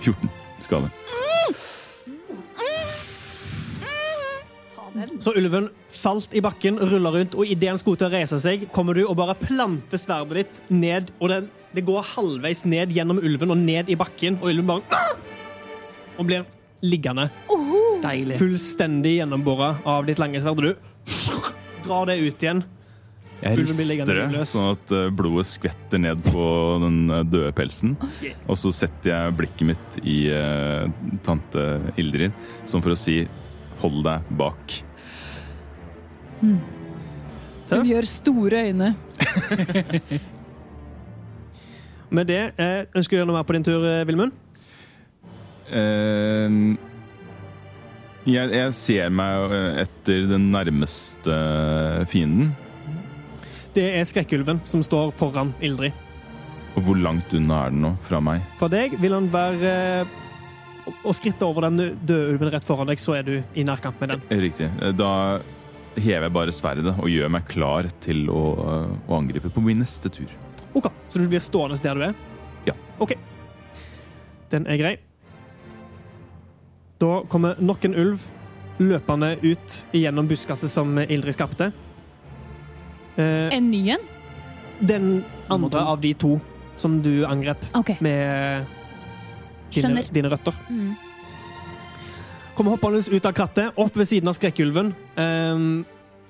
14 0.00 0.30
skade. 0.64 0.90
Så 5.18 5.32
ulven 5.34 5.68
falt 5.90 6.34
i 6.36 6.42
bakken, 6.44 6.78
ruller 6.78 7.18
rundt, 7.18 7.34
og 7.34 7.50
idet 7.50 7.72
han 7.72 7.80
skulle 7.80 7.98
til 7.98 8.08
å 8.08 8.14
reise 8.14 8.38
seg, 8.42 8.68
kommer 8.74 8.94
du 8.94 9.02
og 9.04 9.16
bare 9.18 9.34
planter 9.38 9.98
sverdet 10.00 10.44
ditt 10.44 10.60
ned, 10.70 11.10
og 11.18 11.32
det, 11.32 11.40
det 11.74 11.86
går 11.86 12.06
halvveis 12.14 12.62
ned 12.68 12.94
gjennom 12.94 13.18
ulven 13.18 13.54
og 13.56 13.58
ned 13.58 13.90
i 13.90 13.98
bakken, 13.98 14.38
og 14.42 14.52
ulven 14.52 14.70
bare 14.70 15.02
Og 16.20 16.28
blir 16.28 16.44
liggende. 16.84 17.26
Deilig. 18.04 18.38
Fullstendig 18.38 19.16
gjennombora 19.16 19.72
av 19.88 20.06
ditt 20.06 20.20
lange 20.22 20.38
sverd. 20.44 20.62
Du 20.62 21.10
drar 21.86 22.06
det 22.10 22.20
ut 22.22 22.46
igjen. 22.46 22.62
Jeg 23.44 23.58
Ulven 23.58 23.76
blir 23.76 23.88
liggende 23.90 24.14
rister 24.14 24.38
det 24.38 24.44
sånn 24.48 24.70
at 24.72 24.92
eh, 24.94 25.08
blodet 25.12 25.48
skvetter 25.50 26.00
ned 26.00 26.20
på 26.24 26.44
den 26.84 27.00
eh, 27.12 27.24
døde 27.26 27.50
pelsen. 27.56 27.96
Og 28.46 28.56
så 28.60 28.70
setter 28.72 29.10
jeg 29.10 29.34
blikket 29.40 29.66
mitt 29.68 29.98
i 30.06 30.18
uh, 30.32 30.86
tante 31.26 31.64
Ildrid, 32.00 32.32
som 32.70 32.84
for 32.84 32.94
å 32.94 32.98
si 32.98 33.24
hold 33.84 34.00
deg 34.06 34.18
bak. 34.40 34.78
Hun 36.40 37.88
gjør 37.88 38.04
store 38.08 38.58
øyne. 38.68 38.88
Med 42.14 42.24
det 42.30 42.42
eh, 42.60 42.80
ønsker 42.94 43.14
du 43.14 43.16
å 43.16 43.18
gjøre 43.22 43.30
noe 43.32 43.38
mer 43.40 43.48
på 43.48 43.56
din 43.56 43.66
tur, 43.66 43.80
eh, 43.88 44.06
Vilmund? 44.06 44.32
Uh, 45.64 46.76
jeg, 48.28 48.50
jeg 48.52 48.74
ser 48.76 49.08
meg 49.12 49.52
eh, 49.52 49.80
etter 49.82 50.28
den 50.30 50.50
nærmeste 50.52 51.34
fienden. 52.12 52.52
Det 53.74 53.86
er 53.98 54.04
skrekkulven 54.06 54.60
som 54.68 54.84
står 54.86 55.10
foran 55.16 55.52
Ildrid. 55.64 55.92
Og 56.74 56.82
hvor 56.86 56.98
langt 56.98 57.32
unna 57.34 57.64
er 57.64 57.74
den 57.74 57.82
nå 57.84 57.92
fra 58.06 58.20
meg? 58.22 58.44
For 58.60 58.68
deg 58.72 58.96
vil 59.02 59.14
han 59.16 59.26
være 59.32 59.72
eh, 60.86 60.92
Å 61.04 61.14
skritte 61.16 61.46
over 61.46 61.68
den 61.68 61.76
døde 62.06 62.32
ulven 62.34 62.50
rett 62.54 62.64
foran 62.64 62.86
deg, 62.90 62.98
så 63.02 63.16
er 63.18 63.22
du 63.26 63.34
i 63.54 63.64
nærkamp 63.64 64.00
med 64.00 64.14
den. 64.14 64.22
Riktig. 64.44 64.70
Eh, 64.80 64.92
Da 64.92 65.40
hever 65.96 66.26
jeg 66.26 66.32
bare 66.34 66.52
sverdet 66.52 66.94
og 66.98 67.06
gjør 67.08 67.30
meg 67.30 67.44
klar 67.46 67.86
til 68.02 68.26
å, 68.28 68.42
eh, 68.58 68.94
å 69.08 69.18
angripe 69.18 69.50
på 69.54 69.62
min 69.62 69.78
neste 69.84 70.10
tur. 70.10 70.30
Ok, 70.74 70.90
Så 71.08 71.18
du 71.22 71.28
blir 71.28 71.40
stående 71.40 71.80
der 71.80 71.94
du 71.94 72.02
er? 72.02 72.14
Ja. 72.66 72.72
OK. 72.98 73.12
Den 74.50 74.66
er 74.66 74.76
grei. 74.76 74.96
Da 76.98 77.22
kommer 77.28 77.54
nok 77.60 77.84
en 77.84 77.94
ulv 77.94 78.20
løpende 78.80 79.36
ut 79.42 79.84
gjennom 79.94 80.26
buskaset 80.28 80.70
som 80.70 80.96
Ildrid 80.98 81.34
skapte. 81.36 81.72
Eh, 83.16 83.48
En 83.54 83.70
ny 83.70 83.90
en? 83.90 84.00
den 84.80 85.24
andre 85.48 85.80
av 85.80 86.00
de 86.00 86.12
to 86.14 86.40
som 86.76 87.00
du 87.02 87.24
angrep 87.24 87.60
okay. 87.78 87.96
med 88.00 88.66
dine, 89.74 90.04
dine 90.14 90.30
røtter. 90.32 90.56
Mm. 90.68 90.94
Kommer 92.54 92.76
hoppende 92.76 93.02
ut 93.02 93.26
av 93.26 93.34
krattet, 93.34 93.74
opp 93.74 93.96
ved 93.98 94.08
siden 94.08 94.30
av 94.30 94.36
skrekkulven. 94.38 94.92
Um, 95.18 95.84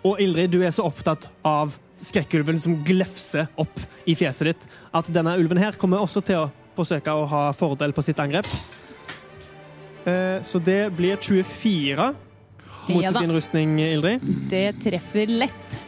og 0.05 0.21
Ildrid, 0.21 0.55
du 0.55 0.63
er 0.65 0.73
så 0.73 0.87
opptatt 0.89 1.29
av 1.45 1.75
skrekkulven 2.05 2.61
som 2.61 2.79
glefser 2.85 3.49
opp 3.61 3.81
i 4.09 4.17
fjeset 4.19 4.51
ditt, 4.51 4.67
at 4.93 5.09
denne 5.13 5.37
ulven 5.41 5.61
her 5.61 5.77
kommer 5.81 6.03
også 6.05 6.25
til 6.25 6.47
å 6.47 6.51
forsøke 6.75 7.13
å 7.13 7.27
ha 7.31 7.45
fordel 7.57 7.95
på 7.97 8.05
sitt 8.05 8.21
angrep. 8.21 8.49
Uh, 10.05 10.41
så 10.45 10.61
det 10.61 10.89
blir 10.97 11.21
24 11.21 12.13
mot 12.89 13.05
Ja 13.05 13.13
din 13.17 13.33
rustning, 13.33 13.79
Ildrid. 13.81 14.25
Det 14.51 14.67
treffer 14.85 15.31
lett. 15.31 15.79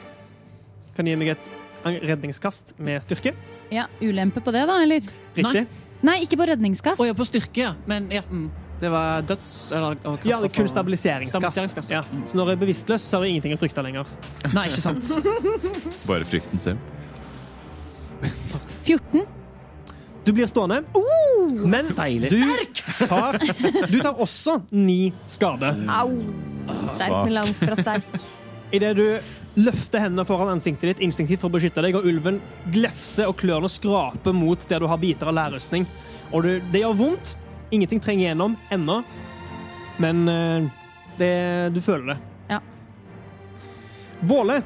Kan 0.97 1.05
du 1.05 1.13
gi 1.13 1.19
meg 1.21 1.35
et 1.35 1.51
redningskast 1.85 2.77
med 2.81 3.03
styrke? 3.05 3.35
Ja, 3.73 3.89
Ulempe 4.01 4.41
på 4.41 4.53
det, 4.55 4.65
da, 4.69 4.79
eller? 4.83 5.05
Riktig. 5.37 5.67
Nei, 5.67 5.86
ikke 6.27 6.39
på 6.41 6.47
redningskast. 6.53 7.01
Å 7.01 7.07
ja, 7.09 7.15
på 7.17 7.27
styrke, 7.29 7.61
ja. 7.61 7.73
Men 7.87 8.11
ja, 8.13 8.23
mm. 8.29 8.49
det 8.81 8.91
var 8.93 9.23
døds... 9.27 9.49
Eller 9.73 9.97
å 10.07 10.17
Ja, 10.27 10.41
det 10.43 10.51
er 10.51 10.57
kun 10.57 10.69
stabiliseringskast. 10.71 11.37
Stabiliseringskast, 11.37 11.95
Ja. 11.95 12.03
mm. 12.13 12.27
Så 12.31 12.41
når 12.41 12.53
jeg 12.53 12.59
er 12.59 12.63
bevisstløs, 12.65 13.07
så 13.07 13.19
har 13.19 13.27
jeg 13.27 13.37
ingenting 13.37 13.57
å 13.57 13.61
frykte 13.61 13.85
lenger. 13.87 14.13
Nei, 14.57 14.69
ikke 14.71 14.85
sant. 14.85 15.11
Bare 16.11 16.29
frykten 16.29 16.63
selv. 16.63 16.79
14. 18.87 19.27
Du 20.27 20.33
blir 20.35 20.49
stående, 20.51 20.81
men 21.71 21.93
Deilig. 21.95 22.31
du 22.33 22.41
tar, 23.13 23.39
du 23.87 24.01
tar 24.03 24.19
også 24.19 24.57
ni 24.75 25.13
skade. 25.31 25.71
Au! 25.87 26.09
Sterk, 26.91 27.13
men 27.29 27.37
langt 27.37 27.61
fra 27.61 27.77
sterk. 27.79 28.09
Idet 28.75 28.97
du 28.99 29.05
løfter 29.63 30.03
hendene 30.03 30.27
foran 30.27 30.51
ansiktet 30.57 30.91
ditt 30.91 31.03
instinktivt 31.07 31.43
for 31.43 31.51
å 31.51 31.57
beskytte 31.57 31.85
deg, 31.85 31.97
og 31.97 32.07
ulven 32.09 32.41
glefser 32.75 33.31
og 33.31 33.39
klørne 33.41 33.71
skraper 33.71 34.35
mot 34.37 34.67
der 34.69 34.83
du 34.83 34.89
har 34.91 35.01
biter 35.01 35.31
av 35.31 35.37
lærrustning. 35.39 35.87
Og 36.35 36.43
du, 36.43 36.51
det 36.73 36.83
gjør 36.83 36.99
vondt. 36.99 37.37
Ingenting 37.75 38.03
trenger 38.03 38.29
gjennom 38.29 38.55
ennå, 38.71 39.01
men 40.03 40.29
eh, 40.31 40.67
det, 41.19 41.33
du 41.75 41.81
føler 41.83 42.13
det. 42.13 42.17
Ja. 42.53 42.61
Våle, 44.27 44.61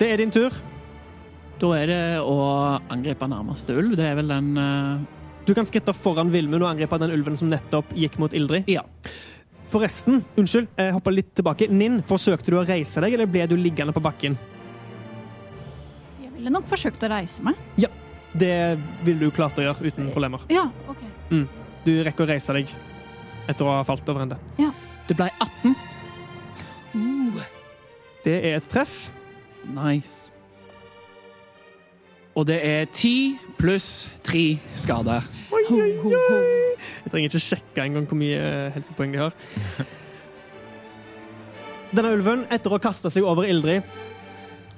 det 0.00 0.10
er 0.12 0.20
din 0.20 0.34
tur. 0.34 0.56
Da 1.62 1.70
er 1.78 1.88
det 1.88 2.04
å 2.26 2.36
angripe 2.92 3.28
nærmeste 3.30 3.76
ulv. 3.78 3.94
Det 3.96 4.08
er 4.08 4.16
vel 4.18 4.32
den 4.32 4.54
uh... 4.58 5.02
Du 5.42 5.54
kan 5.56 5.66
skritte 5.66 5.94
foran 5.96 6.30
Vilmund 6.30 6.62
og 6.62 6.68
angripe 6.68 6.98
den 7.02 7.14
ulven 7.16 7.34
som 7.38 7.48
nettopp 7.50 7.90
gikk 7.98 8.18
mot 8.22 8.34
Ildrid. 8.36 8.68
Ja. 8.70 8.84
Forresten, 9.72 10.20
unnskyld, 10.36 10.68
jeg 10.76 10.92
hopper 10.92 11.14
litt 11.16 11.30
tilbake. 11.38 11.68
Ninn, 11.72 12.02
forsøkte 12.04 12.52
du 12.52 12.58
å 12.60 12.64
reise 12.68 13.00
deg, 13.00 13.14
eller 13.16 13.30
ble 13.30 13.46
du 13.48 13.54
liggende 13.56 13.94
på 13.96 14.02
bakken? 14.04 14.34
Jeg 16.20 16.32
ville 16.34 16.52
nok 16.52 16.66
forsøkt 16.68 17.02
å 17.06 17.10
reise 17.12 17.44
meg. 17.46 17.56
Ja, 17.80 17.88
Det 18.32 18.78
ville 19.04 19.26
du 19.28 19.30
klart 19.34 19.58
å 19.60 19.64
gjøre 19.64 19.88
uten 19.92 20.06
problemer. 20.12 20.40
Ja, 20.52 20.66
ok. 20.88 21.00
Du 21.84 21.90
rekker 22.04 22.24
å 22.24 22.30
reise 22.30 22.54
deg 22.56 22.70
etter 23.50 23.66
å 23.66 23.74
ha 23.78 23.82
falt 23.84 24.08
over 24.08 24.24
ende. 24.24 24.38
Det 25.08 25.16
ble 25.18 25.26
18. 25.42 25.74
Det 28.22 28.36
er 28.38 28.56
et 28.60 28.68
treff. 28.70 29.10
Nice. 29.66 30.30
Og 32.38 32.46
det 32.48 32.60
er 32.64 32.86
10 32.88 33.56
pluss 33.58 34.06
3 34.24 34.44
skader. 34.80 35.26
Jeg 35.52 37.10
trenger 37.10 37.28
ikke 37.28 37.42
sjekke 37.42 37.84
engang 37.84 38.06
hvor 38.08 38.18
mye 38.18 38.38
eh, 38.38 38.70
helsepoeng 38.74 39.12
de 39.14 39.20
har. 39.20 39.36
Denne 41.92 42.14
ulven, 42.16 42.46
etter 42.48 42.72
å 42.72 42.78
ha 42.78 42.82
kasta 42.82 43.10
seg 43.12 43.26
over 43.28 43.44
Ildrid, 43.44 43.84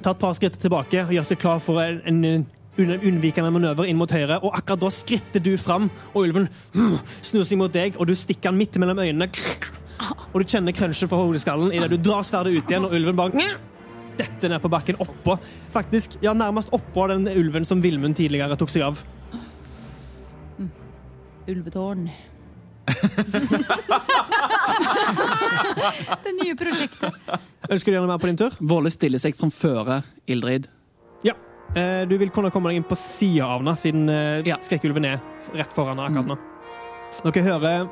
tar 0.03 0.17
et 0.17 0.21
par 0.21 0.35
skritt 0.35 0.59
tilbake 0.61 1.05
og 1.07 1.13
gjør 1.15 1.29
seg 1.29 1.39
klar 1.41 1.61
for 1.63 1.79
en, 1.79 2.01
en, 2.11 2.43
en 2.83 2.95
unnvikende 2.97 3.53
manøver 3.55 3.87
inn 3.91 4.01
mot 4.01 4.11
høyre. 4.11 4.41
Og 4.43 4.51
akkurat 4.51 4.83
da 4.83 4.91
skritter 4.93 5.45
du 5.45 5.53
fram, 5.61 5.87
og 6.13 6.27
ulven 6.27 6.49
snur 7.23 7.47
seg 7.47 7.61
mot 7.61 7.73
deg, 7.73 7.95
og 8.01 8.11
du 8.11 8.17
stikker 8.19 8.51
den 8.51 8.59
midt 8.59 8.81
mellom 8.83 8.99
øynene. 9.05 9.31
Og 10.35 10.43
du 10.43 10.51
kjenner 10.51 10.75
crunchen 10.75 11.07
fra 11.09 11.21
hodeskallen 11.21 11.71
idet 11.73 11.87
du 11.93 11.95
drar 12.03 12.25
sverdet 12.27 12.57
ut 12.57 12.71
igjen, 12.73 12.85
og 12.89 12.97
ulven 12.99 13.15
bare 13.15 13.45
detter 14.19 14.51
ned 14.51 14.63
på 14.63 14.71
bakken 14.73 14.99
oppå. 14.99 15.37
Faktisk, 15.73 16.17
ja, 16.23 16.35
nærmest 16.35 16.75
oppå 16.75 17.07
den 17.13 17.29
ulven 17.31 17.65
som 17.65 17.83
Vilmund 17.83 18.19
tidligere 18.19 18.59
tok 18.59 18.73
seg 18.75 18.83
av. 18.89 19.05
Ulvetårn. 21.49 22.11
Det 26.25 26.33
nye 26.43 26.55
prosjektet. 26.57 27.13
Ønsker 27.71 27.93
du 27.93 27.97
gjerne 27.97 28.09
mer 28.11 28.21
på 28.21 28.29
din 28.29 28.39
tur? 28.41 28.57
Våle 28.61 28.91
stiller 28.93 29.21
seg 29.23 29.37
framfor 29.39 30.03
Ildrid. 30.31 30.67
Ja. 31.25 31.35
Eh, 31.77 32.03
du 32.09 32.17
vil 32.21 32.31
kunne 32.35 32.51
komme 32.55 32.71
deg 32.73 32.81
inn 32.81 32.87
på 32.89 32.97
sida 32.99 33.47
av 33.49 33.63
henne, 33.63 33.75
siden 33.81 34.09
eh, 34.13 34.43
Ja. 34.49 34.57
skrekkulven 34.63 35.05
er 35.09 35.19
rett 35.57 35.73
foran 35.75 35.99
henne 35.99 36.09
akkurat 36.11 36.31
nå. 36.35 36.39
Dere 37.25 37.47
hører 37.47 37.89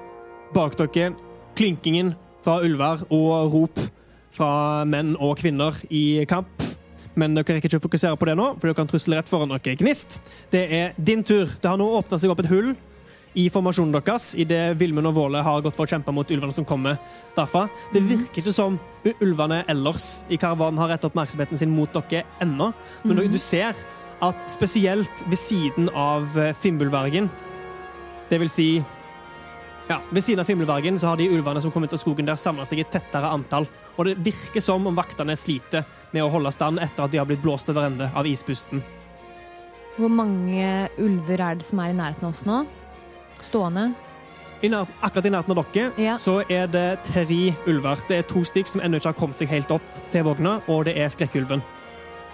bak 0.55 0.77
dere 0.81 1.13
klinkingen 1.57 2.15
fra 2.45 2.59
ulver 2.65 3.05
og 3.13 3.53
rop 3.55 3.79
fra 4.33 4.85
menn 4.89 5.15
og 5.21 5.37
kvinner 5.41 5.77
i 5.93 6.25
kamp. 6.29 6.49
Men 7.15 7.35
dere 7.37 7.59
rekker 7.59 7.69
ikke 7.69 7.81
å 7.83 7.87
fokusere 7.89 8.17
på 8.21 8.27
det 8.29 8.37
nå, 8.39 8.47
for 8.57 8.67
dere 8.69 8.79
kan 8.79 8.89
trusle 8.91 9.17
rett 9.19 9.29
foran 9.31 9.53
dere. 9.53 9.77
Gnist, 9.81 10.11
det 10.53 10.65
er 10.73 10.87
din 10.97 11.23
tur. 11.25 11.47
Det 11.61 11.69
har 11.69 11.79
nå 11.81 11.89
åpna 11.99 12.17
seg 12.21 12.31
opp 12.33 12.41
et 12.45 12.53
hull 12.53 12.71
i 13.35 13.47
formasjonen 13.51 13.93
deres 13.95 14.35
idet 14.37 14.77
Vilmund 14.81 15.09
og 15.09 15.15
Våle 15.17 15.41
har 15.43 15.63
gått 15.65 15.77
for 15.79 15.87
å 15.87 15.93
kjempe 15.93 16.13
mot 16.13 16.29
ulvene 16.31 16.53
som 16.53 16.67
kommer 16.69 16.99
derfra. 17.37 17.67
Det 17.93 18.03
virker 18.05 18.43
ikke 18.43 18.53
som 18.53 18.79
ulvene 19.25 19.63
ellers 19.73 20.25
i 20.29 20.37
karavanen 20.37 20.79
har 20.79 20.89
rettet 20.93 21.09
oppmerksomheten 21.11 21.59
sin 21.59 21.73
mot 21.73 21.93
dere 21.93 22.25
ennå, 22.45 22.73
men 23.05 23.17
du- 23.17 23.29
du 23.29 23.39
ser 23.39 23.75
at 24.23 24.51
spesielt 24.51 25.25
ved 25.27 25.39
siden 25.39 25.89
av 25.95 26.37
eh, 26.39 26.53
Fimbulvergen, 26.53 27.31
det 28.29 28.39
vil 28.41 28.49
si 28.49 28.85
ja, 29.89 29.99
Ved 30.13 30.23
siden 30.23 30.41
av 30.41 30.47
Fimbulvergen 30.47 30.99
så 30.99 31.09
har 31.09 31.17
de 31.17 31.27
ulvene 31.29 31.61
som 31.61 31.71
kom 31.73 31.83
ut 31.85 31.93
av 31.93 31.99
skogen 31.99 32.25
der, 32.25 32.37
samla 32.37 32.65
seg 32.65 32.79
i 32.79 32.81
et 32.83 32.91
tettere 32.95 33.29
antall. 33.29 33.67
Og 33.99 34.07
det 34.07 34.15
virker 34.25 34.61
som 34.63 34.87
om 34.87 34.95
vaktene 34.97 35.35
sliter 35.37 35.85
med 36.13 36.23
å 36.23 36.31
holde 36.31 36.53
stand 36.55 36.79
etter 36.79 37.03
at 37.05 37.11
de 37.11 37.19
har 37.19 37.27
blitt 37.27 37.43
blåst 37.43 37.69
over 37.69 37.89
ende 37.91 38.11
av 38.15 38.25
ispusten. 38.25 38.81
Hvor 39.99 40.09
mange 40.09 40.89
ulver 41.03 41.41
er 41.41 41.55
det 41.57 41.65
som 41.67 41.81
er 41.81 41.91
i 41.91 41.97
nærheten 41.99 42.25
av 42.25 42.31
oss 42.31 42.45
nå? 42.47 42.63
Stående? 43.43 43.93
I 44.63 44.69
nær, 44.71 44.87
akkurat 45.03 45.27
i 45.27 45.31
nærheten 45.35 45.57
av 45.59 45.65
dere 45.75 45.93
Ja. 45.99 46.15
så 46.17 46.45
er 46.49 46.69
det 46.71 47.03
tre 47.03 47.25
ulver. 47.67 47.99
Det 48.09 48.19
er 48.19 48.23
to 48.23 48.45
stykk 48.47 48.69
som 48.71 48.81
ennå 48.81 49.01
ikke 49.01 49.11
har 49.11 49.19
kommet 49.19 49.37
seg 49.41 49.49
helt 49.51 49.71
opp 49.75 49.83
til 50.13 50.23
vogna, 50.23 50.61
og 50.69 50.85
det 50.87 50.95
er 50.97 51.09
skrekkulven. 51.11 51.63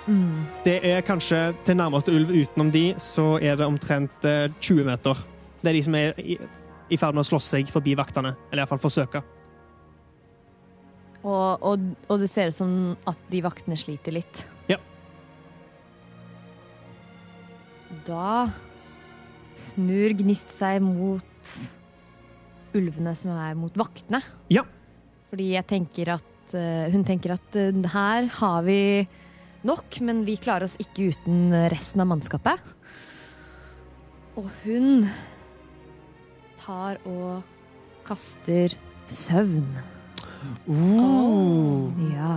Mm. 0.06 0.44
Det 0.64 0.84
er 0.84 1.00
kanskje 1.00 1.54
til 1.64 1.76
nærmeste 1.76 2.12
ulv 2.12 2.30
utenom 2.30 2.70
de, 2.72 2.94
så 2.98 3.38
er 3.42 3.56
det 3.56 3.66
omtrent 3.66 4.24
eh, 4.24 4.48
20 4.61 4.84
meter. 4.84 5.16
Det 5.62 5.70
er 5.70 5.72
de 5.78 5.82
som 5.82 5.94
er 5.94 6.20
i, 6.20 6.38
i 6.90 6.96
ferd 6.96 7.16
med 7.16 7.24
å 7.24 7.28
slåss 7.28 7.48
seg 7.56 7.68
forbi 7.72 7.96
vaktene, 7.96 8.34
eller 8.50 8.62
iallfall 8.62 8.78
forsøke. 8.80 9.22
Og, 11.24 11.62
og, 11.62 11.78
og 12.09 12.20
det 12.20 12.28
ser 12.30 12.52
ut 12.52 12.54
som 12.56 12.96
at 13.09 13.18
de 13.32 13.40
vaktene 13.44 13.76
sliter 13.76 14.14
litt. 14.14 14.44
Ja. 14.68 14.76
Da 18.06 18.50
snur 19.59 20.14
Gnist 20.18 20.50
seg 20.56 20.80
mot 20.84 21.52
ulvene 22.78 23.14
som 23.18 23.32
er 23.34 23.56
mot 23.59 23.74
vaktene. 23.78 24.20
Ja. 24.52 24.64
Fordi 25.30 25.52
jeg 25.54 25.66
tenker 25.68 26.14
at 26.16 26.56
eh, 26.56 26.88
hun 26.92 27.04
tenker 27.09 27.34
at 27.36 27.59
eh, 27.59 27.82
her 27.94 28.28
har 28.38 28.66
vi 28.66 28.80
nok, 29.68 30.00
men 30.06 30.22
vi 30.28 30.38
klarer 30.40 30.68
oss 30.68 30.78
ikke 30.80 31.11
uten 31.12 31.52
resten 31.72 32.04
av 32.04 32.11
mannskapet. 32.12 32.62
Og 34.38 34.46
hun 34.62 35.09
tar 36.62 37.00
og 37.09 37.42
kaster 38.06 38.74
søvn. 39.11 39.66
Ja. 42.14 42.36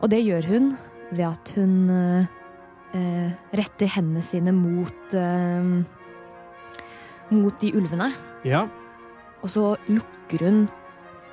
Og 0.00 0.10
det 0.10 0.22
gjør 0.24 0.48
hun 0.48 0.70
ved 1.10 1.24
at 1.26 1.52
hun 1.56 1.74
eh, 1.92 2.28
eh, 2.96 3.30
retter 3.60 3.90
hendene 3.94 4.22
sine 4.26 4.54
mot 4.56 5.16
eh, 5.16 5.70
mot 7.30 7.54
de 7.60 7.72
ulvene. 7.76 8.10
Ja. 8.44 8.66
Og 9.42 9.48
så 9.48 9.76
lukker 9.88 10.44
hun 10.46 10.68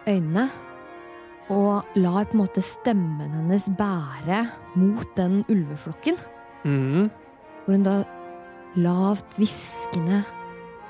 øynene 0.08 0.50
og 1.50 1.84
lar 1.96 2.26
på 2.28 2.36
en 2.36 2.42
måte 2.42 2.62
stemmen 2.64 3.32
hennes 3.32 3.70
bære 3.78 4.48
mot 4.76 5.18
den 5.18 5.46
ulveflokken. 5.50 6.18
Mhm. 6.64 7.10
Hvor 7.66 7.74
hun 7.74 7.84
da 7.84 8.04
lavt 8.76 9.26
hviskende 9.38 10.24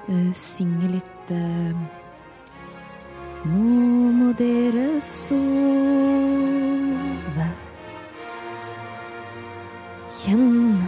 eh, 0.09 0.33
synger 0.33 0.89
litt 0.97 1.31
eh, 1.31 1.75
Nå 3.47 4.11
må 4.17 4.31
dere 4.35 4.97
sove. 5.01 5.37
Kjenn 10.17 10.81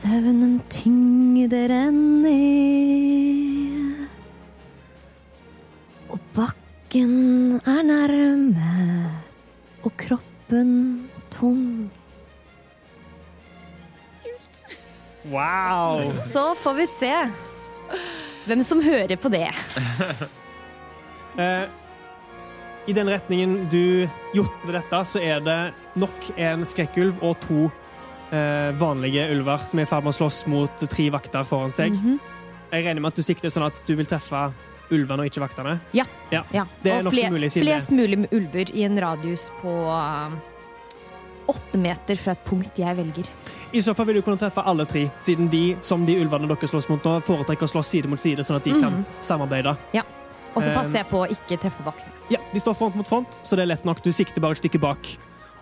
søvnen 0.00 0.60
tyngder 0.72 1.72
en 1.74 1.96
ned. 2.22 4.06
Og 6.08 6.20
bakken 6.34 7.60
er 7.68 7.82
nærme, 7.84 9.10
og 9.84 9.92
kroppen 10.00 10.70
tung. 11.30 11.90
Wow! 15.28 16.08
Så 16.32 16.54
får 16.56 16.78
vi 16.80 16.86
se 16.88 17.12
hvem 18.46 18.64
som 18.64 18.80
hører 18.84 19.16
på 19.20 19.32
det. 19.32 19.48
Eh, 21.38 21.68
I 22.90 22.92
den 22.92 23.06
retningen 23.08 23.68
du 23.70 24.02
jotner 24.34 24.74
dette, 24.74 24.98
så 25.06 25.20
er 25.22 25.38
det 25.46 25.58
nok 26.02 26.26
en 26.34 26.66
skrekkulv 26.66 27.22
og 27.22 27.36
to 27.44 27.68
vanlige 28.30 29.24
ulver 29.34 29.64
som 29.66 29.78
er 29.80 29.82
i 29.82 29.90
ferd 29.90 30.04
med 30.06 30.12
å 30.14 30.18
slåss 30.20 30.44
mot 30.46 30.84
tre 30.90 31.08
vakter 31.10 31.44
foran 31.48 31.72
seg. 31.74 31.92
Mhm. 31.96 32.18
Jeg 32.70 32.84
regner 32.86 33.00
med 33.02 33.10
at 33.10 33.16
du 33.18 33.22
sikter 33.26 33.50
sånn 33.50 33.66
at 33.66 33.80
du 33.86 33.96
vil 33.98 34.06
treffe 34.06 34.52
ulvene 34.90 35.24
og 35.24 35.26
ikke 35.30 35.42
vaktene? 35.42 35.80
Ja. 35.94 36.04
Ja. 36.30 36.44
Ja. 36.54 36.64
Det 36.82 36.92
og 37.06 37.12
fle- 37.12 37.30
mulig, 37.30 37.50
Flest 37.52 37.90
mulig 37.90 38.18
med 38.18 38.32
ulver 38.32 38.70
i 38.74 38.84
en 38.86 38.98
radius 39.00 39.48
på 39.60 39.70
um, 39.90 40.36
åtte 41.50 41.78
meter 41.82 42.14
fra 42.18 42.32
et 42.36 42.44
punkt 42.46 42.78
jeg 42.78 42.96
velger. 42.96 43.26
I 43.72 43.80
så 43.82 43.94
fall 43.94 44.06
vil 44.06 44.20
du 44.20 44.22
kunne 44.26 44.38
treffe 44.38 44.62
alle 44.66 44.86
tre, 44.86 45.08
siden 45.22 45.48
de, 45.50 45.76
som 45.82 46.04
de 46.06 46.16
ulvene 46.22 46.46
dere 46.50 46.70
slåss 46.70 46.88
mot 46.90 47.02
nå, 47.06 47.16
foretrekker 47.26 47.66
å 47.66 47.70
slåss 47.74 47.90
side 47.96 48.10
mot 48.10 48.20
side, 48.22 48.42
sånn 48.46 48.58
at 48.60 48.66
de 48.66 48.74
kan 48.82 49.04
samarbeide. 49.22 49.76
Ja. 49.94 50.02
Og 50.54 50.62
så 50.64 50.70
Um, 50.70 50.74
passer 50.74 50.98
jeg 50.98 51.06
på 51.10 51.20
å 51.22 51.28
ikke 51.30 51.58
treffe 51.62 51.82
vaktene. 51.86 52.10
Ja, 52.30 52.38
De 52.52 52.58
står 52.60 52.74
front 52.74 52.96
mot 52.98 53.06
front, 53.06 53.36
så 53.46 53.54
det 53.56 53.62
er 53.62 53.66
lett 53.74 53.84
nok. 53.86 54.02
Du 54.02 54.10
sikter 54.12 54.40
bare 54.42 54.52
et 54.52 54.62
stykke 54.62 54.80
bak. 54.82 55.16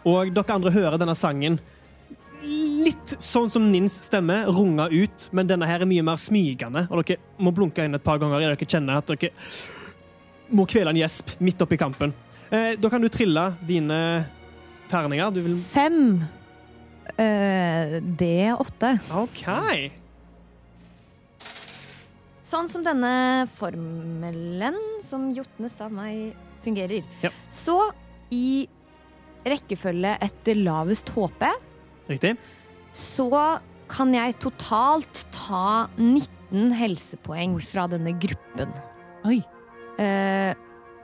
Og 0.08 0.32
dere 0.32 0.54
andre 0.54 0.70
hører 0.72 0.96
denne 0.98 1.14
sangen 1.16 1.58
litt 2.42 3.16
sånn 3.22 3.50
som 3.50 3.66
Nins 3.72 3.96
stemme 4.06 4.40
runga 4.46 4.88
ut, 4.92 5.28
men 5.34 5.48
denne 5.48 5.66
her 5.68 5.82
er 5.82 5.90
mye 5.90 6.04
mer 6.06 6.20
smygende, 6.20 6.86
og 6.88 7.02
dere 7.02 7.20
må 7.42 7.52
blunke 7.54 7.84
inn 7.84 7.98
et 7.98 8.04
par 8.04 8.20
ganger 8.22 8.42
idet 8.42 8.56
dere 8.56 8.70
kjenner 8.70 9.00
at 9.00 9.12
dere 9.12 9.32
må 10.54 10.64
kvele 10.68 10.94
en 10.94 11.00
gjesp 11.00 11.34
midt 11.44 11.60
oppi 11.64 11.76
kampen. 11.80 12.14
Eh, 12.48 12.74
da 12.80 12.90
kan 12.90 13.02
du 13.02 13.10
trille 13.12 13.44
dine 13.68 14.00
terninger. 14.88 15.30
Du 15.34 15.42
vil 15.44 15.56
Fem. 15.60 16.02
Uh, 17.18 17.98
D8. 17.98 18.92
OK. 19.18 19.44
Sånn 22.48 22.68
som 22.70 22.84
denne 22.84 23.44
formelen 23.58 24.76
som 25.04 25.26
Jotne 25.36 25.68
sa 25.72 25.90
meg 25.92 26.36
fungerer. 26.64 27.04
Ja. 27.24 27.32
Så 27.52 27.76
i 28.32 28.68
rekkefølge 29.48 30.14
etter 30.24 30.56
lavest 30.60 31.10
HP 31.16 31.44
Riktig. 32.08 32.36
så 32.92 33.60
kan 33.88 34.12
jeg 34.14 34.34
totalt 34.40 35.26
ta 35.32 35.88
19 35.96 36.72
helsepoeng 36.76 37.58
fra 37.64 37.86
denne 37.88 38.12
gruppen. 38.20 38.72
Oi. 39.24 39.38
Eh, 39.98 40.54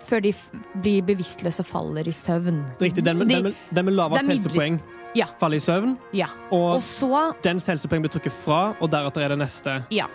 før 0.05 0.21
de 0.23 0.33
f 0.33 0.51
blir 0.83 1.03
bevisstløse 1.03 1.61
og 1.61 1.67
faller 1.67 2.07
i 2.09 2.13
søvn. 2.13 2.63
Riktig. 2.81 3.05
Den 3.05 3.19
med, 3.19 3.29
de- 3.29 3.35
den 3.35 3.43
med, 3.45 3.55
den 3.73 3.85
med 3.87 3.95
lavest 3.95 4.27
helsepoeng 4.29 4.81
Ja. 5.17 5.27
faller 5.41 5.57
i 5.57 5.61
søvn, 5.61 5.97
Ja. 6.13 6.27
og 6.51 6.77
Og 6.77 6.83
så 6.83 7.33
dens 7.43 7.67
helsepoeng 7.67 8.03
blir 8.03 8.11
trukket 8.13 8.33
fra, 8.33 8.75
og 8.81 8.91
deretter 8.91 9.23
er 9.25 9.29
det 9.29 9.39
neste. 9.39 9.87
Ja. 9.91 10.07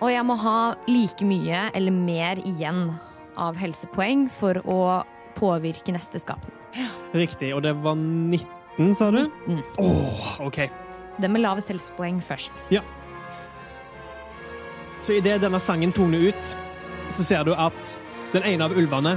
Og 0.00 0.10
jeg 0.10 0.24
må 0.24 0.36
ha 0.36 0.74
like 0.88 1.22
mye 1.24 1.70
eller 1.74 1.90
mer 1.92 2.36
igjen 2.36 2.98
av 3.36 3.56
helsepoeng 3.56 4.28
for 4.30 4.54
å 4.54 5.04
påvirke 5.34 5.92
neste 5.92 6.20
skapning. 6.20 6.52
Riktig. 7.14 7.54
Og 7.54 7.62
det 7.62 7.74
var 7.82 7.94
19, 7.96 8.46
sa 8.96 9.10
du? 9.10 9.22
19. 9.46 9.62
Åh, 9.78 10.40
OK. 10.46 10.58
Så 11.12 11.20
det 11.20 11.30
med 11.30 11.42
lavest 11.44 11.68
helsepoeng 11.68 12.22
først. 12.24 12.52
Ja. 12.72 12.80
Så 15.02 15.16
idet 15.18 15.40
denne 15.42 15.60
sangen 15.60 15.92
toner 15.92 16.28
ut, 16.30 16.56
så 17.12 17.24
ser 17.26 17.44
du 17.44 17.52
at 17.54 17.96
den 18.32 18.44
ene 18.48 18.64
av 18.68 18.76
ulvene 18.78 19.16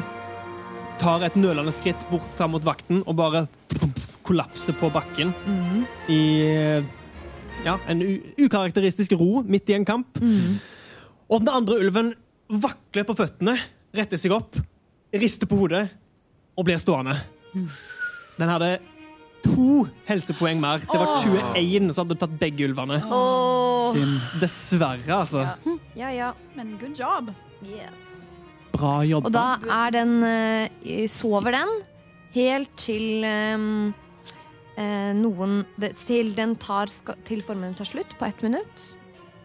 tar 1.00 1.24
et 1.28 1.36
nølende 1.40 1.72
skritt 1.76 2.04
bort 2.10 2.28
fram 2.36 2.52
mot 2.56 2.66
vakten 2.66 3.04
og 3.06 3.16
bare 3.20 3.46
kollapser 4.26 4.74
på 4.80 4.90
bakken 4.92 5.34
Mhm. 5.46 5.86
i 6.10 6.20
ja, 7.66 7.78
en 7.88 8.02
u 8.02 8.20
ukarakteristisk 8.40 9.12
ro 9.20 9.44
midt 9.44 9.70
i 9.70 9.74
en 9.74 9.86
kamp. 9.86 10.18
Mhm. 10.20 10.60
Og 11.30 11.40
den 11.40 11.50
andre 11.50 11.80
ulven 11.80 12.14
vakler 12.50 13.04
på 13.04 13.16
føttene, 13.16 13.58
retter 13.96 14.18
seg 14.18 14.32
opp, 14.32 14.56
rister 15.14 15.48
på 15.48 15.58
hodet 15.58 15.90
og 16.58 16.66
blir 16.66 16.78
stående. 16.78 17.16
Den 18.38 18.50
hadde 18.50 18.80
to 19.46 19.86
helsepoeng 20.10 20.60
mer. 20.62 20.84
Det 20.84 21.00
var 21.00 21.24
21 21.24 21.94
som 21.94 22.06
hadde 22.06 22.20
tatt 22.26 22.36
begge 22.42 22.68
ulvene. 22.68 23.00
Synd. 23.96 24.16
Dessverre, 24.42 25.22
altså. 25.22 25.46
Ja, 25.96 26.12
ja. 26.12 26.32
Men 26.58 26.76
good 26.82 26.98
job. 26.98 27.32
Bra 28.76 28.96
jobba. 29.08 29.30
Og 29.30 29.36
da 29.36 29.78
er 29.86 29.94
den 29.96 30.18
eh, 30.28 31.06
Sover 31.12 31.56
den 31.56 31.72
helt 32.36 32.74
til 32.80 33.24
eh, 33.24 33.64
eh, 34.76 35.14
noen 35.16 35.62
Til 36.02 36.34
den 36.36 36.58
tar 36.60 36.92
Til 37.28 37.46
formelen 37.46 37.78
tar 37.78 37.88
slutt 37.88 38.18
på 38.20 38.28
ett 38.28 38.44
minutt. 38.44 38.92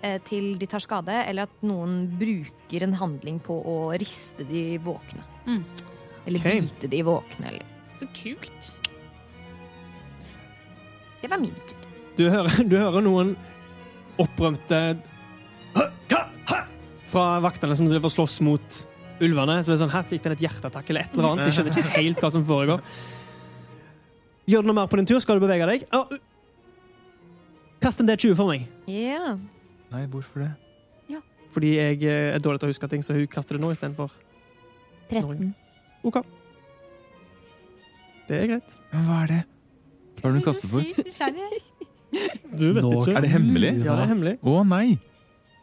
eh, 0.02 0.18
til 0.24 0.54
de 0.58 0.66
tar 0.66 0.80
skade, 0.80 1.12
eller 1.28 1.48
at 1.48 1.62
noen 1.66 2.06
bruker 2.20 2.86
en 2.86 2.96
handling 2.96 3.40
på 3.44 3.58
å 3.68 3.92
riste 4.00 4.46
de 4.48 4.78
våkne. 4.80 5.24
Mm. 5.46 5.64
Eller 6.26 6.40
okay. 6.40 6.62
bite 6.64 6.88
de 6.88 7.02
våkne, 7.04 7.52
eller 7.52 7.66
Så 8.00 8.08
kult. 8.16 8.79
Det 11.20 11.30
var 11.30 11.40
min 11.42 11.56
tur. 11.68 11.88
Du 12.18 12.24
hører, 12.32 12.62
du 12.70 12.76
hører 12.76 13.04
noen 13.04 13.34
opprømte 14.20 14.80
fra 17.10 17.24
vaktene 17.42 17.76
som 17.78 17.88
driver 17.90 18.10
og 18.10 18.14
slåss 18.14 18.40
mot 18.46 18.80
ulvene. 19.20 19.58
Så 19.60 19.72
det 19.72 19.76
er 19.78 19.82
sånn, 19.84 19.94
her 19.94 20.08
fikk 20.08 20.26
den 20.26 20.36
et 20.36 20.44
hjerteattakk 20.46 20.90
eller 20.92 21.06
et 21.06 21.14
eller 21.16 21.30
annet. 21.30 21.48
De 21.48 21.54
skjønner 21.56 21.76
ikke 21.76 21.94
helt 21.96 22.24
hva 22.24 22.32
som 22.34 22.46
foregår. 22.46 22.84
Gjør 24.50 24.64
du 24.64 24.70
noe 24.70 24.80
mer 24.80 24.90
på 24.90 24.98
din 25.00 25.08
tur? 25.08 25.20
Skal 25.22 25.38
du 25.38 25.44
bevege 25.44 25.68
deg? 25.70 25.86
Ja, 25.90 26.04
Kast 27.80 28.02
en 28.02 28.08
D20 28.10 28.34
for 28.36 28.50
meg. 28.50 28.66
Ja. 28.92 29.38
Nei, 29.90 30.02
hvorfor 30.12 30.44
det? 30.44 30.50
Fordi 31.50 31.72
jeg 31.74 32.02
eh, 32.06 32.34
er 32.34 32.42
dårlig 32.42 32.60
til 32.62 32.68
å 32.68 32.74
huske 32.74 32.88
ting, 32.92 33.02
så 33.02 33.16
hun 33.16 33.26
kaster 33.30 33.56
det 33.56 33.62
nå 33.64 33.72
istedenfor. 33.74 34.12
13. 35.10 35.48
OK. 36.06 36.20
Det 38.28 38.36
er 38.38 38.52
greit. 38.52 38.76
Men 38.92 39.08
hva 39.08 39.16
er 39.24 39.32
det? 39.32 39.40
Hva 40.20 40.28
er 40.28 40.34
det 40.34 40.40
hun 40.40 40.46
kaster 40.46 40.68
for? 40.68 40.84
Du 42.60 42.66
vet 42.74 42.82
Nå 42.84 42.90
ikke. 42.98 43.14
Er 43.16 43.24
det 43.24 43.30
hemmelig? 43.32 43.70
Ja, 43.84 43.94
det 43.94 44.04
er 44.04 44.10
hemmelig. 44.10 44.34
Å 44.42 44.62
nei! 44.66 44.98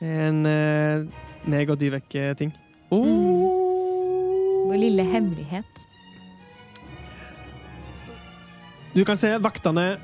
En 0.02 0.46
uh, 0.46 1.06
meg 1.50 1.70
og 1.74 1.80
Dyvek-ting. 1.82 2.54
Vår 2.92 4.80
lille 4.80 5.04
hemmelighet. 5.08 5.84
Du 8.96 9.04
kan 9.06 9.20
se 9.20 9.30
vaktene 9.44 9.98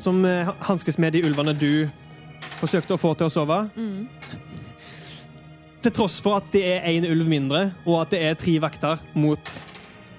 som 0.00 0.24
eh, 0.26 0.48
hanskes 0.66 0.98
med 0.98 1.14
de 1.14 1.22
ulvene 1.22 1.52
du 1.54 1.86
forsøkte 2.58 2.96
å 2.96 2.98
få 3.00 3.12
til 3.14 3.28
å 3.28 3.32
sove. 3.32 3.60
Mm. 3.76 4.08
Til 5.84 5.94
tross 5.94 6.16
for 6.24 6.40
at 6.40 6.48
det 6.54 6.64
er 6.66 6.88
én 6.90 7.06
ulv 7.06 7.28
mindre, 7.30 7.68
og 7.84 8.00
at 8.02 8.14
det 8.14 8.22
er 8.26 8.38
tre 8.40 8.56
vakter 8.64 9.02
mot 9.14 9.54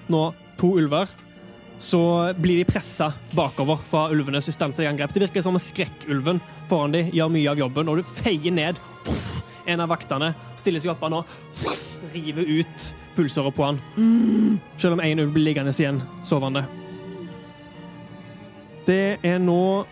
nå 0.08 0.22
to 0.56 0.72
ulver, 0.78 1.10
så 1.78 2.32
blir 2.40 2.56
de 2.62 2.64
pressa 2.64 3.10
bakover 3.36 3.76
fra 3.84 4.06
ulvenes 4.10 4.48
ustanselige 4.48 4.88
angrep. 4.90 5.12
Det 5.12 5.20
virker 5.26 5.42
som 5.44 5.54
om 5.58 5.60
skrekkulven 5.60 6.40
foran 6.70 6.94
dem 6.94 7.10
gjør 7.12 7.28
mye 7.34 7.50
av 7.52 7.58
jobben, 7.60 7.88
og 7.92 8.00
du 8.00 8.02
feier 8.16 8.54
ned 8.54 8.78
puff, 9.04 9.42
en 9.66 9.82
av 9.84 9.90
vaktene, 9.92 10.32
stiller 10.56 10.80
seg 10.80 10.94
opp 10.94 11.02
han 11.04 11.18
og 11.20 11.34
puff, 11.60 11.82
river 12.14 12.48
ut 12.60 12.86
pulsåret 13.16 13.54
på 13.56 13.64
han. 13.66 13.80
Selv 14.80 14.96
om 14.96 15.04
én 15.04 15.20
ulv 15.20 15.32
blir 15.36 15.48
liggende 15.50 15.72
igjen 15.76 16.00
sovende. 16.26 16.64
Det 18.86 19.18
er 19.26 19.38
nå 19.42 19.84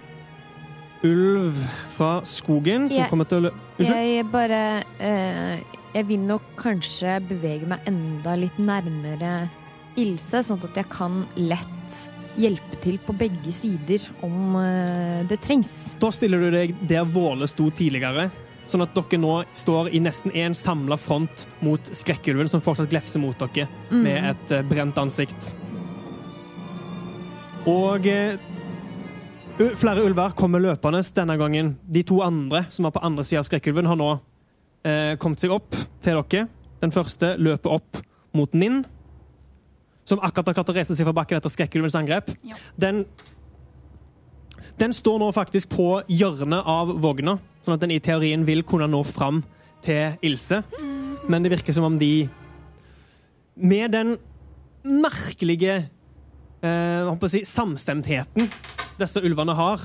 ulv 1.04 1.58
fra 1.96 2.20
skogen 2.24 2.88
som 2.88 3.02
Jeg- 3.02 3.10
kommer 3.10 3.24
til 3.28 3.46
å. 3.50 3.52
Unnskyld? 3.78 3.96
Jeg 3.96 4.26
bare 4.30 4.60
uh, 5.00 5.58
Jeg 5.94 6.06
vil 6.08 6.20
nok 6.26 6.42
kanskje 6.56 7.18
bevege 7.28 7.66
meg 7.66 7.80
enda 7.86 8.34
litt 8.38 8.56
nærmere 8.58 9.48
Ilse, 10.00 10.42
sånn 10.42 10.62
at 10.66 10.78
jeg 10.80 10.90
kan 10.90 11.22
lett 11.38 11.98
hjelpe 12.40 12.78
til 12.82 12.96
på 12.98 13.14
begge 13.14 13.52
sider 13.54 14.02
om 14.26 14.56
eh, 14.58 15.20
det 15.30 15.38
trengs. 15.44 15.94
Da 16.02 16.10
stiller 16.14 16.42
du 16.42 16.48
deg 16.54 16.74
der 16.90 17.06
Våle 17.06 17.46
sto 17.50 17.68
tidligere, 17.70 18.26
sånn 18.66 18.82
at 18.82 18.94
dere 18.96 19.20
nå 19.22 19.36
står 19.54 19.92
i 19.94 20.00
nesten 20.02 20.34
en 20.34 20.56
samla 20.58 20.98
front 20.98 21.46
mot 21.62 21.92
skrekkulven, 21.94 22.50
som 22.50 22.64
fortsatt 22.64 22.90
glefser 22.90 23.22
mot 23.22 23.38
dere 23.38 23.68
med 23.92 24.32
et 24.32 24.56
eh, 24.56 24.66
brent 24.66 24.98
ansikt. 24.98 25.52
Og 27.70 28.08
eh, 28.10 28.34
flere 29.78 30.02
ulver 30.04 30.34
kommer 30.36 30.62
løpende 30.62 31.04
denne 31.16 31.38
gangen. 31.40 31.74
De 31.86 32.02
to 32.06 32.18
andre 32.24 32.66
som 32.68 32.88
var 32.88 32.96
på 32.96 33.04
andre 33.06 33.24
sida 33.24 33.44
av 33.44 33.48
skrekkulven, 33.48 33.88
har 33.88 34.00
nå 34.00 34.10
eh, 34.84 35.14
kommet 35.22 35.40
seg 35.40 35.54
opp 35.54 35.78
til 36.04 36.18
dere. 36.18 36.48
Den 36.82 36.92
første 36.92 37.36
løper 37.40 37.78
opp 37.78 38.02
mot 38.34 38.52
Ninn, 38.58 38.82
som 40.04 40.20
akkurat 40.20 40.50
har 40.50 40.58
klart 40.60 40.72
å 40.72 40.76
reise 40.76 40.96
seg 40.96 41.06
fra 41.08 41.16
bakken 41.16 41.38
etter 41.38 41.52
skrekkulvens 41.52 41.96
angrep. 41.98 42.32
Ja. 42.44 42.58
Den 42.76 43.04
den 44.80 44.94
står 44.94 45.20
nå 45.20 45.28
faktisk 45.34 45.74
på 45.74 45.88
hjørnet 46.10 46.66
av 46.66 46.90
vogna, 47.02 47.36
sånn 47.64 47.76
at 47.76 47.82
den 47.84 47.94
i 47.94 48.00
teorien 48.02 48.46
vil 48.46 48.64
kunne 48.66 48.88
nå 48.90 49.02
fram 49.06 49.42
til 49.84 50.16
Ilse. 50.24 50.62
Men 51.28 51.44
det 51.44 51.52
virker 51.54 51.76
som 51.76 51.86
om 51.86 51.98
de 51.98 52.28
Med 53.54 53.92
den 53.94 54.16
merkelige 54.82 55.88
eh, 56.60 57.26
si, 57.30 57.44
samstemtheten 57.46 58.48
disse 58.98 59.22
ulvene 59.22 59.54
har, 59.54 59.84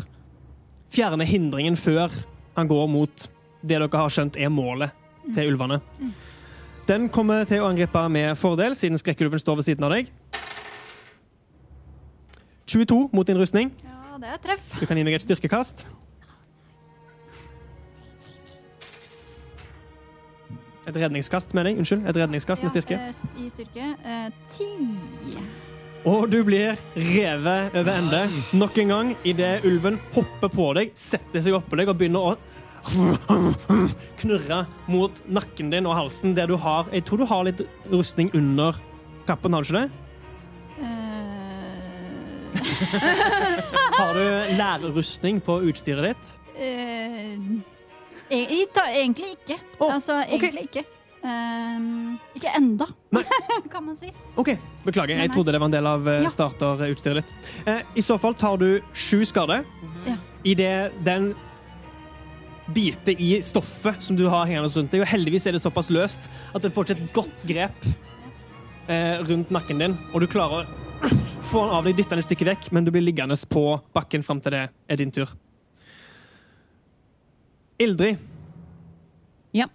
fjerner 0.90 1.30
hindringen 1.30 1.78
før 1.78 2.10
han 2.56 2.68
går 2.68 2.88
mot 2.90 3.28
det 3.62 3.78
dere 3.78 3.90
har 3.94 4.10
skjønt 4.10 4.40
er 4.42 4.50
målet 4.50 4.96
til 5.36 5.52
ulvene. 5.52 5.78
Den 6.90 7.06
kommer 7.14 7.44
til 7.46 7.62
å 7.62 7.68
angripe 7.70 8.02
med 8.10 8.32
fordel, 8.42 8.74
siden 8.74 8.98
skrekkulven 8.98 9.38
står 9.38 9.60
ved 9.60 9.68
siden 9.68 9.86
av 9.86 9.92
deg. 9.94 10.08
22 12.66 12.98
mot 13.14 13.28
din 13.30 13.38
rustning. 13.38 13.70
Ja, 13.86 14.18
det 14.18 14.32
er 14.34 14.40
treff. 14.42 14.72
Du 14.80 14.88
kan 14.90 14.98
gi 14.98 15.04
meg 15.06 15.20
et 15.20 15.26
styrkekast. 15.26 15.86
Et 20.90 20.98
redningskast, 20.98 21.54
mener 21.54 21.76
jeg. 21.76 21.84
Unnskyld. 21.84 22.10
Et 22.10 22.22
redningskast 22.24 22.66
med 22.66 22.74
styrke. 22.74 22.98
Ja, 22.98 23.14
eh, 23.14 23.46
I 23.46 23.50
styrke. 23.54 23.94
Eh, 24.02 24.32
Ti. 24.50 25.38
Og 26.10 26.32
du 26.32 26.40
blir 26.48 26.80
revet 26.96 27.76
over 27.76 27.92
ende 28.00 28.24
nok 28.56 28.78
en 28.82 28.88
gang 28.96 29.18
idet 29.28 29.66
ulven 29.68 30.00
hopper 30.16 30.50
på 30.50 30.74
deg, 30.74 30.94
setter 30.96 31.44
seg 31.44 31.54
oppå 31.54 31.78
deg 31.78 31.92
og 31.92 32.00
begynner 32.00 32.32
å 32.32 32.38
knurre 34.22 34.60
mot 34.88 35.22
nakken 35.28 35.70
din 35.74 35.86
og 35.90 35.96
halsen, 35.98 36.36
der 36.38 36.48
du 36.48 36.56
har 36.58 36.86
Jeg 36.94 37.04
tror 37.08 37.18
du 37.22 37.26
har 37.30 37.44
litt 37.48 37.62
rustning 37.92 38.32
under 38.38 38.76
kappen, 39.28 39.54
har 39.54 39.62
du 39.64 39.68
ikke 39.70 39.82
det? 39.82 39.92
Eh, 40.80 41.00
Har 44.00 44.14
du 44.14 44.24
lærerrustning 44.58 45.42
på 45.46 45.60
utstyret 45.70 46.04
ditt? 46.14 46.36
eh, 46.60 47.38
ta- 48.74 48.90
egentlig 48.94 49.36
ikke. 49.38 49.60
Oh, 49.80 49.94
altså, 49.94 50.20
egentlig 50.24 50.50
egentlig 50.50 50.70
ikke. 50.70 50.86
Um, 51.22 52.18
ikke 52.36 52.48
enda, 52.56 52.86
Nei. 53.12 53.24
kan 53.74 53.84
man 53.84 53.96
si. 54.00 54.08
OK, 54.40 54.54
beklager. 54.86 55.18
Jeg 55.20 55.32
trodde 55.34 55.52
det 55.52 55.60
var 55.60 55.68
en 55.68 55.74
del 55.76 55.88
av 55.88 56.08
eh, 56.08 56.22
Ja. 56.24 56.30
starterutstyret 56.32 57.16
ditt. 57.28 57.34
Eh, 57.68 57.82
I 58.00 58.02
så 58.06 58.16
fall 58.20 58.34
tar 58.40 58.56
du 58.58 58.82
sju 58.94 59.26
skader 59.28 59.66
Ja. 60.08 60.16
idet 60.48 60.94
den 61.04 61.34
biter 62.74 63.20
i 63.22 63.32
stoffet 63.44 64.02
som 64.04 64.18
du 64.18 64.26
har 64.30 64.48
hengende 64.50 64.70
rundt 64.74 64.94
deg. 64.94 65.04
Og 65.04 65.12
heldigvis 65.12 65.48
er 65.50 65.56
det 65.56 65.64
såpass 65.64 65.92
løst 65.94 66.30
at 66.54 66.64
den 66.64 66.74
får 66.76 66.90
ikke 66.90 66.98
et 67.00 67.16
godt 67.16 67.46
grep 67.50 67.90
eh, 68.90 69.20
rundt 69.30 69.52
nakken 69.54 69.84
din, 69.84 69.98
og 70.14 70.24
du 70.24 70.30
klarer 70.32 70.64
å 70.64 71.10
få 71.50 71.66
den 71.66 71.76
av 71.76 71.86
deg, 71.86 71.98
dytte 71.98 72.14
den 72.14 72.24
et 72.24 72.28
stykke 72.28 72.50
vekk, 72.52 72.72
men 72.76 72.86
du 72.86 72.92
blir 72.94 73.06
liggende 73.06 73.38
på 73.50 73.64
bakken 73.96 74.26
fram 74.26 74.42
til 74.44 74.58
det 74.58 74.66
er 74.70 75.00
din 75.02 75.14
tur. 75.16 75.32
Ildrid, 77.80 78.20
Ja. 79.56 79.70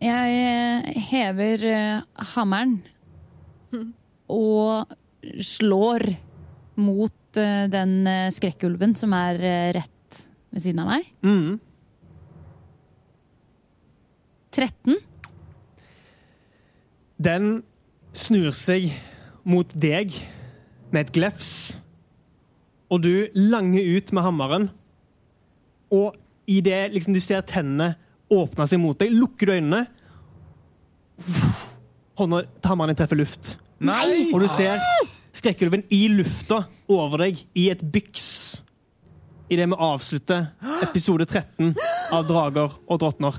Jeg 0.00 0.38
eh, 0.40 1.02
hever 1.08 1.62
uh, 1.72 2.24
hammeren 2.34 2.78
og 4.28 4.92
slår 5.40 6.04
mot 6.80 7.40
uh, 7.40 7.64
den 7.72 7.94
uh, 8.04 8.32
skrekkulven 8.34 8.96
som 8.98 9.14
er 9.16 9.40
rett 9.76 9.95
ved 10.56 10.64
siden 10.64 10.80
av 10.82 10.88
meg. 10.94 11.08
mm. 11.26 11.56
13. 14.56 14.96
Den 17.20 17.48
snur 18.16 18.54
seg 18.56 18.88
mot 19.44 19.68
deg 19.76 20.14
med 20.94 21.02
et 21.02 21.12
glefs, 21.12 21.50
og 22.88 23.02
du 23.04 23.28
langer 23.36 23.84
ut 23.98 24.12
med 24.16 24.24
hammeren. 24.24 24.68
Og 25.92 26.16
idet 26.48 26.94
liksom, 26.94 27.12
du 27.12 27.20
ser 27.20 27.44
tennene 27.44 27.98
åpne 28.32 28.64
seg 28.70 28.80
mot 28.80 28.96
deg, 28.98 29.12
lukker 29.12 29.46
du 29.50 29.54
øynene 29.58 29.84
Hånda 32.16 32.42
til 32.44 32.68
hammeren 32.68 32.90
din 32.92 32.98
treffer 32.98 33.16
luft. 33.16 33.54
Nei! 33.84 34.30
Og 34.32 34.40
du 34.40 34.48
ser 34.52 34.80
skrekkulven 35.36 35.84
i 35.92 36.06
lufta 36.12 36.62
over 36.92 37.26
deg 37.26 37.40
i 37.56 37.68
et 37.72 37.82
byks. 37.92 38.26
Idet 39.48 39.68
vi 39.68 39.76
avslutter 39.78 40.46
episode 40.82 41.26
13 41.26 41.74
av 42.12 42.24
Drager 42.26 42.72
og 42.90 42.98
drottner. 42.98 43.36